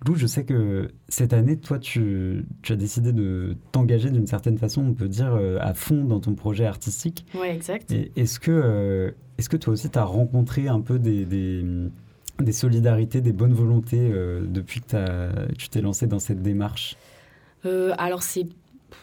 Lou, 0.07 0.15
je 0.15 0.27
sais 0.27 0.45
que 0.45 0.89
cette 1.09 1.33
année, 1.33 1.57
toi, 1.57 1.79
tu, 1.79 2.45
as 2.69 2.77
décidé 2.77 3.13
de 3.13 3.57
t'engager 3.73 4.11
d'une 4.11 4.27
certaine 4.27 4.57
façon, 4.57 4.83
on 4.83 4.95
peut 4.95 5.09
dire, 5.09 5.35
euh, 5.35 5.59
à 5.61 5.75
fond 5.75 6.05
dans 6.05 6.21
ton 6.21 6.35
projet 6.35 6.67
artistique. 6.67 7.27
Oui, 7.35 7.49
exact. 7.49 7.93
Est-ce 8.17 8.39
que, 8.39 8.51
euh, 8.53 9.11
est 9.39 9.49
que 9.49 9.57
toi 9.57 9.73
aussi, 9.73 9.91
tu 9.91 9.99
as 9.99 10.05
rencontré 10.05 10.69
un 10.69 10.81
peu 10.81 11.01
des, 11.01 11.25
des, 11.25 12.53
solidarités, 12.53 13.21
des 13.21 13.33
bonnes 13.33 13.53
volontés 13.53 14.11
euh, 14.13 14.45
depuis 14.47 14.81
que 14.83 15.53
tu 15.55 15.69
t'es 15.69 15.81
lancé 15.81 16.07
dans 16.07 16.21
cette 16.21 16.43
démarche? 16.43 16.97
Alors, 17.65 18.23
c'est 18.23 18.47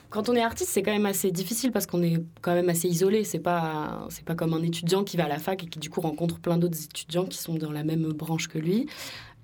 quand 0.09 0.29
on 0.29 0.35
est 0.35 0.41
artiste, 0.41 0.71
c'est 0.71 0.81
quand 0.81 0.93
même 0.93 1.05
assez 1.05 1.31
difficile 1.31 1.71
parce 1.71 1.85
qu'on 1.85 2.01
est 2.01 2.23
quand 2.41 2.53
même 2.53 2.69
assez 2.69 2.87
isolé. 2.87 3.23
C'est 3.23 3.39
pas 3.39 4.07
c'est 4.09 4.23
pas 4.23 4.35
comme 4.35 4.53
un 4.53 4.63
étudiant 4.63 5.03
qui 5.03 5.17
va 5.17 5.25
à 5.25 5.27
la 5.27 5.39
fac 5.39 5.63
et 5.63 5.67
qui 5.67 5.79
du 5.79 5.89
coup 5.89 6.01
rencontre 6.01 6.39
plein 6.39 6.57
d'autres 6.57 6.81
étudiants 6.83 7.25
qui 7.25 7.37
sont 7.37 7.55
dans 7.55 7.71
la 7.71 7.83
même 7.83 8.13
branche 8.13 8.47
que 8.47 8.57
lui. 8.57 8.87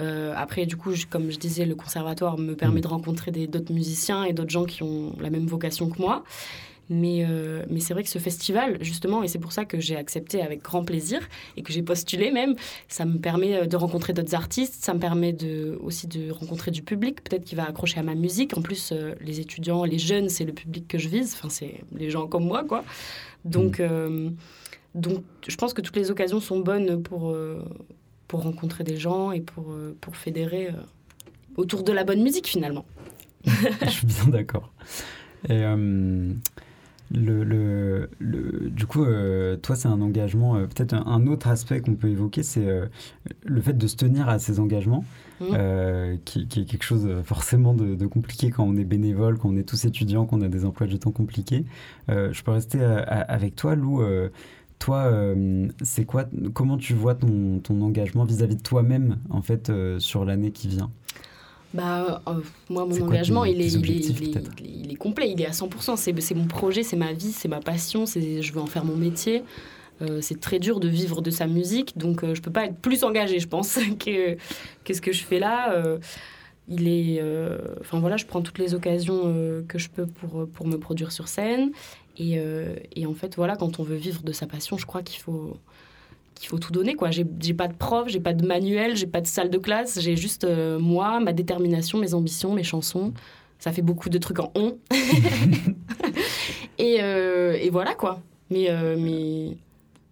Euh, 0.01 0.33
après, 0.35 0.65
du 0.65 0.77
coup, 0.77 0.93
comme 1.09 1.29
je 1.29 1.37
disais, 1.37 1.65
le 1.65 1.75
conservatoire 1.75 2.37
me 2.37 2.55
permet 2.55 2.79
mm. 2.79 2.83
de 2.83 2.87
rencontrer 2.87 3.31
d'autres 3.31 3.73
musiciens 3.73 4.23
et 4.23 4.33
d'autres 4.33 4.49
gens 4.49 4.65
qui 4.65 4.83
ont 4.83 5.13
la 5.19 5.29
même 5.29 5.45
vocation 5.45 5.89
que 5.89 6.01
moi. 6.01 6.23
Mais, 6.91 7.25
euh, 7.27 7.63
mais 7.69 7.79
c'est 7.79 7.93
vrai 7.93 8.03
que 8.03 8.09
ce 8.09 8.19
festival, 8.19 8.77
justement, 8.81 9.23
et 9.23 9.27
c'est 9.27 9.39
pour 9.39 9.53
ça 9.53 9.65
que 9.65 9.79
j'ai 9.79 9.95
accepté 9.95 10.41
avec 10.41 10.61
grand 10.61 10.83
plaisir 10.83 11.21
et 11.55 11.63
que 11.63 11.71
j'ai 11.71 11.81
postulé 11.81 12.31
même, 12.31 12.55
ça 12.87 13.05
me 13.05 13.17
permet 13.17 13.55
euh, 13.55 13.65
de 13.65 13.77
rencontrer 13.77 14.13
d'autres 14.13 14.35
artistes, 14.35 14.83
ça 14.83 14.93
me 14.93 14.99
permet 14.99 15.31
de, 15.31 15.79
aussi 15.81 16.07
de 16.07 16.31
rencontrer 16.31 16.71
du 16.71 16.83
public, 16.83 17.23
peut-être 17.23 17.45
qui 17.45 17.55
va 17.55 17.65
accrocher 17.65 17.99
à 17.99 18.03
ma 18.03 18.15
musique. 18.15 18.57
En 18.57 18.61
plus, 18.61 18.93
les 19.21 19.39
étudiants, 19.39 19.85
les 19.85 19.99
jeunes, 19.99 20.29
c'est 20.29 20.45
le 20.45 20.53
public 20.53 20.87
que 20.87 20.97
je 20.97 21.07
vise, 21.07 21.33
enfin, 21.37 21.49
c'est 21.49 21.81
les 21.95 22.09
gens 22.09 22.27
comme 22.27 22.45
moi, 22.45 22.63
quoi. 22.63 22.83
Donc, 23.45 23.79
mm. 23.79 24.35
donc, 24.93 25.23
je 25.47 25.55
pense 25.55 25.73
que 25.73 25.81
toutes 25.81 25.95
les 25.95 26.11
occasions 26.11 26.39
sont 26.39 26.59
bonnes 26.59 27.01
pour 27.01 27.35
pour 28.31 28.43
rencontrer 28.43 28.85
des 28.85 28.95
gens 28.95 29.33
et 29.33 29.41
pour, 29.41 29.73
euh, 29.73 29.93
pour 29.99 30.15
fédérer 30.15 30.69
euh, 30.69 31.57
autour 31.57 31.83
de 31.83 31.91
la 31.91 32.05
bonne 32.05 32.23
musique 32.23 32.47
finalement. 32.47 32.85
Je 33.45 33.89
suis 33.89 34.07
bien 34.07 34.27
d'accord. 34.27 34.71
Et 35.49 35.65
euh, 35.65 36.31
le, 37.13 37.43
le, 37.43 38.09
le, 38.19 38.69
du 38.69 38.85
coup, 38.85 39.05
toi, 39.61 39.75
c'est 39.75 39.87
un 39.87 40.01
engagement. 40.01 40.55
Peut-être 40.55 40.93
un, 40.93 41.27
autre 41.27 41.47
aspect 41.47 41.81
qu'on 41.81 41.95
peut 41.95 42.09
évoquer, 42.09 42.43
c'est 42.43 42.67
le 43.43 43.61
fait 43.61 43.73
de 43.77 43.87
se 43.87 43.95
tenir 43.95 44.29
à 44.29 44.39
ces 44.39 44.59
engagements. 44.59 45.03
euh, 45.41 46.17
qui, 46.23 46.47
qui 46.47 46.61
est 46.61 46.65
quelque 46.65 46.83
chose 46.83 47.07
euh, 47.07 47.23
forcément 47.23 47.73
de, 47.73 47.95
de 47.95 48.05
compliqué 48.05 48.51
quand 48.51 48.63
on 48.63 48.75
est 48.77 48.83
bénévole, 48.83 49.39
quand 49.39 49.49
on 49.49 49.57
est 49.57 49.67
tous 49.67 49.85
étudiants, 49.85 50.27
qu'on 50.27 50.41
a 50.41 50.47
des 50.47 50.65
emplois 50.65 50.85
du 50.85 50.99
temps 50.99 51.09
compliqués. 51.11 51.65
Euh, 52.09 52.31
je 52.31 52.43
peux 52.43 52.51
rester 52.51 52.79
euh, 52.79 53.01
à- 53.07 53.21
avec 53.21 53.55
toi, 53.55 53.73
Lou. 53.75 54.03
Euh, 54.03 54.29
toi, 54.77 54.97
euh, 55.05 55.67
c'est 55.81 56.05
quoi 56.05 56.25
Comment 56.53 56.77
tu 56.77 56.93
vois 56.93 57.15
ton, 57.15 57.59
ton 57.59 57.81
engagement 57.81 58.23
vis-à-vis 58.23 58.55
de 58.55 58.61
toi-même, 58.61 59.17
en 59.31 59.41
fait, 59.41 59.69
euh, 59.71 59.97
sur 59.99 60.25
l'année 60.25 60.51
qui 60.51 60.67
vient? 60.67 60.91
Bah, 61.73 62.21
euh, 62.27 62.33
moi, 62.69 62.85
mon 62.85 62.93
engagement, 63.05 63.45
il, 63.45 63.61
est, 63.61 63.67
il, 64.61 64.91
est, 64.91 64.95
complet, 64.95 65.31
il 65.31 65.41
est 65.41 65.45
à 65.45 65.51
100%. 65.51 65.95
C'est 65.95 66.19
c'est 66.21 66.35
mon 66.35 66.47
projet, 66.47 66.83
c'est 66.83 66.97
ma 66.97 67.13
vie, 67.13 67.31
c'est 67.31 67.47
ma 67.47 67.59
passion, 67.61 68.05
c'est- 68.05 68.41
je 68.41 68.53
veux 68.53 68.59
en 68.59 68.65
faire 68.67 68.83
mon 68.85 68.95
métier. 68.97 69.43
Euh, 70.01 70.19
c'est 70.21 70.39
très 70.39 70.59
dur 70.59 70.79
de 70.79 70.87
vivre 70.87 71.21
de 71.21 71.29
sa 71.29 71.45
musique, 71.47 71.97
donc 71.97 72.23
euh, 72.23 72.33
je 72.33 72.41
peux 72.41 72.51
pas 72.51 72.65
être 72.65 72.75
plus 72.77 73.03
engagée, 73.03 73.39
je 73.39 73.47
pense, 73.47 73.75
que, 73.99 74.35
que 74.83 74.93
ce 74.93 74.99
que 75.01 75.11
je 75.13 75.23
fais 75.23 75.39
là. 75.39 75.75
Il 76.67 76.87
est, 76.87 77.21
enfin 77.81 77.99
voilà, 77.99 78.17
je 78.17 78.25
prends 78.25 78.41
toutes 78.41 78.59
les 78.59 78.73
occasions 78.73 79.63
que 79.67 79.77
je 79.77 79.89
peux 79.89 80.05
pour, 80.05 80.47
pour 80.47 80.67
me 80.67 80.77
produire 80.77 81.11
sur 81.11 81.27
scène. 81.27 81.71
Et, 82.17 82.39
et 82.95 83.05
en 83.05 83.13
fait, 83.13 83.35
voilà, 83.35 83.55
quand 83.55 83.79
on 83.79 83.83
veut 83.83 83.95
vivre 83.95 84.21
de 84.23 84.31
sa 84.31 84.45
passion, 84.47 84.77
je 84.77 84.85
crois 84.85 85.01
qu'il 85.01 85.19
faut, 85.21 85.57
qu'il 86.41 86.49
faut 86.49 86.57
tout 86.57 86.71
donner. 86.71 86.95
quoi. 86.95 87.11
J'ai 87.11 87.53
pas 87.53 87.67
de 87.67 87.75
prof, 87.75 88.07
j'ai 88.07 88.19
pas 88.19 88.33
de 88.33 88.45
manuel, 88.45 88.95
j'ai 88.95 89.05
pas 89.05 89.21
de 89.21 89.27
salle 89.27 89.51
de 89.51 89.59
classe, 89.59 89.99
j'ai 90.01 90.15
juste 90.15 90.43
euh, 90.43 90.79
moi, 90.79 91.19
ma 91.19 91.33
détermination, 91.33 91.99
mes 91.99 92.15
ambitions, 92.15 92.53
mes 92.53 92.63
chansons. 92.63 93.13
Ça 93.59 93.71
fait 93.71 93.83
beaucoup 93.83 94.09
de 94.09 94.17
trucs 94.17 94.39
en 94.39 94.51
on. 94.55 94.77
et, 96.79 96.97
euh, 97.01 97.57
et 97.61 97.69
voilà 97.69 97.93
quoi. 97.93 98.21
Mais, 98.49 98.69
euh, 98.69 98.97
mais 98.97 99.55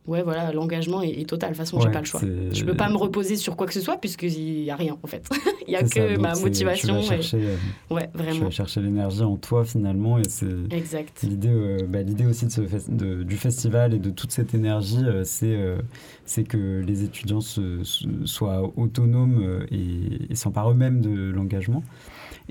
ouais, 0.08 0.24
voilà, 0.24 0.52
l'engagement 0.52 1.02
est, 1.02 1.10
est 1.22 1.30
total. 1.30 1.52
De 1.52 1.56
toute 1.56 1.66
façon, 1.66 1.80
j'ai 1.80 1.88
Ouais, 1.88 1.92
pas 1.94 2.00
le 2.00 2.06
choix. 2.06 2.22
Je 2.52 2.64
peux 2.66 2.76
pas 2.76 2.90
me 2.90 2.98
reposer 2.98 3.36
sur 3.36 3.56
quoi 3.56 3.68
que 3.68 3.74
ce 3.74 3.82
soit 3.82 3.98
puisqu'il 3.98 4.64
y 4.64 4.72
a 4.72 4.76
rien 4.76 4.98
en 5.02 5.08
fait. 5.08 5.30
Il 5.68 5.74
y 5.74 5.76
a 5.76 5.86
ça, 5.86 6.00
que 6.02 6.18
ma 6.18 6.34
motivation. 6.36 7.00
Tu 7.00 7.08
vas 7.10 7.16
chercher, 7.16 7.38
euh, 7.38 7.56
Ouais, 7.94 8.10
tu 8.12 8.18
vraiment. 8.24 8.46
vas 8.46 8.50
chercher 8.50 8.82
l'énergie 8.82 9.22
en 9.22 9.38
toi, 9.38 9.64
finalement, 9.66 10.18
et 10.18 10.24
c'est... 10.28 10.48
Exact. 10.72 11.22
L'idée, 11.22 11.50
euh, 11.50 11.78
bah, 11.88 12.02
l'idée 12.02 12.26
aussi 12.26 12.46
de 12.48 12.52
ce 12.52 12.62
fes- 12.62 12.90
de- 12.96 13.22
du 13.24 13.38
festival 13.38 13.94
et 13.94 14.00
de 14.00 14.10
toute 14.10 14.32
cette 14.32 14.56
énergie, 14.56 15.04
euh, 15.06 15.24
c'est 15.24 15.56
euh, 15.56 15.78
c'est 16.26 16.44
que 16.44 16.82
les 16.86 17.04
étudiants 17.04 17.42
se- 17.42 17.84
se- 17.84 18.08
soient 18.26 18.72
autonomes 18.78 19.42
euh, 19.44 19.66
et, 19.70 20.32
et 20.32 20.36
s'emparent 20.36 20.72
eux-mêmes 20.72 21.02
de 21.02 21.30
l'engagement. 21.32 21.84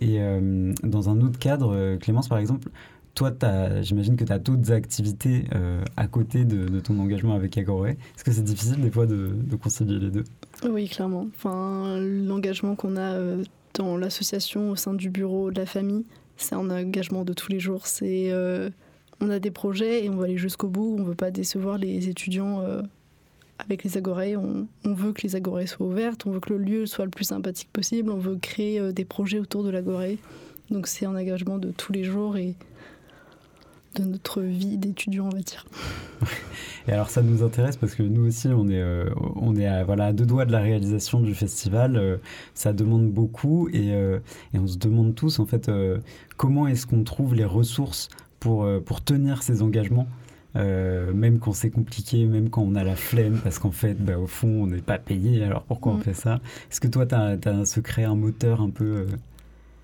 Et 0.01 0.21
euh, 0.21 0.73
dans 0.85 1.09
un 1.11 1.21
autre 1.21 1.41
cadre, 1.41 1.73
euh, 1.75 1.97
Clémence, 1.97 2.29
par 2.29 2.39
exemple, 2.39 2.69
toi, 3.19 3.33
j'imagine 3.83 4.17
que 4.17 4.25
tu 4.25 4.33
as 4.33 4.39
d'autres 4.39 4.71
activités 4.71 5.45
euh, 5.53 5.83
à 5.97 6.07
côté 6.07 6.45
de, 6.45 6.79
ton 6.79 7.01
engagement 7.01 7.35
avec 7.35 7.59
Agoré. 7.59 7.99
Est-ce 8.15 8.23
que 8.23 8.31
c'est 8.31 8.45
difficile 8.45 8.81
des 8.81 8.93
fois 8.93 9.07
de, 9.07 9.35
concilier 9.61 9.99
les 9.99 10.11
deux? 10.11 10.25
Oui, 10.69 10.89
clairement. 10.89 11.27
Enfin, 11.35 11.99
l'engagement 11.99 12.77
qu'on 12.77 12.97
a 12.97 13.15
euh, 13.15 13.43
dans 13.75 13.97
l'association 13.97 14.71
au 14.71 14.77
sein 14.77 14.95
du 14.95 15.11
bureau 15.11 15.51
de 15.51 15.59
la 15.59 15.67
famille, 15.67 16.05
c'est 16.37 16.55
un 16.55 16.71
engagement 16.71 17.25
de 17.25 17.33
tous 17.33 17.51
les 17.51 17.59
jours. 17.59 17.87
Euh, 18.03 18.71
on 19.21 19.31
a 19.31 19.41
des 19.41 19.51
projets 19.51 20.05
et 20.05 20.11
on 20.11 20.15
va 20.15 20.27
aller 20.27 20.39
jusqu'au 20.39 20.69
bout. 20.69 20.97
On 21.01 21.03
veut 21.03 21.17
pas 21.17 21.33
décevoir 21.33 21.77
les 21.77 22.09
étudiants 22.09 22.63
avec 23.59 23.83
les 23.83 23.97
agorées. 23.97 24.37
On, 24.37 24.69
veut 24.85 25.13
que 25.13 25.23
les 25.23 25.35
agorées 25.35 25.67
soient 25.67 25.89
ouvertes. 25.89 26.25
On 26.25 26.31
veut 26.31 26.41
que 26.41 26.53
le 26.53 26.59
lieu 26.59 26.87
soit 26.87 27.05
le 27.05 27.11
plus 27.11 27.25
sympathique 27.25 27.71
possible. 27.73 28.13
On 28.13 28.19
veut 28.19 28.37
créer 28.37 28.93
des 28.93 29.05
projets 29.05 29.41
autour 29.41 29.65
de 29.65 29.71
l'agorée. 29.71 30.19
Donc 30.71 30.87
c'est 30.87 31.05
un 31.05 31.17
engagement 31.17 31.59
de 31.59 31.73
tous 31.73 31.93
les 31.93 32.05
jours 32.05 32.37
et 32.37 32.55
de 33.97 34.05
notre 34.05 34.43
vie 34.43 34.77
d'étudiant, 34.77 35.27
on 35.27 35.37
va 35.37 35.41
dire. 35.41 35.65
Et 36.87 36.93
alors 36.93 37.11
ça 37.11 37.23
nous 37.23 37.43
intéresse 37.43 37.77
parce 37.77 37.95
que 37.95 38.03
nous 38.03 38.27
aussi 38.27 38.49
on 38.49 38.69
est, 38.69 38.81
euh, 38.81 39.11
on 39.37 39.57
est 39.57 39.67
à, 39.67 39.85
voilà, 39.85 40.07
à 40.07 40.13
deux 40.13 40.27
doigts 40.27 40.45
de 40.47 40.53
la 40.53 40.61
réalisation 40.61 41.21
du 41.21 41.35
festival. 41.35 41.97
Euh, 41.97 42.17
ça 42.55 42.73
demande 42.73 43.11
beaucoup 43.11 43.69
et, 43.69 43.93
euh, 43.93 44.19
et 44.55 44.59
on 44.59 44.67
se 44.67 44.79
demande 44.79 45.15
tous 45.15 45.39
en 45.39 45.47
fait 45.47 45.71
comment 46.37 46.67
est-ce 46.67 46.87
qu'on 46.87 47.03
trouve 47.05 47.35
les 47.35 47.45
ressources 47.45 48.09
pour, 48.41 48.67
pour 48.85 49.03
tenir 49.03 49.43
ces 49.43 49.63
engagements. 49.63 50.07
même 50.55 51.39
quand 51.41 51.53
c'est 51.53 51.71
compliqué, 51.71 52.25
même 52.25 52.51
quand 52.51 52.63
on 52.63 52.75
a 52.75 52.85
la 52.85 52.97
flemme, 52.97 53.41
parce 53.43 53.59
qu'en 53.59 53.71
fait, 53.73 53.95
bah, 53.95 54.19
au 54.19 54.27
fond, 54.27 54.49
on 54.63 54.67
n'est 54.67 54.81
pas 54.81 54.99
payé, 54.99 55.43
alors 55.45 55.63
pourquoi 55.63 55.93
on 55.93 55.97
Mm. 55.99 56.03
fait 56.03 56.15
ça? 56.15 56.41
Est-ce 56.71 56.81
que 56.81 56.89
toi, 56.89 57.07
tu 57.07 57.15
as, 57.15 57.39
un 57.47 57.65
secret, 57.65 58.05
un 58.05 58.15
moteur 58.17 58.61
un 58.61 58.71
peu... 58.71 59.07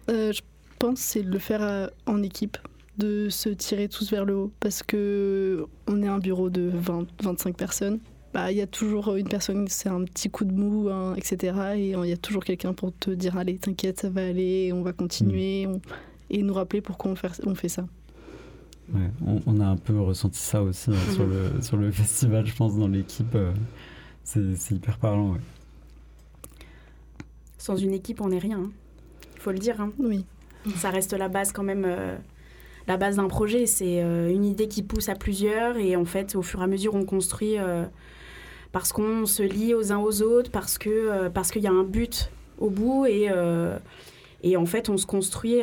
je 0.08 0.40
pense 0.78 0.94
que 0.94 1.00
c'est 1.00 1.22
de 1.22 1.30
le 1.30 1.38
faire 1.38 1.90
en 2.06 2.22
équipe, 2.22 2.56
de 2.98 3.28
se 3.28 3.48
tirer 3.48 3.88
tous 3.88 4.10
vers 4.10 4.24
le 4.24 4.36
haut, 4.36 4.52
parce 4.60 4.82
que 4.82 5.66
on 5.88 6.02
est 6.02 6.08
un 6.08 6.18
bureau 6.18 6.50
de 6.50 6.70
20, 6.72 7.06
25 7.22 7.56
personnes. 7.56 7.98
Bah, 8.32 8.50
Il 8.52 8.58
y 8.58 8.60
a 8.62 8.66
toujours 8.66 9.14
une 9.16 9.28
personne, 9.28 9.66
c'est 9.68 9.88
un 9.88 10.02
petit 10.04 10.28
coup 10.30 10.44
de 10.44 10.52
mou, 10.52 10.88
hein, 10.90 11.14
etc. 11.16 11.56
Et 11.76 11.90
il 11.90 12.06
y 12.06 12.12
a 12.12 12.16
toujours 12.16 12.44
quelqu'un 12.44 12.72
pour 12.72 12.92
te 12.96 13.10
dire 13.10 13.36
allez, 13.36 13.58
t'inquiète, 13.58 14.00
ça 14.00 14.10
va 14.10 14.26
aller, 14.26 14.72
on 14.72 14.82
va 14.82 14.92
continuer, 14.92 15.66
on- 15.66 15.80
et 16.30 16.42
nous 16.42 16.54
rappeler 16.54 16.80
pourquoi 16.80 17.10
on 17.12 17.16
fait, 17.16 17.28
on 17.46 17.54
fait 17.54 17.68
ça. 17.68 17.86
Ouais, 18.92 19.10
on, 19.26 19.40
on 19.46 19.60
a 19.60 19.66
un 19.66 19.76
peu 19.76 19.98
ressenti 20.00 20.38
ça 20.38 20.62
aussi 20.62 20.90
hein, 20.90 21.12
sur, 21.14 21.26
le, 21.26 21.62
sur 21.62 21.76
le 21.76 21.90
festival, 21.90 22.44
je 22.46 22.54
pense, 22.54 22.76
dans 22.76 22.88
l'équipe. 22.88 23.34
euh, 23.34 23.52
c'est 24.24 24.56
c'est 24.56 24.74
hyper 24.74 24.98
parlant, 24.98 25.32
ouais. 25.32 25.40
Sans 27.58 27.76
une 27.76 27.92
équipe, 27.92 28.20
on 28.20 28.28
n'est 28.28 28.38
rien. 28.38 28.70
Il 29.36 29.40
faut 29.40 29.52
le 29.52 29.58
dire. 29.58 29.80
hein. 29.80 29.92
Oui. 29.98 30.24
Ça 30.76 30.90
reste 30.90 31.12
la 31.12 31.28
base 31.28 31.52
quand 31.52 31.62
même. 31.62 31.84
euh, 31.86 32.16
la 32.86 32.96
base 32.96 33.16
d'un 33.16 33.28
projet, 33.28 33.66
c'est 33.66 34.02
euh, 34.02 34.28
une 34.30 34.44
idée 34.44 34.68
qui 34.68 34.82
pousse 34.82 35.08
à 35.08 35.14
plusieurs 35.14 35.76
et 35.76 35.96
en 35.96 36.04
fait, 36.04 36.36
au 36.36 36.42
fur 36.42 36.60
et 36.60 36.64
à 36.64 36.66
mesure, 36.66 36.94
on 36.94 37.04
construit 37.04 37.58
euh, 37.58 37.84
parce 38.72 38.92
qu'on 38.92 39.26
se 39.26 39.42
lie 39.42 39.74
aux 39.74 39.92
uns 39.92 39.98
aux 39.98 40.22
autres, 40.22 40.50
parce 40.50 40.76
que 40.78 40.90
euh, 40.90 41.30
parce 41.30 41.50
qu'il 41.50 41.62
y 41.62 41.66
a 41.66 41.72
un 41.72 41.84
but 41.84 42.30
au 42.58 42.70
bout 42.70 43.06
et 43.06 43.30
et 44.46 44.58
en 44.58 44.66
fait, 44.66 44.90
on 44.90 44.98
se 44.98 45.06
construit 45.06 45.62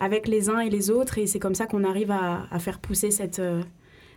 avec 0.00 0.26
les 0.26 0.50
uns 0.50 0.58
et 0.58 0.68
les 0.68 0.90
autres 0.90 1.18
et 1.18 1.28
c'est 1.28 1.38
comme 1.38 1.54
ça 1.54 1.66
qu'on 1.66 1.84
arrive 1.84 2.10
à, 2.10 2.58
faire 2.58 2.80
pousser 2.80 3.12
cette 3.12 3.40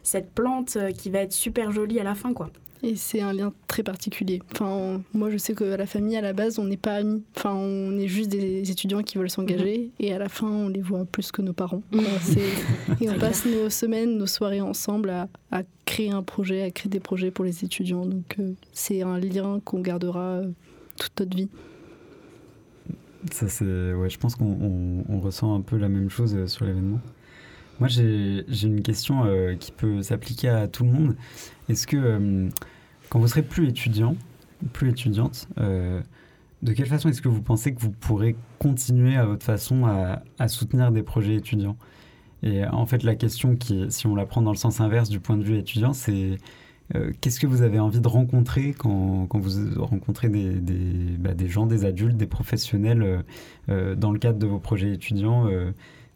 cette 0.02 0.32
plante 0.32 0.80
qui 0.98 1.12
va 1.12 1.20
être 1.20 1.32
super 1.32 1.72
jolie 1.72 2.00
à 2.00 2.04
la 2.04 2.16
fin, 2.16 2.34
quoi. 2.34 2.50
Et 2.82 2.96
c'est 2.96 3.20
un 3.20 3.34
lien 3.34 3.52
très 3.68 3.84
particulier. 3.84 4.42
Enfin, 4.54 4.68
on- 4.68 5.04
moi, 5.18 5.30
je 5.30 5.36
sais 5.38 5.54
qu'à 5.54 5.76
la 5.76 5.86
famille, 5.86 6.16
à 6.16 6.22
la 6.22 6.32
base, 6.32 6.60
on 6.60 6.64
n'est 6.66 6.78
pas 6.78 6.94
amis. 6.96 7.22
Enfin, 7.36 7.54
on 7.54 7.98
est 8.00 8.08
juste 8.08 8.30
des 8.30 8.72
étudiants 8.72 9.04
qui 9.04 9.18
veulent 9.18 9.30
s'engager. 9.30 9.90
Et 10.00 10.14
à 10.14 10.18
la 10.18 10.30
fin, 10.30 10.48
on 10.48 10.70
les 10.70 10.82
voit 10.82 11.04
plus 11.04 11.32
que 11.34 11.42
nos 11.42 11.52
parents. 11.52 11.82
C'est- 12.22 12.40
et 13.02 13.10
on 13.10 13.20
passe 13.20 13.46
nos 13.46 13.70
semaines, 13.70 14.18
nos 14.18 14.28
soirées 14.28 14.62
ensemble 14.62 15.10
à, 15.10 15.28
à 15.52 15.64
créer 15.86 16.12
un 16.12 16.24
projet, 16.24 16.62
à 16.64 16.72
créer 16.72 16.90
des 16.90 17.02
projets 17.02 17.32
pour 17.32 17.44
les 17.44 17.66
étudiants. 17.66 18.06
Donc, 18.06 18.36
euh, 18.40 18.54
c'est 18.72 19.02
un 19.02 19.20
lien 19.20 19.60
qu'on 19.66 19.82
gardera 19.82 20.38
euh, 20.38 20.48
toute 20.98 21.20
notre 21.20 21.36
vie. 21.36 21.50
Ça, 23.34 23.50
c'est, 23.50 23.94
ouais, 23.94 24.10
je 24.10 24.18
pense 24.18 24.36
qu'on 24.36 24.46
on- 24.46 25.04
on 25.10 25.20
ressent 25.20 25.54
un 25.54 25.60
peu 25.62 25.76
la 25.76 25.90
même 25.90 26.10
chose 26.10 26.34
euh, 26.34 26.48
sur 26.48 26.64
l'événement. 26.66 27.02
Moi, 27.80 27.88
j'ai 27.88 28.44
une 28.64 28.82
question 28.82 29.24
euh, 29.26 29.56
qui 29.56 29.72
peut 29.72 30.02
s'appliquer 30.02 30.50
à 30.50 30.68
tout 30.68 30.84
le 30.84 30.92
monde. 30.92 31.16
Est-ce 31.70 31.88
que, 31.88 31.96
euh, 31.96 32.50
quand 33.10 33.20
vous 33.20 33.28
serez 33.28 33.42
plus 33.42 33.70
étudiant, 33.70 34.16
plus 34.74 34.90
étudiante, 34.90 35.48
euh, 35.60 36.02
de 36.62 36.74
quelle 36.74 36.88
façon 36.88 37.08
est-ce 37.08 37.22
que 37.22 37.30
vous 37.30 37.42
pensez 37.42 37.74
que 37.74 37.80
vous 37.80 37.92
pourrez 37.92 38.36
continuer 38.60 39.16
à 39.16 39.26
votre 39.26 39.46
façon 39.46 39.86
à, 39.86 40.48
soutenir 40.50 40.92
des 40.92 41.04
projets 41.04 41.36
étudiants? 41.36 41.78
Et 42.44 42.66
en 42.66 42.86
fait, 42.86 43.04
la 43.04 43.16
question 43.16 43.56
qui, 43.56 43.86
si 43.90 44.08
on 44.08 44.16
la 44.16 44.26
prend 44.26 44.42
dans 44.42 44.52
le 44.52 44.58
sens 44.58 44.82
inverse 44.82 45.10
du 45.10 45.22
point 45.22 45.38
de 45.38 45.44
vue 45.44 45.58
étudiant, 45.58 45.94
c'est 45.94 46.38
qu'est-ce 47.22 47.40
que 47.40 47.48
vous 47.48 47.62
avez 47.62 47.80
envie 47.80 48.02
de 48.02 48.08
rencontrer 48.08 48.74
quand, 48.74 49.28
vous 49.32 49.82
rencontrez 49.82 50.28
bah, 50.28 51.34
des 51.34 51.48
gens, 51.48 51.66
des 51.66 51.86
adultes, 51.86 52.18
des 52.18 52.28
professionnels 52.28 53.24
dans 53.68 54.12
le 54.12 54.20
cadre 54.20 54.40
de 54.40 54.48
vos 54.48 54.60
projets 54.60 54.92
étudiants 54.94 55.48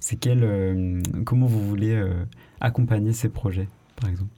C'est 0.06 0.18
quel, 0.18 0.44
euh, 0.44 1.02
comment 1.24 1.46
vous 1.46 1.66
voulez 1.66 1.96
euh, 1.96 2.26
accompagner 2.60 3.14
ces 3.14 3.30
projets, 3.30 3.70
par 3.96 4.10
exemple? 4.10 4.32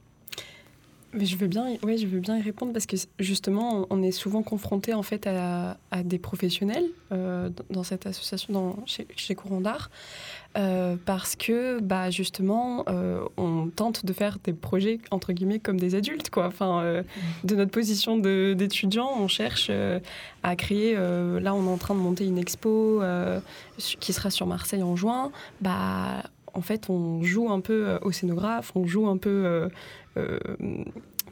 Mais 1.18 1.26
je 1.26 1.38
veux 1.38 1.47
bien, 1.47 1.66
ouais, 1.84 1.97
je 1.97 2.07
veux 2.07 2.20
bien 2.20 2.38
y 2.38 2.41
répondre 2.41 2.74
parce 2.74 2.86
que 2.86 2.97
justement, 3.20 3.88
on 3.89 4.03
est 4.03 4.11
souvent 4.11 4.43
confronté 4.43 4.93
en 4.93 5.01
fait 5.01 5.26
à, 5.28 5.78
à 5.91 6.03
des 6.03 6.20
professionnels 6.20 6.86
euh, 7.13 7.49
dans- 7.70 7.84
cette 7.84 8.05
association, 8.05 8.53
dans, 8.53 8.86
chez, 8.86 9.07
chez 9.16 9.34
Courant 9.34 9.61
d'Art, 9.61 9.89
euh, 10.57 10.95
parce 11.05 11.36
que 11.38 11.80
bah 11.80 12.09
justement, 12.11 12.84
euh, 12.89 13.22
on 13.38 13.68
tente 13.74 14.05
de 14.05 14.11
faire 14.11 14.38
des 14.43 14.53
projets 14.53 14.99
entre 15.11 15.32
guillemets 15.32 15.59
comme 15.59 15.80
des 15.80 15.95
adultes, 15.95 16.30
quoi. 16.30 16.47
Enfin, 16.47 16.82
euh, 16.82 17.03
de 17.45 17.55
notre 17.55 17.72
position 17.72 18.18
de- 18.18 18.53
d'étudiant, 18.57 19.09
on 19.18 19.28
cherche 19.30 19.72
à 20.43 20.55
créer. 20.57 20.95
là, 20.95 21.53
on 21.55 21.66
est 21.66 21.72
en 21.72 21.78
train 21.78 21.95
de 21.95 21.99
monter 21.99 22.26
une 22.26 22.38
expo 22.38 23.01
qui 23.78 24.13
sera 24.13 24.30
sur 24.30 24.47
Marseille 24.47 24.84
en 24.84 24.95
juin. 24.95 25.32
Bah 25.61 26.24
en 26.55 26.61
fait, 26.61 26.89
on 26.89 27.21
joue 27.23 27.49
un 27.51 27.59
peu 27.59 27.87
euh, 27.87 27.99
au 28.01 28.11
scénographe, 28.11 28.71
on 28.75 28.85
joue 28.87 29.07
un 29.07 29.17
peu, 29.17 29.29
euh, 29.45 29.69
euh, 30.17 30.39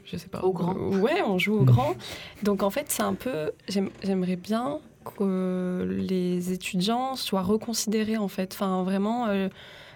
je 0.04 0.16
sais 0.16 0.28
pas, 0.28 0.40
Au 0.42 0.52
grand. 0.52 0.76
euh, 0.76 0.98
ouais, 1.00 1.22
on 1.26 1.38
joue 1.38 1.54
au 1.60 1.64
grand. 1.64 1.94
Donc 2.42 2.62
en 2.62 2.70
fait, 2.70 2.86
c'est 2.88 3.02
un 3.02 3.14
peu, 3.14 3.50
j'aime- 3.68 3.90
j'aimerais 4.02 4.36
bien 4.36 4.78
que 5.16 5.86
les 6.08 6.52
étudiants 6.52 7.16
soient 7.16 7.42
reconsidérés 7.42 8.16
en 8.16 8.28
fait. 8.28 8.52
Enfin, 8.54 8.82
vraiment, 8.84 9.26
euh, 9.28 9.48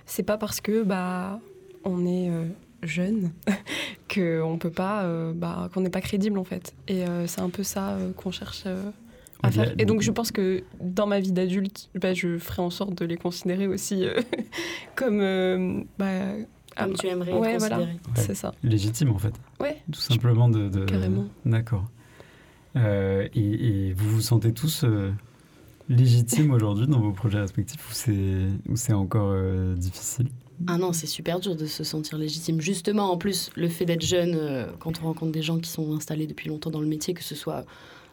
c'est 0.07 0.23
pas 0.23 0.37
parce 0.39 0.61
que 0.61 0.83
bah 0.83 1.41
on 1.85 2.05
est 2.07 2.29
euh, 2.31 2.45
jeune 2.83 3.33
qu'on 4.13 4.59
peut 4.59 4.71
pas, 4.71 5.03
euh, 5.05 5.33
bah, 5.35 5.69
qu'on 5.73 5.81
n'est 5.83 5.91
pas 5.91 6.01
crédible 6.01 6.39
en 6.39 6.45
fait. 6.45 6.75
Et 6.89 7.07
euh, 7.07 7.27
c'est 7.27 7.41
un 7.41 7.51
peu 7.51 7.63
ça 7.63 7.91
euh, 7.91 8.13
qu'on 8.13 8.31
cherche 8.31 8.65
euh, 8.67 8.91
à 9.43 9.51
faire. 9.51 9.73
Et 9.79 9.85
donc 9.85 10.03
je 10.03 10.11
pense 10.11 10.33
que 10.33 10.63
dans 10.81 11.07
ma 11.07 11.21
vie 11.21 11.33
d'adulte, 11.33 11.91
bah, 11.95 12.15
je 12.15 12.39
ferai 12.39 12.63
en 12.63 12.71
sorte 12.71 12.95
de 12.95 13.05
les 13.05 13.17
considérer 13.17 13.67
aussi 13.67 14.05
euh, 14.05 14.21
comme... 14.97 15.21
euh, 15.21 15.81
bah, 15.99 16.07
Comme 16.77 16.93
ah, 16.95 16.99
tu 16.99 17.07
aimerais 17.07 17.33
ouais, 17.33 17.53
être 17.55 17.59
voilà, 17.61 17.77
considéré. 17.77 17.99
c'est 18.17 18.35
ça. 18.35 18.53
Légitime 18.63 19.11
en 19.11 19.19
fait. 19.19 19.35
Ouais. 19.61 19.83
Tout 19.93 20.01
simplement 20.01 20.49
de. 20.49 20.69
de- 20.69 20.85
Carrément. 20.85 21.27
D'accord. 21.45 21.85
Euh, 22.77 23.27
et, 23.35 23.89
et 23.89 23.93
vous 23.95 24.09
vous 24.11 24.21
sentez 24.21 24.53
tous 24.53 24.85
euh, 24.85 25.11
légitimes 25.89 26.51
aujourd'hui 26.53 26.87
dans 26.87 27.01
vos 27.01 27.13
projets 27.13 27.41
respectifs 27.41 27.81
ou 27.89 27.93
c'est 27.93 28.47
ou 28.69 28.77
c'est 28.77 28.93
encore 28.93 29.31
euh, 29.33 29.75
difficile? 29.75 30.29
Ah 30.67 30.77
non, 30.77 30.93
c'est 30.93 31.07
super 31.07 31.39
dur 31.41 31.55
de 31.57 31.67
se 31.67 31.85
sentir 31.85 32.19
légitime. 32.19 32.61
Justement, 32.61 33.13
en 33.13 33.17
plus, 33.17 33.51
le 33.55 33.69
fait 33.69 33.85
d'être 33.85 34.05
jeune, 34.05 34.35
euh, 34.35 34.67
quand 34.81 35.01
on 35.01 35.07
rencontre 35.07 35.31
des 35.33 35.43
gens 35.43 35.59
qui 35.59 35.71
sont 35.71 35.95
installés 35.95 36.27
depuis 36.27 36.49
longtemps 36.49 36.71
dans 36.71 36.81
le 36.81 36.89
métier, 36.89 37.15
que 37.15 37.23
ce 37.23 37.37
soit 37.37 37.65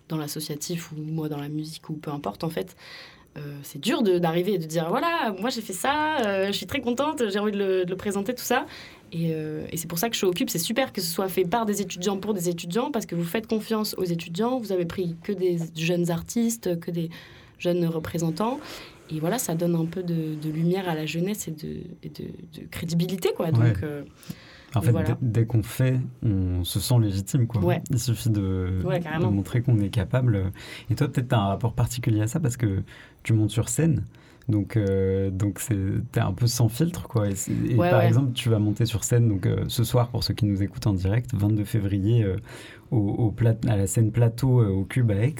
dans 0.09 0.17
l'associatif 0.17 0.91
ou 0.91 0.95
moi 0.97 1.29
dans 1.29 1.39
la 1.39 1.49
musique 1.49 1.89
ou 1.89 1.93
peu 1.93 2.11
importe, 2.11 2.43
en 2.43 2.49
fait, 2.49 2.75
euh, 3.37 3.41
c'est 3.63 3.81
dur 3.81 4.01
d'arriver 4.01 4.53
et 4.53 4.57
de 4.57 4.65
dire 4.65 4.87
voilà, 4.89 5.35
moi 5.41 5.49
j'ai 5.49 5.61
fait 5.61 5.73
ça, 5.73 6.17
euh, 6.25 6.47
je 6.47 6.51
suis 6.53 6.67
très 6.67 6.79
contente, 6.79 7.23
j'ai 7.29 7.39
envie 7.39 7.51
de 7.51 7.57
le, 7.57 7.85
de 7.85 7.89
le 7.89 7.97
présenter, 7.97 8.33
tout 8.33 8.43
ça. 8.43 8.65
Et, 9.11 9.31
euh, 9.33 9.65
et 9.71 9.77
c'est 9.77 9.87
pour 9.87 9.99
ça 9.99 10.09
que 10.09 10.15
je 10.15 10.25
occupe, 10.25 10.49
c'est 10.49 10.59
super 10.59 10.93
que 10.93 11.01
ce 11.01 11.11
soit 11.11 11.27
fait 11.27 11.43
par 11.43 11.65
des 11.65 11.81
étudiants 11.81 12.17
pour 12.17 12.33
des 12.33 12.49
étudiants, 12.49 12.91
parce 12.91 13.05
que 13.05 13.15
vous 13.15 13.23
faites 13.25 13.47
confiance 13.47 13.93
aux 13.97 14.03
étudiants, 14.03 14.57
vous 14.59 14.71
avez 14.71 14.85
pris 14.85 15.15
que 15.23 15.31
des 15.31 15.57
jeunes 15.75 16.09
artistes, 16.11 16.79
que 16.79 16.91
des 16.91 17.09
jeunes 17.59 17.85
représentants. 17.85 18.59
Et 19.11 19.19
voilà, 19.19 19.37
ça 19.37 19.53
donne 19.53 19.75
un 19.75 19.85
peu 19.85 20.01
de, 20.01 20.35
de 20.35 20.49
lumière 20.49 20.89
à 20.89 20.95
la 20.95 21.05
jeunesse 21.05 21.47
et 21.47 21.51
de, 21.51 21.77
et 22.03 22.09
de, 22.09 22.23
de 22.59 22.67
crédibilité, 22.71 23.29
quoi. 23.35 23.51
Donc, 23.51 23.63
Ouais. 23.81 24.03
En 24.75 24.81
fait, 24.81 24.91
voilà. 24.91 25.17
dès, 25.21 25.45
qu'on 25.45 25.63
fait, 25.63 25.99
on 26.23 26.63
se 26.63 26.79
sent 26.79 26.95
légitime. 27.01 27.47
Quoi. 27.47 27.63
Ouais. 27.63 27.81
Il 27.89 27.99
suffit 27.99 28.29
de, 28.29 28.81
Ouais, 28.85 28.99
de 28.99 29.03
carrément. 29.03 29.31
montrer 29.31 29.61
qu'on 29.61 29.79
est 29.79 29.89
capable. 29.89 30.51
Et 30.89 30.95
toi, 30.95 31.07
peut-être, 31.07 31.29
tu 31.29 31.35
as 31.35 31.39
un 31.39 31.47
rapport 31.47 31.73
particulier 31.73 32.21
à 32.21 32.27
ça 32.27 32.39
parce 32.39 32.57
que 32.57 32.83
tu 33.23 33.33
montes 33.33 33.51
sur 33.51 33.69
scène. 33.69 34.03
Donc, 34.47 34.77
euh, 34.77 35.31
donc 35.31 35.59
c'est, 35.59 35.75
t'es 36.11 36.19
un 36.19 36.31
peu 36.33 36.45
sans 36.45 36.69
filtre, 36.69 37.07
quoi. 37.07 37.29
Et, 37.29 37.35
c'est- 37.35 37.51
et 37.67 37.75
Ouais, 37.75 37.89
par 37.89 37.99
ouais. 37.99 38.07
exemple, 38.07 38.33
tu 38.33 38.49
vas 38.49 38.59
monter 38.59 38.85
sur 38.85 39.03
scène 39.03 39.27
donc 39.27 39.47
euh, 39.47 39.63
ce 39.69 39.83
soir 39.83 40.09
pour 40.09 40.23
ceux 40.23 40.35
qui 40.35 40.45
nous 40.45 40.61
écoutent 40.61 40.85
en 40.85 40.93
direct, 40.93 41.31
22 41.33 41.63
février, 41.63 42.23
euh, 42.23 42.35
au, 42.91 42.97
au 42.99 43.31
plat- 43.31 43.55
à 43.67 43.75
la 43.75 43.87
scène 43.87 44.11
plateau 44.11 44.61
euh, 44.61 44.67
au 44.69 44.83
Cube 44.83 45.09
à 45.09 45.15
Aix. 45.15 45.35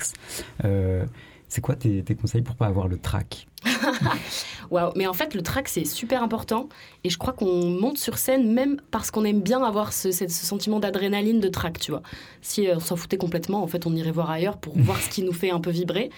C'est 1.47 1.61
quoi 1.61 1.75
tes, 1.75 2.01
tes 2.03 2.15
conseils 2.15 2.41
pour 2.41 2.55
pas 2.55 2.65
avoir 2.65 2.87
le 2.87 2.97
trac? 2.97 3.47
Waouh, 4.71 4.91
mais 4.95 5.05
en 5.07 5.13
fait, 5.13 5.35
le 5.35 5.41
track, 5.41 5.67
c'est 5.67 5.85
super 5.85 6.23
important. 6.23 6.69
Et 7.03 7.09
je 7.09 7.17
crois 7.17 7.33
qu'on 7.33 7.69
monte 7.69 7.97
sur 7.97 8.17
scène 8.17 8.51
même 8.51 8.81
parce 8.91 9.11
qu'on 9.11 9.23
aime 9.23 9.41
bien 9.41 9.63
avoir 9.63 9.93
ce, 9.93 10.11
ce- 10.11 10.27
sentiment 10.27 10.79
d'adrénaline, 10.79 11.39
de 11.39 11.47
track, 11.47 11.79
tu 11.79 11.91
vois. 11.91 12.01
Si 12.41 12.67
euh, 12.67 12.75
on 12.77 12.79
s'en 12.79 12.95
foutait 12.95 13.17
complètement, 13.17 13.61
en 13.63 13.67
fait, 13.67 13.85
on 13.85 13.95
irait 13.95 14.11
voir 14.11 14.29
ailleurs 14.31 14.57
pour 14.57 14.73
voir 14.77 14.99
ce 14.99 15.09
qui 15.09 15.21
nous 15.23 15.33
fait 15.33 15.51
un 15.51 15.59
peu 15.59 15.69
vibrer. 15.69 16.09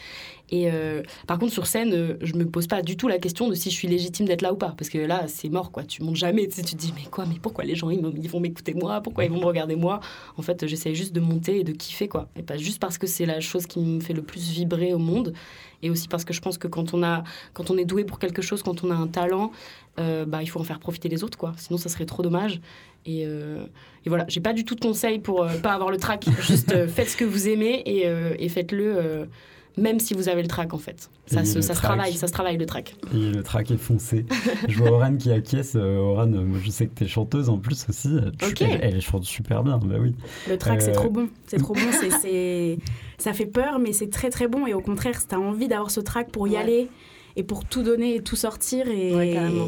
Et 0.49 0.71
euh, 0.71 1.03
par 1.27 1.39
contre, 1.39 1.51
sur 1.51 1.67
scène, 1.67 1.91
euh, 1.93 2.17
je 2.21 2.33
me 2.35 2.45
pose 2.45 2.67
pas 2.67 2.81
du 2.81 2.95
tout 2.95 3.09
la 3.09 3.17
question 3.19 3.49
de 3.49 3.53
si 3.53 3.69
je 3.69 3.75
suis 3.75 3.87
légitime 3.89 4.25
d'être 4.25 4.41
là 4.41 4.53
ou 4.53 4.55
pas. 4.55 4.73
Parce 4.77 4.89
que 4.89 4.97
là, 4.97 5.25
c'est 5.27 5.49
mort, 5.49 5.71
quoi. 5.71 5.83
Tu 5.83 6.01
montes 6.03 6.15
jamais. 6.15 6.47
Tu, 6.47 6.61
tu 6.61 6.75
te 6.75 6.79
dis, 6.79 6.93
mais 6.95 7.03
quoi, 7.11 7.25
mais 7.25 7.35
pourquoi 7.41 7.65
les 7.65 7.75
gens, 7.75 7.89
ils 7.89 8.29
vont 8.29 8.39
m'écouter 8.39 8.73
moi? 8.73 9.01
Pourquoi 9.01 9.25
ils 9.25 9.31
vont 9.31 9.39
me 9.41 9.45
regarder 9.45 9.75
moi? 9.75 9.99
En 10.37 10.41
fait, 10.41 10.65
j'essaie 10.65 10.95
juste 10.95 11.13
de 11.13 11.19
monter 11.19 11.59
et 11.59 11.63
de 11.65 11.73
kiffer, 11.73 12.07
quoi. 12.07 12.29
Et 12.37 12.43
pas 12.43 12.55
juste 12.55 12.79
parce 12.79 12.97
que 12.97 13.07
c'est 13.07 13.25
la 13.25 13.41
chose 13.41 13.65
qui 13.67 13.79
me 13.81 13.99
fait 13.99 14.13
le 14.13 14.21
plus 14.21 14.49
vibrer 14.51 14.93
au 14.93 14.99
monde. 14.99 15.33
Et 15.84 15.89
aussi 15.89 16.07
parce 16.07 16.25
que 16.25 16.34
je 16.34 16.41
pense 16.41 16.57
que 16.57 16.67
quand 16.67 16.93
on, 16.93 17.03
a, 17.03 17.23
quand 17.53 17.69
on 17.69 17.78
est 17.78 17.86
doué 17.86 18.03
pour 18.03 18.19
quelque 18.19 18.41
chose, 18.41 18.63
quand 18.63 18.84
on 18.84 18.91
a 18.91 18.95
un 18.95 19.07
talent, 19.07 19.51
euh, 19.99 20.25
bah, 20.25 20.41
il 20.41 20.47
faut 20.47 20.59
en 20.59 20.63
faire 20.63 20.80
profiter 20.80 21.09
les 21.09 21.23
autres, 21.23 21.38
quoi. 21.38 21.53
Sinon, 21.57 21.78
ça 21.78 21.89
serait 21.89 22.05
trop 22.05 22.23
dommage. 22.23 22.59
Et, 23.05 23.25
euh, 23.25 23.65
et 24.05 24.09
voilà, 24.09 24.25
j'ai 24.28 24.41
pas 24.41 24.53
du 24.53 24.65
tout 24.65 24.75
de 24.75 24.82
conseils 24.82 25.19
pour 25.19 25.43
euh, 25.43 25.57
pas 25.57 25.73
avoir 25.73 25.91
le 25.91 25.97
trac. 25.97 26.25
Juste 26.41 26.73
euh, 26.73 26.88
faites 26.88 27.09
ce 27.09 27.17
que 27.17 27.25
vous 27.25 27.47
aimez 27.47 27.82
et, 27.86 28.07
euh, 28.07 28.36
et 28.38 28.49
faites-le, 28.49 29.28
même 29.78 29.99
si 29.99 30.13
vous 30.13 30.28
avez 30.30 30.41
le 30.41 30.47
trac, 30.47 30.73
en 30.73 30.78
fait. 30.78 31.09
Ça, 31.28 31.43
se, 31.45 31.59
travaille, 31.73 32.13
ça 32.13 32.28
se 32.28 32.32
travaille 32.34 32.57
le 32.57 32.65
trac. 32.65 32.95
Et 33.13 33.32
le 33.32 33.43
track 33.43 33.69
est 33.71 33.78
foncé. 33.78 34.25
je 34.67 34.78
vois 34.78 34.91
Oran 34.91 35.15
qui 35.17 35.32
acquiesce. 35.32 35.73
Euh, 35.75 35.97
Oran, 35.97 36.32
euh, 36.34 36.41
moi, 36.43 36.57
je 36.63 36.69
sais 36.71 36.88
que 36.88 36.95
tu 36.95 37.03
es 37.03 37.07
chanteuse 37.07 37.49
en 37.49 37.57
plus 37.57 37.86
aussi. 37.89 38.09
Tu- 38.39 38.45
Ok. 38.45 38.61
Elle, 38.61 38.80
elle 38.95 39.01
chante 39.01 39.23
super 39.25 39.63
bien, 39.63 39.78
bah 39.78 39.95
oui. 39.99 40.15
Le 40.49 40.57
track, 40.57 40.82
c'est 40.82 40.91
Euh, 40.91 40.93
trop 40.93 41.09
bon. 41.09 41.28
C'est 41.45 41.57
trop 41.57 41.73
bon. 41.73 41.82
c'est 41.91 42.09
c'est- 42.21 42.78
Ça 43.17 43.34
fait 43.34 43.45
peur, 43.45 43.80
mais 43.80 43.93
c'est 43.93 44.09
très 44.09 44.30
très 44.30 44.47
bon. 44.47 44.67
Et 44.67 44.73
au 44.73 44.82
contraire, 44.82 45.19
si 45.19 45.28
t'as 45.28 45.38
envie 45.38 45.67
d'avoir 45.67 45.91
ce 45.91 45.99
track 45.99 46.32
pour 46.32 46.47
y 46.47 46.51
Ouais. 46.51 46.57
aller 46.57 46.88
et 47.36 47.43
pour 47.43 47.65
tout 47.65 47.84
donner 47.84 48.15
et 48.15 48.21
tout 48.21 48.36
sortir, 48.36 48.88
et 48.88 49.15
Ouais, 49.15 49.34
carrément. 49.34 49.67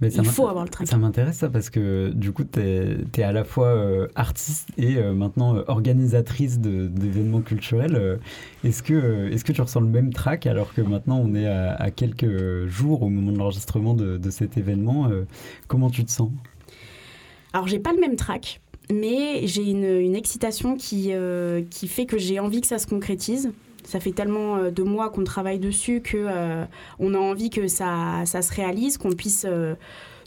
Mais 0.00 0.10
ça 0.10 0.22
il 0.22 0.28
faut 0.28 0.48
avoir 0.48 0.64
le 0.64 0.70
track. 0.70 0.86
Ça 0.86 0.96
m'intéresse 0.96 1.36
ça 1.36 1.50
parce 1.50 1.70
que 1.70 2.10
du 2.14 2.32
coup, 2.32 2.44
tu 2.44 2.60
es, 2.60 3.22
à 3.22 3.32
la 3.32 3.44
fois 3.44 3.68
euh, 3.68 4.08
artiste 4.14 4.68
et 4.78 4.96
euh, 4.96 5.12
maintenant 5.12 5.56
euh, 5.56 5.62
organisatrice 5.68 6.58
d'événements 6.58 7.40
culturels. 7.40 8.18
Est-ce 8.64 8.82
que, 8.82 9.30
est 9.32 9.42
que 9.42 9.52
tu 9.52 9.60
ressens 9.60 9.80
le 9.80 9.86
même 9.86 10.12
track 10.12 10.46
alors 10.46 10.72
que 10.74 10.80
maintenant 10.80 11.20
on 11.22 11.34
est 11.34 11.46
à, 11.46 11.74
à 11.74 11.90
quelques 11.90 12.66
jours 12.66 13.02
au 13.02 13.08
moment 13.08 13.32
de 13.32 13.38
l'enregistrement 13.38 13.94
de, 13.94 14.16
de 14.16 14.30
cet 14.30 14.56
événement 14.56 15.10
Comment 15.68 15.90
tu 15.90 16.04
te 16.04 16.10
sens? 16.10 16.30
Alors, 17.52 17.66
j'ai 17.66 17.78
pas 17.78 17.92
le 17.92 18.00
même 18.00 18.16
track, 18.16 18.60
mais 18.92 19.46
j'ai 19.46 19.68
une, 19.68 19.84
une 19.84 20.14
excitation 20.14 20.76
qui, 20.76 21.12
qui 21.70 21.88
fait 21.88 22.06
que 22.06 22.18
j'ai 22.18 22.38
envie 22.38 22.60
que 22.60 22.66
ça 22.66 22.78
se 22.78 22.86
concrétise. 22.86 23.50
Ça 23.84 24.00
fait 24.00 24.12
tellement 24.12 24.56
euh, 24.56 24.70
de 24.70 24.82
mois 24.82 25.10
qu'on 25.10 25.24
travaille 25.24 25.58
dessus 25.58 26.00
que 26.00 26.16
euh, 26.16 26.64
on 26.98 27.14
a 27.14 27.18
envie 27.18 27.50
que 27.50 27.68
ça, 27.68 28.22
ça 28.24 28.42
se 28.42 28.52
réalise, 28.54 28.98
qu'on 28.98 29.12
puisse 29.12 29.46
euh, 29.48 29.74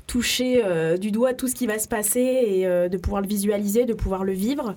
toucher 0.08 0.62
du 1.00 1.12
doigt 1.12 1.34
tout 1.34 1.48
ce 1.48 1.56
qui 1.56 1.66
va 1.66 1.80
se 1.80 1.88
passer 1.88 2.20
et 2.20 2.90
de 2.90 2.98
pouvoir 2.98 3.22
le 3.22 3.28
visualiser, 3.28 3.86
de 3.86 3.94
pouvoir 3.94 4.26
le 4.26 4.34
vivre. 4.34 4.76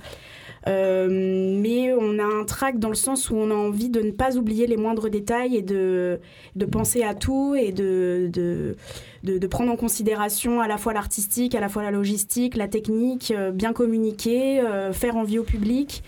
Mais 0.65 1.93
on 1.93 2.19
a 2.21 2.25
un 2.25 2.45
track 2.45 2.79
dans 2.79 2.91
le 2.91 2.95
sens 2.95 3.29
où 3.29 3.35
on 3.35 3.51
a 3.51 3.55
envie 3.55 3.89
de 3.89 4.01
ne 4.01 4.13
pas 4.13 4.37
oublier 4.37 4.69
les 4.69 4.77
moindres 4.77 5.11
détails 5.11 5.57
et 5.57 5.63
de, 5.63 6.21
de 6.55 6.65
penser 6.65 7.03
à 7.03 7.13
tout 7.13 7.57
et 7.57 7.73
de, 7.73 8.31
de, 8.33 8.77
de, 9.25 9.47
prendre 9.49 9.73
en 9.73 9.77
considération 9.77 10.61
à 10.61 10.69
la 10.69 10.79
fois 10.79 10.93
l'artistique, 10.93 11.57
à 11.57 11.61
la 11.61 11.69
fois 11.69 11.83
la 11.83 11.91
logistique, 11.91 12.57
la 12.57 12.69
technique, 12.69 13.35
bien 13.53 13.73
communiquer, 13.73 14.63
faire 14.93 15.17
envie 15.17 15.41
au 15.41 15.45
public 15.45 16.05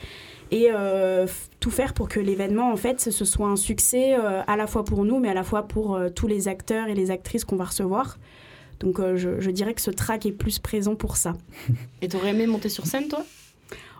et 0.51 0.69
euh, 0.73 1.27
tout 1.61 1.71
faire 1.71 1.95
pour 1.95 2.09
que 2.09 2.21
l'événement 2.21 2.73
en 2.73 2.77
fait 2.77 3.01
ce 3.01 3.25
soit 3.25 3.49
un 3.49 3.57
succès 3.57 4.15
euh, 4.15 4.43
à 4.47 4.57
la 4.57 4.67
fois 4.67 4.85
pour 4.85 5.05
nous 5.05 5.19
mais 5.19 5.29
à 5.29 5.35
la 5.35 5.45
fois 5.45 5.65
pour 5.65 5.97
euh, 5.97 6.09
tous 6.09 6.27
les 6.27 6.49
acteurs 6.49 6.89
et 6.89 6.95
les 6.95 7.11
actrices 7.11 7.45
qu'on 7.45 7.57
va 7.57 7.65
recevoir. 7.65 8.19
Donc 8.81 9.01
je, 9.17 9.41
je 9.41 9.51
dirais 9.51 9.75
que 9.75 9.81
ce 9.81 9.91
track 9.91 10.25
est 10.25 10.33
plus 10.33 10.61
présent 10.61 10.95
pour 10.95 11.17
ça. 11.17 11.35
Et 12.01 12.07
t'aurais 12.07 12.31
aimé 12.31 12.47
monter 12.47 12.69
sur 12.69 12.87
scène, 12.87 13.09
toi? 13.09 13.25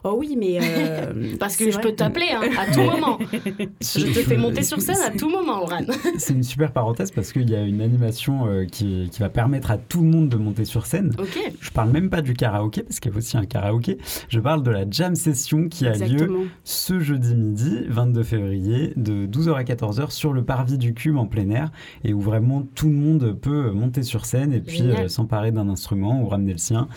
Oh 0.05 0.15
oui, 0.19 0.37
mais 0.39 0.59
euh, 0.63 1.37
Parce 1.41 1.57
que 1.57 1.67
je 1.67 1.73
vrai. 1.73 1.83
peux 1.83 1.93
t'appeler 1.93 2.29
hein, 2.33 2.43
à 2.59 2.73
tout 2.73 2.83
moment. 2.83 3.19
Je 3.81 4.05
te 4.07 4.21
fais 4.21 4.37
monter 4.37 4.63
sur 4.63 4.81
scène 4.81 4.99
à 5.05 5.11
tout 5.11 5.29
moment, 5.29 5.63
Oran. 5.63 5.81
C'est 6.19 6.35
une 6.35 6.43
super 6.43 6.73
parenthèse 6.73 7.11
parce 7.11 7.33
qu'il 7.33 7.49
y 7.51 7.55
a 7.55 7.63
une 7.63 7.81
animation 7.81 8.47
euh, 8.47 8.65
qui, 8.65 9.09
qui 9.11 9.21
va 9.21 9.29
permettre 9.29 9.71
à 9.71 9.79
tout 9.79 10.03
le 10.03 10.09
monde 10.09 10.29
de 10.29 10.37
monter 10.37 10.65
sur 10.65 10.87
scène. 10.87 11.13
Ok. 11.19 11.53
Je 11.61 11.71
parle 11.71 11.91
même 11.91 12.11
pas 12.11 12.23
du 12.23 12.35
karaoké 12.35 12.83
parce 12.83 13.01
qu'il 13.01 13.11
y 13.11 13.15
a 13.15 13.19
aussi 13.19 13.37
un 13.37 13.45
karaoké. 13.45 13.99
Je 14.29 14.41
parle 14.41 14.63
de 14.63 14.71
la 14.71 14.85
jam 14.89 15.15
session 15.15 15.69
qui 15.69 15.87
a 15.87 15.91
Exactement. 15.95 16.39
lieu 16.43 16.49
ce 16.65 17.01
jeudi 17.01 17.35
midi, 17.35 17.85
22 17.89 18.23
février, 18.23 18.93
de 18.97 19.27
12h 19.27 19.55
à 19.55 19.63
14h 19.65 20.11
sur 20.11 20.33
le 20.33 20.45
parvis 20.45 20.79
du 20.79 20.95
Cube 20.95 21.17
en 21.17 21.27
plein 21.27 21.49
air 21.51 21.71
et 22.05 22.13
où 22.15 22.21
vraiment 22.21 22.63
tout 22.75 22.89
le 22.89 22.95
monde 22.95 23.33
peut 23.41 23.71
monter 23.71 24.03
sur 24.03 24.27
scène 24.27 24.53
et 24.53 24.61
puis 24.61 24.83
euh, 24.83 25.09
s'emparer 25.09 25.53
d'un 25.53 25.69
instrument 25.69 26.23
ou 26.23 26.29
ramener 26.29 26.53
le 26.53 26.59
sien, 26.59 26.89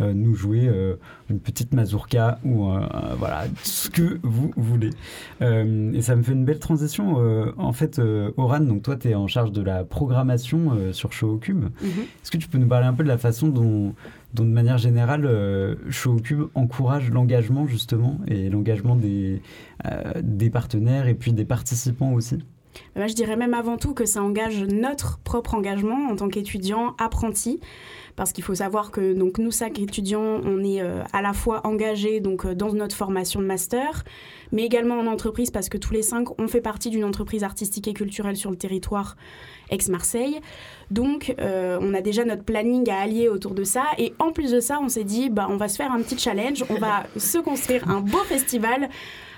euh, 0.00 0.12
nous 0.14 0.34
jouer 0.34 0.66
euh, 0.66 0.96
une 1.30 1.40
petite 1.40 1.74
mazurka 1.74 2.38
ou 2.46 2.70
euh, 2.70 2.80
voilà 3.18 3.44
ce 3.62 3.88
que 3.90 4.18
vous 4.22 4.52
voulez. 4.56 4.90
Euh, 5.42 5.92
et 5.92 6.02
ça 6.02 6.16
me 6.16 6.22
fait 6.22 6.32
une 6.32 6.44
belle 6.44 6.58
transition. 6.58 7.20
euh, 7.20 7.52
en 7.58 7.72
fait, 7.72 8.00
Oran, 8.36 8.60
donc 8.60 8.82
toi, 8.82 8.96
tu 8.96 9.08
es 9.08 9.14
en 9.14 9.26
charge 9.26 9.52
de 9.52 9.62
la 9.62 9.84
programmation 9.84 10.92
sur 10.92 11.12
Show 11.12 11.34
au 11.34 11.38
Cube. 11.38 11.64
Mhm. 11.64 11.88
Est-ce 12.22 12.30
que 12.30 12.38
tu 12.38 12.48
peux 12.48 12.58
nous 12.58 12.68
parler 12.68 12.86
un 12.86 12.94
peu 12.94 13.02
de 13.02 13.08
la 13.08 13.18
façon 13.18 13.48
dont, 13.48 13.94
dont 14.34 14.44
de 14.44 14.50
manière 14.50 14.78
générale, 14.78 15.24
euh, 15.26 15.74
Show 15.90 16.14
au 16.14 16.20
Cube 16.20 16.44
encourage 16.54 17.10
l'engagement 17.10 17.66
justement 17.66 18.18
et 18.28 18.48
l'engagement 18.48 18.96
des, 18.96 19.42
des 20.22 20.50
partenaires 20.50 21.06
et 21.08 21.14
puis 21.14 21.32
des 21.32 21.44
participants 21.44 22.12
aussi? 22.12 22.38
Je 22.96 23.12
dirais 23.12 23.36
même 23.36 23.54
avant 23.54 23.76
tout 23.76 23.94
que 23.94 24.06
ça 24.06 24.22
engage 24.22 24.62
notre 24.62 25.18
propre 25.18 25.54
engagement 25.54 26.08
en 26.10 26.16
tant 26.16 26.28
qu'étudiant 26.28 26.94
apprenti. 26.98 27.60
Parce 28.16 28.32
qu'il 28.32 28.42
faut 28.42 28.54
savoir 28.54 28.90
que 28.90 29.12
donc, 29.12 29.36
nous, 29.36 29.50
cinq 29.50 29.78
étudiants, 29.78 30.40
on 30.42 30.64
est 30.64 30.80
euh, 30.80 31.02
à 31.12 31.20
la 31.20 31.34
fois 31.34 31.60
engagés 31.66 32.20
donc, 32.20 32.46
euh, 32.46 32.54
dans 32.54 32.72
notre 32.72 32.96
formation 32.96 33.40
de 33.40 33.44
master, 33.44 34.04
mais 34.52 34.64
également 34.64 34.98
en 34.98 35.06
entreprise 35.06 35.50
parce 35.50 35.68
que 35.68 35.76
tous 35.76 35.92
les 35.92 36.00
cinq, 36.00 36.28
on 36.40 36.48
fait 36.48 36.62
partie 36.62 36.88
d'une 36.88 37.04
entreprise 37.04 37.44
artistique 37.44 37.88
et 37.88 37.92
culturelle 37.92 38.36
sur 38.36 38.50
le 38.50 38.56
territoire 38.56 39.16
ex-Marseille. 39.68 40.40
Donc, 40.90 41.34
euh, 41.38 41.78
on 41.82 41.92
a 41.92 42.00
déjà 42.00 42.24
notre 42.24 42.42
planning 42.42 42.88
à 42.88 43.00
allier 43.00 43.28
autour 43.28 43.52
de 43.52 43.64
ça. 43.64 43.84
Et 43.98 44.14
en 44.18 44.32
plus 44.32 44.50
de 44.50 44.60
ça, 44.60 44.78
on 44.82 44.88
s'est 44.88 45.04
dit, 45.04 45.28
bah, 45.28 45.46
on 45.50 45.58
va 45.58 45.68
se 45.68 45.76
faire 45.76 45.92
un 45.92 46.00
petit 46.00 46.18
challenge, 46.18 46.64
on 46.70 46.76
va 46.76 47.04
se 47.18 47.36
construire 47.36 47.86
un 47.90 48.00
beau 48.00 48.20
festival 48.20 48.88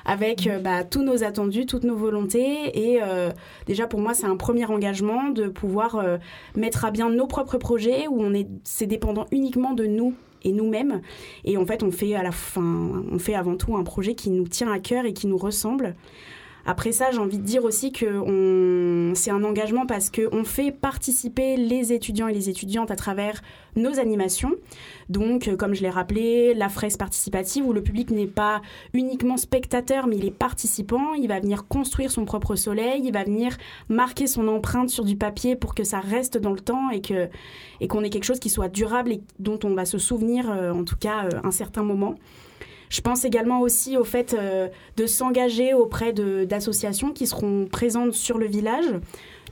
avec 0.09 0.47
euh, 0.47 0.59
bah, 0.59 0.85
tous 0.85 1.03
nos 1.03 1.23
attendus, 1.23 1.67
toutes 1.67 1.85
nos 1.85 1.95
volontés. 1.95 2.71
Et 2.75 3.01
euh, 3.03 3.31
déjà, 3.67 3.87
pour 3.87 4.01
moi, 4.01 4.15
c'est 4.15 4.25
un 4.25 4.37
premier 4.37 4.65
engagement 4.65 5.29
de 5.29 5.49
pouvoir 5.49 5.97
euh, 5.97 6.17
mettre 6.57 6.87
à 6.87 6.91
bien 6.91 7.11
nos 7.11 7.27
propres 7.27 7.59
projets 7.59 8.09
où 8.09 8.21
on 8.21 8.33
est, 8.33 8.49
c'est 8.65 8.87
dépendant 8.87 9.27
uniquement 9.31 9.75
de 9.75 9.85
nous 9.85 10.15
et 10.45 10.53
nous-mêmes. 10.53 11.03
Et 11.45 11.59
en 11.59 11.67
fait, 11.67 11.83
on 11.83 11.91
fait 11.91 12.15
à 12.15 12.23
la 12.23 12.33
fin, 12.33 13.05
on 13.13 13.19
fait 13.19 13.35
avant 13.35 13.57
tout 13.57 13.77
un 13.77 13.85
projet 13.85 14.15
qui 14.15 14.31
nous 14.31 14.49
tient 14.49 14.73
à 14.73 14.79
cœur 14.79 15.05
et 15.05 15.13
qui 15.13 15.27
nous 15.27 15.37
ressemble. 15.37 15.95
Après 16.69 16.93
ça, 16.93 17.11
j'ai 17.11 17.19
envie 17.19 17.39
de 17.39 17.45
dire 17.45 17.64
aussi 17.64 17.93
que 17.93 19.14
c'est 19.14 19.31
un 19.31 19.43
engagement 19.43 19.87
parce 19.87 20.11
qu'on 20.11 20.45
fait 20.45 20.71
participer 20.71 21.57
les 21.57 21.95
étudiants 21.95 22.29
et 22.29 22.35
les 22.35 22.51
étudiantes 22.51 22.91
à 22.91 22.97
travers 22.97 23.41
nos 23.75 23.99
animations. 23.99 24.53
Donc, 25.09 25.49
euh, 25.49 25.57
comme 25.57 25.73
je 25.73 25.81
l'ai 25.81 25.89
rappelé, 25.89 26.53
la 26.53 26.69
fraise 26.69 26.99
participative 26.99 27.66
où 27.66 27.73
le 27.73 27.83
public 27.83 28.11
n'est 28.11 28.27
pas 28.27 28.61
uniquement 28.93 29.39
spectateur, 29.39 30.07
mais 30.09 30.19
il 30.19 30.27
est 30.27 30.31
participant. 30.31 31.14
Il 31.14 31.29
va 31.29 31.41
venir 31.41 31.66
construire 31.66 32.11
son 32.11 32.27
propre 32.27 32.55
soleil, 32.55 33.01
il 33.03 33.14
va 33.14 33.25
venir 33.25 33.57
marquer 33.89 34.27
son 34.27 34.47
empreinte 34.47 34.91
sur 34.91 35.07
du 35.07 35.16
papier 35.16 35.57
pour 35.57 35.75
que 35.75 35.85
ça 35.85 36.01
reste 36.01 36.37
dans 36.37 36.53
le 36.53 36.61
temps 36.61 36.91
et 36.91 37.89
qu'on 37.89 38.05
ait 38.05 38.11
quelque 38.11 38.25
chose 38.25 38.41
qui 38.41 38.51
soit 38.51 38.69
durable 38.69 39.12
et 39.12 39.23
dont 39.39 39.59
on 39.64 39.73
va 39.73 39.87
se 39.87 39.97
souvenir, 39.97 40.51
euh, 40.51 40.71
en 40.73 40.85
tout 40.85 40.97
cas, 40.97 41.29
euh, 41.33 41.41
un 41.45 41.51
certain 41.51 41.83
moment. 41.83 42.16
Je 42.91 43.01
pense 43.01 43.24
également 43.24 43.61
aussi 43.61 43.97
au 43.97 44.05
fait 44.05 44.34
euh, 44.39 44.68
de 44.97 45.07
s'engager 45.07 45.74
auprès 45.74 46.12
d'associations 46.12 47.12
qui 47.12 47.26
seront 47.26 47.66
présentes 47.66 48.14
sur 48.14 48.39
le 48.39 48.47
village. 48.47 48.86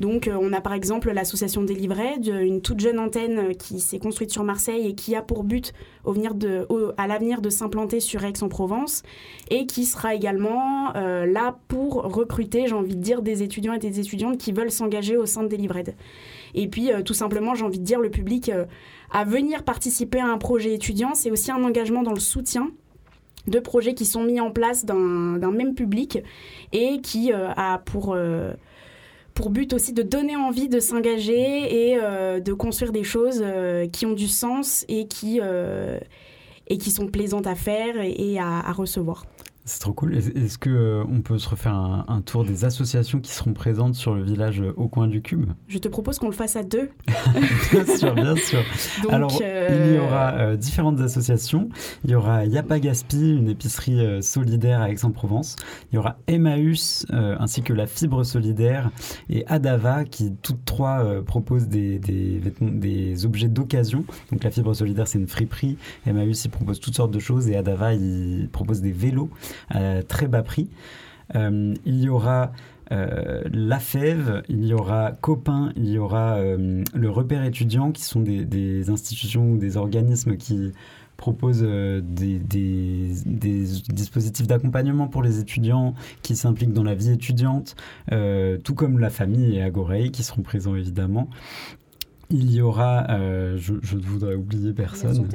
Donc, 0.01 0.28
euh, 0.28 0.37
on 0.39 0.53
a 0.53 0.61
par 0.61 0.74
exemple 0.74 1.11
l'association 1.11 1.62
des 1.62 1.74
une 1.76 2.61
toute 2.61 2.80
jeune 2.80 2.99
antenne 2.99 3.55
qui 3.57 3.80
s'est 3.80 3.99
construite 3.99 4.30
sur 4.30 4.45
Marseille 4.45 4.87
et 4.87 4.95
qui 4.95 5.14
a 5.14 5.22
pour 5.22 5.45
but 5.45 5.72
au 6.05 6.12
venir 6.12 6.34
de, 6.34 6.66
à 6.97 7.07
l'avenir 7.07 7.41
de 7.41 7.49
s'implanter 7.49 8.01
sur 8.01 8.24
Aix-en-Provence 8.24 9.03
et 9.51 9.66
qui 9.66 9.84
sera 9.84 10.14
également 10.14 10.95
euh, 10.97 11.24
là 11.24 11.59
pour 11.68 12.03
recruter, 12.03 12.66
j'ai 12.66 12.74
envie 12.74 12.97
de 12.97 13.03
dire, 13.03 13.22
des 13.22 13.43
étudiants 13.43 13.72
et 13.72 13.78
des 13.78 14.01
étudiantes 14.01 14.37
qui 14.39 14.53
veulent 14.53 14.70
s'engager 14.70 15.16
au 15.16 15.26
sein 15.26 15.45
des 15.45 15.57
livrets. 15.57 15.95
Et 16.55 16.68
puis, 16.68 16.91
tout 17.05 17.14
simplement, 17.14 17.55
j'ai 17.55 17.64
envie 17.64 17.78
de 17.78 17.84
dire, 17.84 18.01
le 18.01 18.11
public 18.11 18.51
à 19.11 19.24
venir 19.24 19.62
participer 19.62 20.20
à 20.20 20.26
un 20.26 20.39
projet 20.39 20.72
étudiant, 20.74 21.14
c'est 21.14 21.30
aussi 21.30 21.51
un 21.51 21.62
engagement 21.62 22.03
dans 22.03 22.14
le 22.14 22.20
soutien 22.20 22.70
de 23.47 23.59
projets 23.59 23.95
qui 23.95 24.05
sont 24.05 24.23
mis 24.23 24.41
en 24.41 24.51
place 24.51 24.85
d'un 24.85 25.51
même 25.51 25.75
public 25.75 26.19
et 26.73 27.01
qui 27.01 27.33
euh, 27.33 27.49
a 27.57 27.79
pour, 27.79 28.15
euh, 28.15 28.53
pour 29.35 29.51
but 29.51 29.73
aussi 29.73 29.93
de 29.93 30.03
donner 30.03 30.37
envie 30.37 30.69
de 30.69 30.81
s'engager 30.81 31.91
et 31.91 31.99
euh, 32.03 32.41
de 32.41 32.53
construire 32.53 32.93
des 32.93 33.05
choses 33.05 33.45
qui 33.93 34.07
ont 34.07 34.15
du 34.15 34.29
sens 34.29 34.85
et 34.89 35.07
qui, 35.07 35.41
et 36.69 36.79
qui 36.79 36.91
sont 36.91 37.07
plaisantes 37.07 37.47
à 37.47 37.55
faire 37.55 38.01
et, 38.01 38.39
à 38.39 38.73
recevoir. 38.73 39.25
C'est 39.69 39.81
trop 39.81 39.93
cool. 39.93 40.14
Est-ce 40.17 40.59
qu'on 40.59 40.71
euh, 40.71 41.05
on 41.11 41.23
peut 41.23 41.39
se 41.39 41.49
refaire 41.49 41.75
un, 41.75 42.23
tour 42.25 42.45
des 42.45 42.64
associations 42.64 43.19
qui 43.19 43.33
seront 43.33 43.53
présentes 43.53 43.97
sur 43.97 44.14
le 44.14 44.23
village 44.23 44.61
euh, 44.61 44.73
au 44.77 44.87
coin 44.87 45.09
du 45.09 45.23
cube? 45.23 45.51
Je 45.67 45.79
te 45.79 45.89
propose 45.89 46.21
qu'on 46.21 46.29
le 46.29 46.33
fasse 46.33 46.55
à 46.55 46.62
deux. 46.62 46.91
bien 47.73 47.85
sûr, 47.85 48.14
bien 48.14 48.37
sûr. 48.37 48.61
Alors, 49.11 49.37
il 49.43 49.95
y 49.95 49.99
aura 49.99 50.35
euh, 50.35 50.57
différentes 50.57 51.01
associations. 51.01 51.69
Il 52.05 52.12
y 52.12 52.14
aura 52.14 52.47
Yapa 52.47 52.79
Gaspi, 52.79 53.33
une 53.33 53.49
épicerie 53.49 54.23
solidaire 54.23 54.83
à 54.83 54.91
Aix-en-Provence. 54.91 55.57
Il 55.91 55.97
y 55.97 55.99
aura 55.99 56.17
Emmaüs, 56.29 57.05
ainsi 57.11 57.62
que 57.62 57.73
la 57.73 57.89
Fibre 57.89 58.23
Solidaire 58.23 58.93
et 59.29 59.45
Adava, 59.49 60.05
qui 60.05 60.33
toutes 60.43 60.64
trois 60.64 61.23
proposent 61.25 61.67
des, 61.67 61.99
des, 61.99 62.41
des 62.61 63.27
objets 63.27 63.49
d'occasion. 63.49 64.05
Donc, 64.31 64.45
la 64.45 64.53
Fibre 64.53 64.75
Solidaire, 64.75 65.09
c'est 65.09 65.19
une 65.19 65.27
friperie. 65.27 65.77
Emmaüs, 66.07 66.45
il 66.45 66.51
propose 66.51 66.79
toutes 66.79 66.95
sortes 66.95 67.11
de 67.11 67.19
choses. 67.19 67.49
Et 67.49 67.57
Adava, 67.57 67.95
il 67.95 68.49
propose 68.53 68.81
des 68.81 68.93
vélos 68.93 69.29
à 69.71 70.03
très 70.03 70.29
bas 70.29 70.43
prix. 70.43 70.69
Euh, 71.35 71.75
il 71.85 72.01
y 72.01 72.09
aura 72.09 72.53
euh, 72.93 73.43
la 73.53 73.79
Fève, 73.79 74.43
il 74.49 74.65
y 74.65 74.75
aura 74.75 75.13
Copain, 75.21 75.73
il 75.77 75.89
y 75.89 75.99
aura 75.99 76.37
euh, 76.37 76.85
le 76.95 77.11
repère 77.11 77.45
étudiant, 77.45 77.93
qui 77.93 78.03
sont 78.03 78.21
des, 78.21 78.91
institutions 78.91 79.51
ou 79.51 79.59
des 79.59 79.77
organismes 79.77 80.37
qui 80.37 80.73
proposent 81.17 81.63
des, 81.63 82.39
dispositifs 82.39 84.47
d'accompagnement 84.47 85.09
pour 85.09 85.23
les 85.23 85.41
étudiants 85.41 85.95
qui 86.23 86.37
s'impliquent 86.37 86.75
dans 86.75 86.85
la 86.85 86.95
vie 86.95 87.11
étudiante, 87.11 87.75
tout 88.63 88.75
comme 88.75 88.99
la 88.99 89.09
famille 89.09 89.57
et 89.57 89.63
Agorei 89.63 90.11
qui 90.11 90.23
seront 90.23 90.43
présents 90.43 90.77
évidemment. 90.77 91.31
Il 92.31 92.53
y 92.53 92.61
aura, 92.61 93.07
euh, 93.11 93.57
je, 93.57 93.72
ne 93.72 94.01
voudrais 94.01 94.35
oublier 94.35 94.72
personne, 94.72 95.29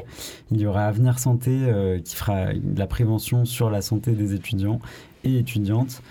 il 0.51 0.59
y 0.59 0.65
aura 0.65 0.85
Avenir 0.85 1.19
Santé 1.19 1.51
euh, 1.51 1.99
qui 1.99 2.15
fera 2.15 2.47
la 2.75 2.85
prévention 2.85 3.45
sur 3.45 3.69
la 3.69 3.81
santé 3.81 4.11
des 4.11 4.33
étudiants 4.33 4.79
et 5.23 5.37
étudiantes. 5.37 6.01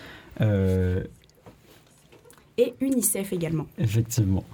Euh, 0.40 1.04
et 2.56 2.74
UNICEF 2.80 3.32
également. 3.34 3.66
Effectivement. 3.78 4.44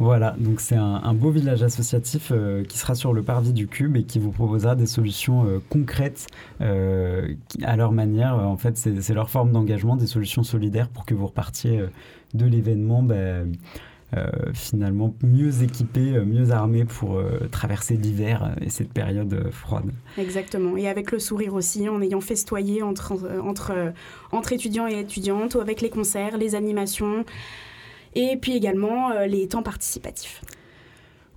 Voilà, 0.00 0.34
donc 0.38 0.60
c'est 0.60 0.76
un, 0.76 1.12
beau 1.12 1.30
village 1.30 1.62
associatif 1.62 2.32
qui 2.68 2.78
sera 2.78 2.94
sur 2.94 3.12
le 3.12 3.22
parvis 3.22 3.52
du 3.52 3.66
Cube 3.66 3.98
et 3.98 4.04
qui 4.04 4.18
vous 4.18 4.30
proposera 4.30 4.74
des 4.74 4.86
solutions 4.86 5.60
concrètes 5.68 6.26
à 6.58 7.76
leur 7.76 7.92
manière. 7.92 8.36
En 8.36 8.56
fait, 8.56 8.78
c'est 8.78 9.12
leur 9.12 9.28
forme 9.28 9.52
d'engagement, 9.52 9.96
des 9.96 10.06
solutions 10.06 10.42
solidaires 10.42 10.88
pour 10.88 11.04
que 11.04 11.12
vous 11.12 11.26
repartiez 11.26 11.84
de 12.32 12.46
l'événement. 12.46 13.02
Ben, 13.02 13.52
finalement 14.54 15.14
mieux 15.22 15.62
équipés, 15.62 16.16
euh, 16.16 16.24
mieux 16.24 16.50
armés 16.50 16.84
pour 16.84 17.16
euh, 17.16 17.48
traverser 17.50 17.96
l'hiver 17.96 18.54
et 18.60 18.68
cette 18.68 18.92
période 18.92 19.50
froide. 19.50 19.90
Exactement. 20.18 20.76
Et 20.76 20.88
avec 20.88 21.12
le 21.12 21.18
sourire 21.18 21.54
aussi, 21.54 21.88
en 21.88 22.02
ayant 22.02 22.20
festoyé 22.20 22.82
entre, 22.82 23.18
entre, 23.42 23.92
entre 24.32 24.52
étudiants 24.52 24.88
et 24.88 24.98
étudiantes, 24.98 25.54
ou 25.54 25.60
avec 25.60 25.80
les 25.80 25.90
concerts, 25.90 26.38
les 26.38 26.54
animations, 26.54 27.24
et 28.14 28.36
puis 28.36 28.56
également 28.56 29.10
les 29.26 29.46
temps 29.46 29.62
participatifs. 29.62 30.42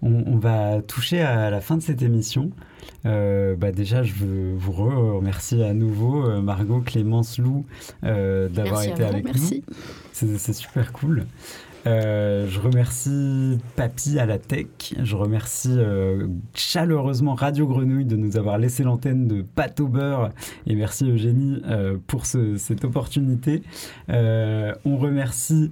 On, 0.01 0.37
va 0.37 0.81
toucher 0.81 1.21
à 1.21 1.49
la 1.49 1.61
fin 1.61 1.77
de 1.77 1.81
cette 1.81 2.01
émission. 2.01 2.49
bah 3.05 3.71
déjà, 3.71 4.03
je 4.03 4.13
veux 4.13 4.53
vous 4.55 4.71
remercier 4.73 5.63
à 5.63 5.73
nouveau, 5.73 6.41
Margot, 6.41 6.81
Clémence, 6.81 7.37
Lou, 7.37 7.65
d'avoir 8.01 8.83
été 8.83 9.03
avec 9.03 9.23
merci. 9.23 9.63
nous. 9.67 10.37
C'est 10.37 10.53
super 10.53 10.91
cool. 10.91 11.25
Euh, 11.85 12.47
je 12.47 12.59
remercie 12.59 13.59
Papy 13.75 14.19
à 14.19 14.25
la 14.25 14.37
tech. 14.37 14.67
Je 15.01 15.15
remercie 15.15 15.75
euh, 15.77 16.27
chaleureusement 16.53 17.33
Radio 17.33 17.67
Grenouille 17.67 18.05
de 18.05 18.15
nous 18.15 18.37
avoir 18.37 18.57
laissé 18.57 18.83
l'antenne 18.83 19.27
de 19.27 19.41
pâte 19.41 19.79
au 19.79 19.87
beurre. 19.87 20.29
Et 20.65 20.75
merci 20.75 21.09
Eugénie 21.09 21.61
euh, 21.65 21.97
pour 22.07 22.25
cette 22.25 22.85
opportunité. 22.85 23.63
on 24.09 24.97
remercie 24.97 25.71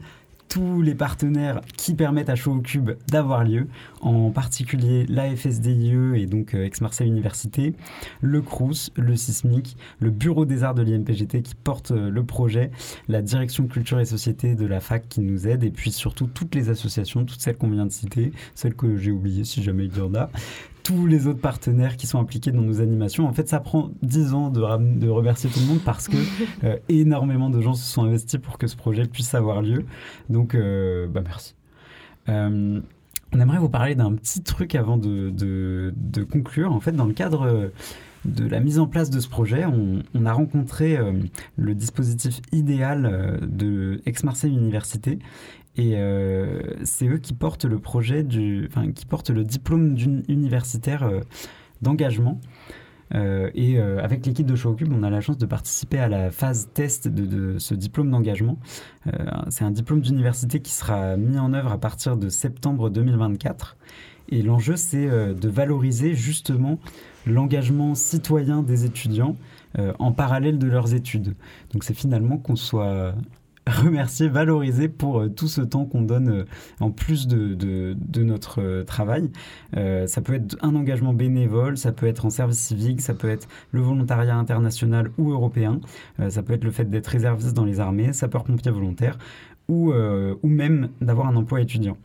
tous 0.51 0.81
les 0.81 0.95
partenaires 0.95 1.61
qui 1.77 1.93
permettent 1.93 2.29
à 2.29 2.35
Show 2.35 2.51
au 2.51 2.59
Cube 2.59 2.91
d'avoir 3.07 3.45
lieu, 3.45 3.67
en 4.01 4.31
particulier 4.31 5.05
la 5.07 5.33
FSDIE 5.33 5.95
et 6.15 6.25
donc 6.25 6.53
euh, 6.53 6.65
Aix-Marseille 6.65 7.07
Université, 7.07 7.73
le 8.19 8.41
CRUS, 8.41 8.91
le 8.97 9.15
Sismic, 9.15 9.77
le 10.01 10.09
Bureau 10.09 10.43
des 10.43 10.65
Arts 10.65 10.75
de 10.75 10.81
l'IMPGT 10.81 11.41
qui 11.41 11.55
porte 11.55 11.91
euh, 11.91 12.09
le 12.09 12.25
projet, 12.25 12.69
la 13.07 13.21
Direction 13.21 13.65
Culture 13.65 14.01
et 14.01 14.05
Société 14.05 14.55
de 14.55 14.65
la 14.65 14.81
FAC 14.81 15.07
qui 15.07 15.21
nous 15.21 15.47
aide, 15.47 15.63
et 15.63 15.71
puis 15.71 15.89
surtout 15.89 16.27
toutes 16.27 16.53
les 16.53 16.67
associations, 16.67 17.23
toutes 17.23 17.39
celles 17.39 17.55
qu'on 17.55 17.69
vient 17.69 17.85
de 17.85 17.91
citer, 17.91 18.33
celles 18.53 18.75
que 18.75 18.97
j'ai 18.97 19.11
oubliées 19.11 19.45
si 19.45 19.63
jamais 19.63 19.85
il 19.85 19.97
y 19.97 20.01
en 20.01 20.13
a, 20.15 20.29
tous 20.83 21.05
les 21.05 21.27
autres 21.27 21.39
partenaires 21.39 21.97
qui 21.97 22.07
sont 22.07 22.19
impliqués 22.19 22.51
dans 22.51 22.61
nos 22.61 22.81
animations. 22.81 23.27
En 23.27 23.33
fait, 23.33 23.47
ça 23.47 23.59
prend 23.59 23.91
dix 24.01 24.33
ans 24.33 24.49
de, 24.49 24.61
de, 24.99 25.09
remercier 25.09 25.49
tout 25.49 25.59
le 25.59 25.65
monde 25.65 25.81
parce 25.83 26.07
que 26.07 26.17
euh, 26.63 26.77
énormément 26.89 27.49
de 27.49 27.61
gens 27.61 27.73
se 27.73 27.91
sont 27.91 28.03
investis 28.03 28.39
pour 28.39 28.57
que 28.57 28.67
ce 28.67 28.75
projet 28.75 29.05
puisse 29.05 29.33
avoir 29.33 29.61
lieu. 29.61 29.85
Donc, 30.29 30.55
euh, 30.55 31.07
bah 31.07 31.21
merci. 31.23 31.55
Euh, 32.29 32.81
on 33.33 33.39
aimerait 33.39 33.59
vous 33.59 33.69
parler 33.69 33.95
d'un 33.95 34.13
petit 34.13 34.41
truc 34.41 34.75
avant 34.75 34.97
de, 34.97 35.29
de, 35.29 36.23
conclure. 36.23 36.73
En 36.73 36.81
fait, 36.81 36.91
dans 36.91 37.05
le 37.05 37.13
cadre 37.13 37.71
de 38.25 38.47
la 38.47 38.59
mise 38.59 38.77
en 38.77 38.87
place 38.87 39.09
de 39.09 39.21
ce 39.21 39.29
projet, 39.29 39.63
on, 39.65 40.25
a 40.25 40.33
rencontré 40.33 40.99
le 41.55 41.73
dispositif 41.73 42.41
idéal 42.51 43.39
de 43.41 44.01
Aix-Marseille 44.05 44.51
Université 44.51 45.17
et 45.77 45.93
euh, 45.95 46.61
c'est 46.83 47.07
eux 47.07 47.17
qui 47.17 47.33
portent 47.33 47.65
le 47.65 47.79
projet 47.79 48.23
du, 48.23 48.67
enfin, 48.69 48.91
qui 48.91 49.05
le 49.33 49.43
diplôme 49.43 49.95
universitaire 50.27 51.03
euh, 51.03 51.21
d'engagement. 51.81 52.39
Euh, 53.13 53.51
et 53.55 53.77
avec 53.77 54.25
l'équipe 54.25 54.45
de 54.45 54.55
Showcube, 54.55 54.93
on 54.93 55.03
a 55.03 55.09
la 55.09 55.19
chance 55.19 55.37
de 55.37 55.45
participer 55.45 55.99
à 55.99 56.07
la 56.07 56.31
phase 56.31 56.69
test 56.73 57.09
de 57.09 57.57
ce 57.59 57.73
diplôme 57.73 58.09
d'engagement. 58.09 58.57
c'est 59.49 59.65
un 59.65 59.71
diplôme 59.71 59.99
d'université 59.99 60.61
qui 60.61 60.71
sera 60.71 61.17
mis 61.17 61.37
en 61.37 61.53
œuvre 61.53 61.73
à 61.73 61.77
partir 61.77 62.15
de 62.15 62.29
septembre 62.29 62.89
2024. 62.89 63.75
Et 64.29 64.41
l'enjeu, 64.41 64.77
c'est 64.77 65.07
de 65.07 65.49
valoriser 65.49 66.13
justement 66.13 66.79
l'engagement 67.27 67.95
citoyen 67.95 68.63
des 68.63 68.85
étudiants 68.85 69.35
en 69.99 70.13
parallèle 70.13 70.57
de 70.57 70.67
leurs 70.67 70.93
études. 70.93 71.35
Donc 71.73 71.83
c'est 71.83 71.93
finalement 71.93 72.37
qu'on 72.37 72.55
soit 72.55 73.13
remercier, 73.67 74.27
valoriser 74.27 74.87
pour 74.87 75.19
euh, 75.19 75.29
tout 75.29 75.47
ce 75.47 75.61
temps 75.61 75.85
qu'on 75.85 76.01
donne 76.01 76.29
euh, 76.29 76.45
en 76.79 76.91
plus 76.91 77.27
de, 77.27 77.53
de, 77.53 78.23
notre 78.23 78.61
euh, 78.61 78.83
travail. 78.83 79.29
ça 79.73 80.21
peut 80.21 80.33
être 80.33 80.57
un 80.61 80.75
engagement 80.75 81.13
bénévole, 81.13 81.77
ça 81.77 81.91
peut 81.91 82.07
être 82.07 82.25
en 82.25 82.29
service 82.29 82.59
civique, 82.59 83.01
ça 83.01 83.13
peut 83.13 83.29
être 83.29 83.47
le 83.71 83.81
volontariat 83.81 84.35
international 84.35 85.11
ou 85.17 85.31
européen, 85.31 85.79
ça 86.29 86.43
peut 86.43 86.53
être 86.53 86.63
le 86.63 86.71
fait 86.71 86.85
d'être 86.85 87.07
réserviste 87.07 87.53
dans 87.53 87.65
les 87.65 87.79
armées, 87.79 88.13
sapeur-pompier 88.13 88.71
volontaire 88.71 89.17
ou, 89.67 89.91
ou 89.93 90.47
même 90.47 90.89
d'avoir 91.01 91.27
un 91.27 91.35
emploi 91.35 91.61
étudiant. 91.61 91.97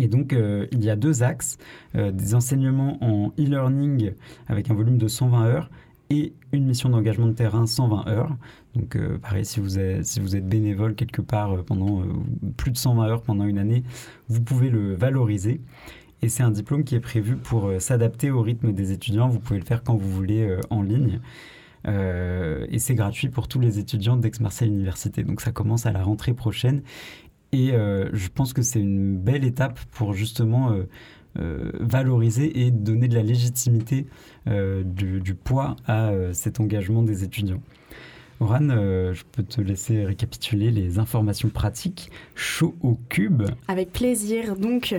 Et 0.00 0.08
donc, 0.08 0.34
il 0.72 0.84
y 0.84 0.90
a 0.90 0.96
deux 0.96 1.22
axes, 1.22 1.56
des 1.94 2.34
enseignements 2.34 3.02
en 3.02 3.32
e-learning 3.38 4.12
avec 4.48 4.70
un 4.70 4.74
volume 4.74 4.98
de 4.98 5.08
120 5.08 5.44
heures 5.46 5.70
et 6.10 6.32
une 6.52 6.66
mission 6.66 6.88
d'engagement 6.88 7.26
de 7.26 7.32
terrain 7.32 7.66
120 7.66 8.08
heures. 8.08 8.36
Donc 8.78 8.96
euh, 8.96 9.18
pareil, 9.18 9.44
si 9.44 9.60
vous, 9.60 9.78
êtes, 9.78 10.48
bénévole 10.48 10.94
quelque 10.94 11.20
part 11.20 11.52
euh, 11.52 11.62
pendant 11.62 12.00
euh, 12.00 12.04
plus 12.56 12.70
de 12.70 12.76
120 12.76 13.08
heures 13.08 13.22
pendant 13.22 13.44
une 13.44 13.58
année, 13.58 13.82
vous 14.28 14.40
pouvez 14.40 14.70
le 14.70 14.94
valoriser. 14.94 15.60
Et 16.22 16.28
c'est 16.28 16.42
un 16.42 16.50
diplôme 16.50 16.84
qui 16.84 16.94
est 16.94 17.00
prévu 17.00 17.36
pour 17.36 17.70
s'adapter 17.78 18.30
au 18.30 18.42
rythme 18.42 18.72
des 18.72 18.92
étudiants. 18.92 19.28
Vous 19.28 19.38
pouvez 19.38 19.60
le 19.60 19.64
faire 19.64 19.84
quand 19.84 19.94
vous 19.94 20.10
voulez 20.10 20.58
en 20.68 20.82
ligne. 20.82 21.20
et 21.86 22.78
c'est 22.80 22.96
gratuit 22.96 23.28
pour 23.28 23.46
tous 23.46 23.60
les 23.60 23.78
étudiants 23.78 24.16
d'Aix-Marseille 24.16 24.66
Université. 24.66 25.22
Donc 25.22 25.40
ça 25.40 25.52
commence 25.52 25.86
à 25.86 25.92
la 25.92 26.02
rentrée 26.02 26.34
prochaine. 26.34 26.82
Et 27.52 27.68
je 27.68 28.28
pense 28.34 28.52
que 28.52 28.62
c'est 28.62 28.80
une 28.80 29.16
belle 29.16 29.44
étape 29.44 29.78
pour 29.92 30.12
justement 30.12 30.74
valoriser 31.36 32.66
et 32.66 32.72
donner 32.72 33.06
de 33.06 33.14
la 33.14 33.22
légitimité 33.22 34.08
du, 34.44 35.34
poids 35.36 35.76
à 35.86 36.10
cet 36.32 36.58
engagement 36.58 37.04
des 37.04 37.22
étudiants. 37.22 37.62
Oran, 38.40 38.68
je 38.68 39.22
peux 39.32 39.42
te 39.42 39.60
laisser 39.60 40.04
récapituler 40.04 40.70
les 40.70 40.98
informations 40.98 41.48
pratiques 41.48 42.10
chaud 42.34 42.74
au 42.82 42.98
cube. 43.08 43.42
Avec 43.66 43.92
plaisir. 43.92 44.56
Donc, 44.56 44.94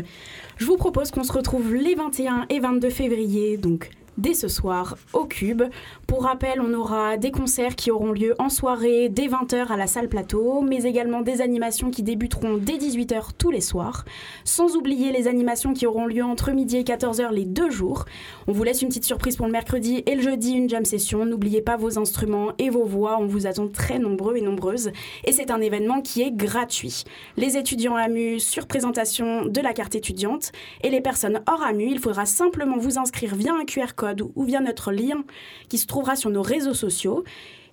je 0.57 0.65
vous 0.65 0.77
propose 0.77 1.11
qu'on 1.11 1.23
se 1.23 1.31
retrouve 1.31 1.73
les 1.73 1.95
21 1.95 2.47
et 2.49 2.59
22 2.59 2.89
février, 2.89 3.57
donc 3.57 3.91
dès 4.19 4.33
ce 4.33 4.47
soir 4.47 4.97
au 5.13 5.25
Cube. 5.25 5.63
Pour 6.05 6.23
rappel, 6.23 6.61
on 6.61 6.73
aura 6.73 7.17
des 7.17 7.31
concerts 7.31 7.75
qui 7.75 7.89
auront 7.89 8.11
lieu 8.11 8.35
en 8.37 8.49
soirée 8.49 9.09
dès 9.09 9.27
20h 9.27 9.67
à 9.67 9.77
la 9.77 9.87
salle 9.87 10.09
plateau, 10.09 10.61
mais 10.61 10.83
également 10.83 11.21
des 11.21 11.41
animations 11.41 11.89
qui 11.89 12.03
débuteront 12.03 12.57
dès 12.57 12.77
18h 12.77 13.29
tous 13.37 13.51
les 13.51 13.61
soirs, 13.61 14.05
sans 14.43 14.75
oublier 14.75 15.11
les 15.11 15.27
animations 15.27 15.73
qui 15.73 15.87
auront 15.87 16.05
lieu 16.05 16.23
entre 16.23 16.51
midi 16.51 16.77
et 16.77 16.83
14h 16.83 17.31
les 17.31 17.45
deux 17.45 17.69
jours. 17.69 18.05
On 18.47 18.51
vous 18.51 18.63
laisse 18.63 18.81
une 18.81 18.89
petite 18.89 19.05
surprise 19.05 19.37
pour 19.37 19.45
le 19.45 19.51
mercredi 19.51 20.03
et 20.05 20.15
le 20.15 20.21
jeudi, 20.21 20.51
une 20.51 20.69
jam 20.69 20.83
session. 20.83 21.25
N'oubliez 21.25 21.61
pas 21.61 21.77
vos 21.77 21.97
instruments 21.97 22.49
et 22.57 22.69
vos 22.69 22.85
voix, 22.85 23.17
on 23.19 23.27
vous 23.27 23.47
attend 23.47 23.67
très 23.67 23.99
nombreux 23.99 24.35
et 24.35 24.41
nombreuses. 24.41 24.91
Et 25.23 25.31
c'est 25.31 25.51
un 25.51 25.61
événement 25.61 26.01
qui 26.01 26.21
est 26.21 26.31
gratuit. 26.31 27.03
Les 27.37 27.57
étudiants 27.57 27.95
AMU 27.95 28.39
sur 28.39 28.67
présentation 28.67 29.45
de 29.45 29.61
la 29.61 29.73
carte 29.73 29.95
étudiante 29.95 30.51
et 30.83 30.89
les 30.89 31.01
personnes 31.01 31.41
hors 31.47 31.63
AMU, 31.63 31.87
il 31.89 31.99
faudra 31.99 32.25
simplement 32.25 32.77
vous 32.77 32.97
inscrire 32.97 33.35
via 33.35 33.53
un 33.53 33.65
QR 33.65 33.93
code 33.95 34.08
ou 34.35 34.43
via 34.43 34.59
notre 34.61 34.91
lien 34.91 35.23
qui 35.67 35.77
se 35.77 35.87
trouvera 35.87 36.15
sur 36.15 36.29
nos 36.29 36.41
réseaux 36.41 36.73
sociaux. 36.73 37.23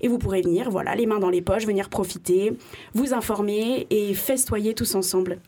Et 0.00 0.08
vous 0.08 0.18
pourrez 0.18 0.42
venir, 0.42 0.70
voilà, 0.70 0.94
les 0.94 1.06
mains 1.06 1.18
dans 1.18 1.30
les 1.30 1.40
poches, 1.40 1.66
venir 1.66 1.88
profiter, 1.88 2.52
vous 2.94 3.14
informer 3.14 3.86
et 3.90 4.12
festoyer 4.14 4.74
tous 4.74 4.94
ensemble. 4.94 5.38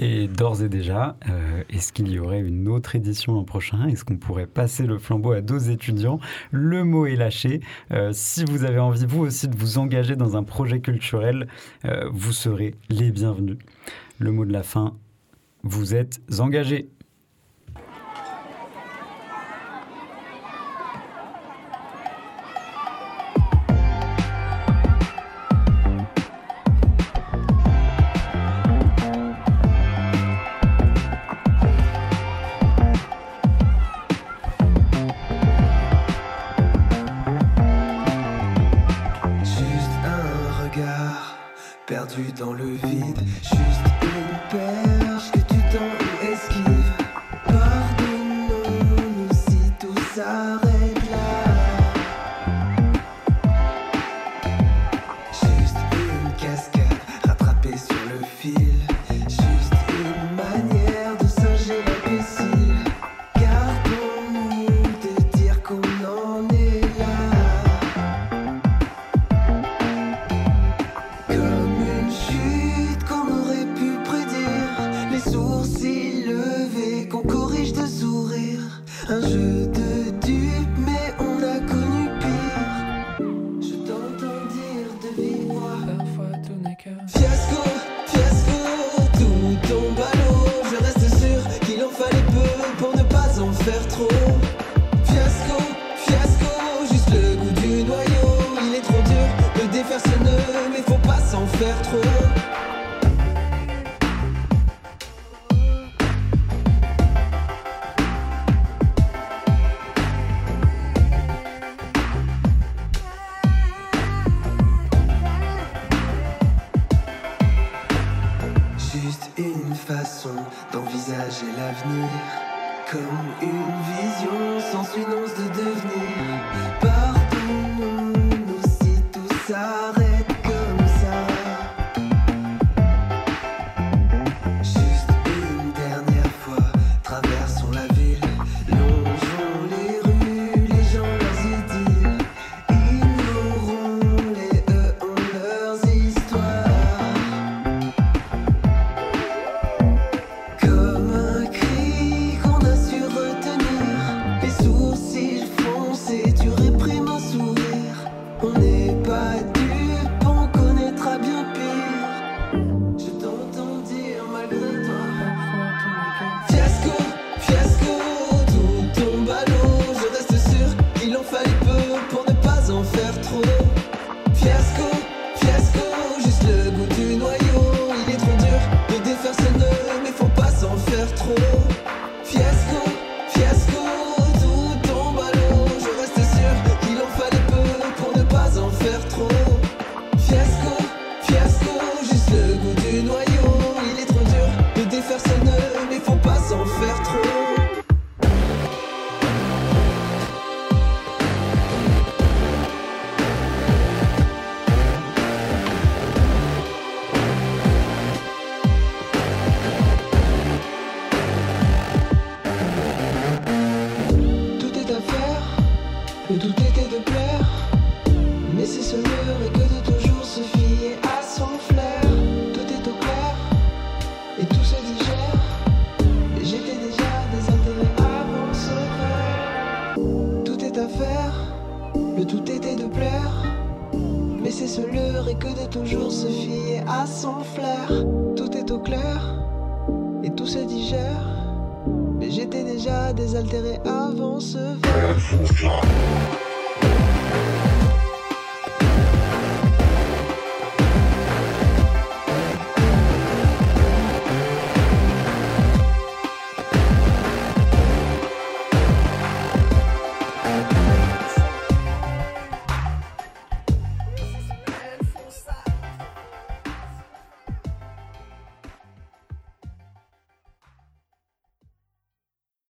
Et 0.00 0.28
d'ores 0.28 0.62
et 0.62 0.68
déjà, 0.68 1.16
euh, 1.28 1.64
est-ce 1.70 1.92
qu'il 1.92 2.08
y 2.08 2.20
aurait 2.20 2.40
une 2.40 2.68
autre 2.68 2.94
édition 2.94 3.34
l'an 3.34 3.42
prochain? 3.42 3.88
Est-ce 3.88 4.04
qu'on 4.04 4.16
pourrait 4.16 4.46
passer 4.46 4.86
le 4.86 4.96
flambeau 4.98 5.32
à 5.32 5.40
deux 5.40 5.70
étudiants? 5.70 6.20
Le 6.52 6.84
mot 6.84 7.06
est 7.06 7.16
lâché. 7.16 7.60
Euh, 7.90 8.10
si 8.12 8.44
vous 8.44 8.64
avez 8.64 8.78
envie, 8.78 9.06
vous 9.06 9.22
aussi, 9.22 9.48
de 9.48 9.56
vous 9.56 9.78
engager 9.78 10.14
dans 10.14 10.36
un 10.36 10.44
projet 10.44 10.80
culturel, 10.80 11.48
euh, 11.84 12.08
vous 12.12 12.30
serez 12.30 12.76
les 12.90 13.10
bienvenus. 13.10 13.58
Le 14.20 14.30
mot 14.30 14.44
de 14.44 14.52
la 14.52 14.62
fin, 14.62 14.94
vous 15.64 15.96
êtes 15.96 16.20
engagés. 16.38 16.88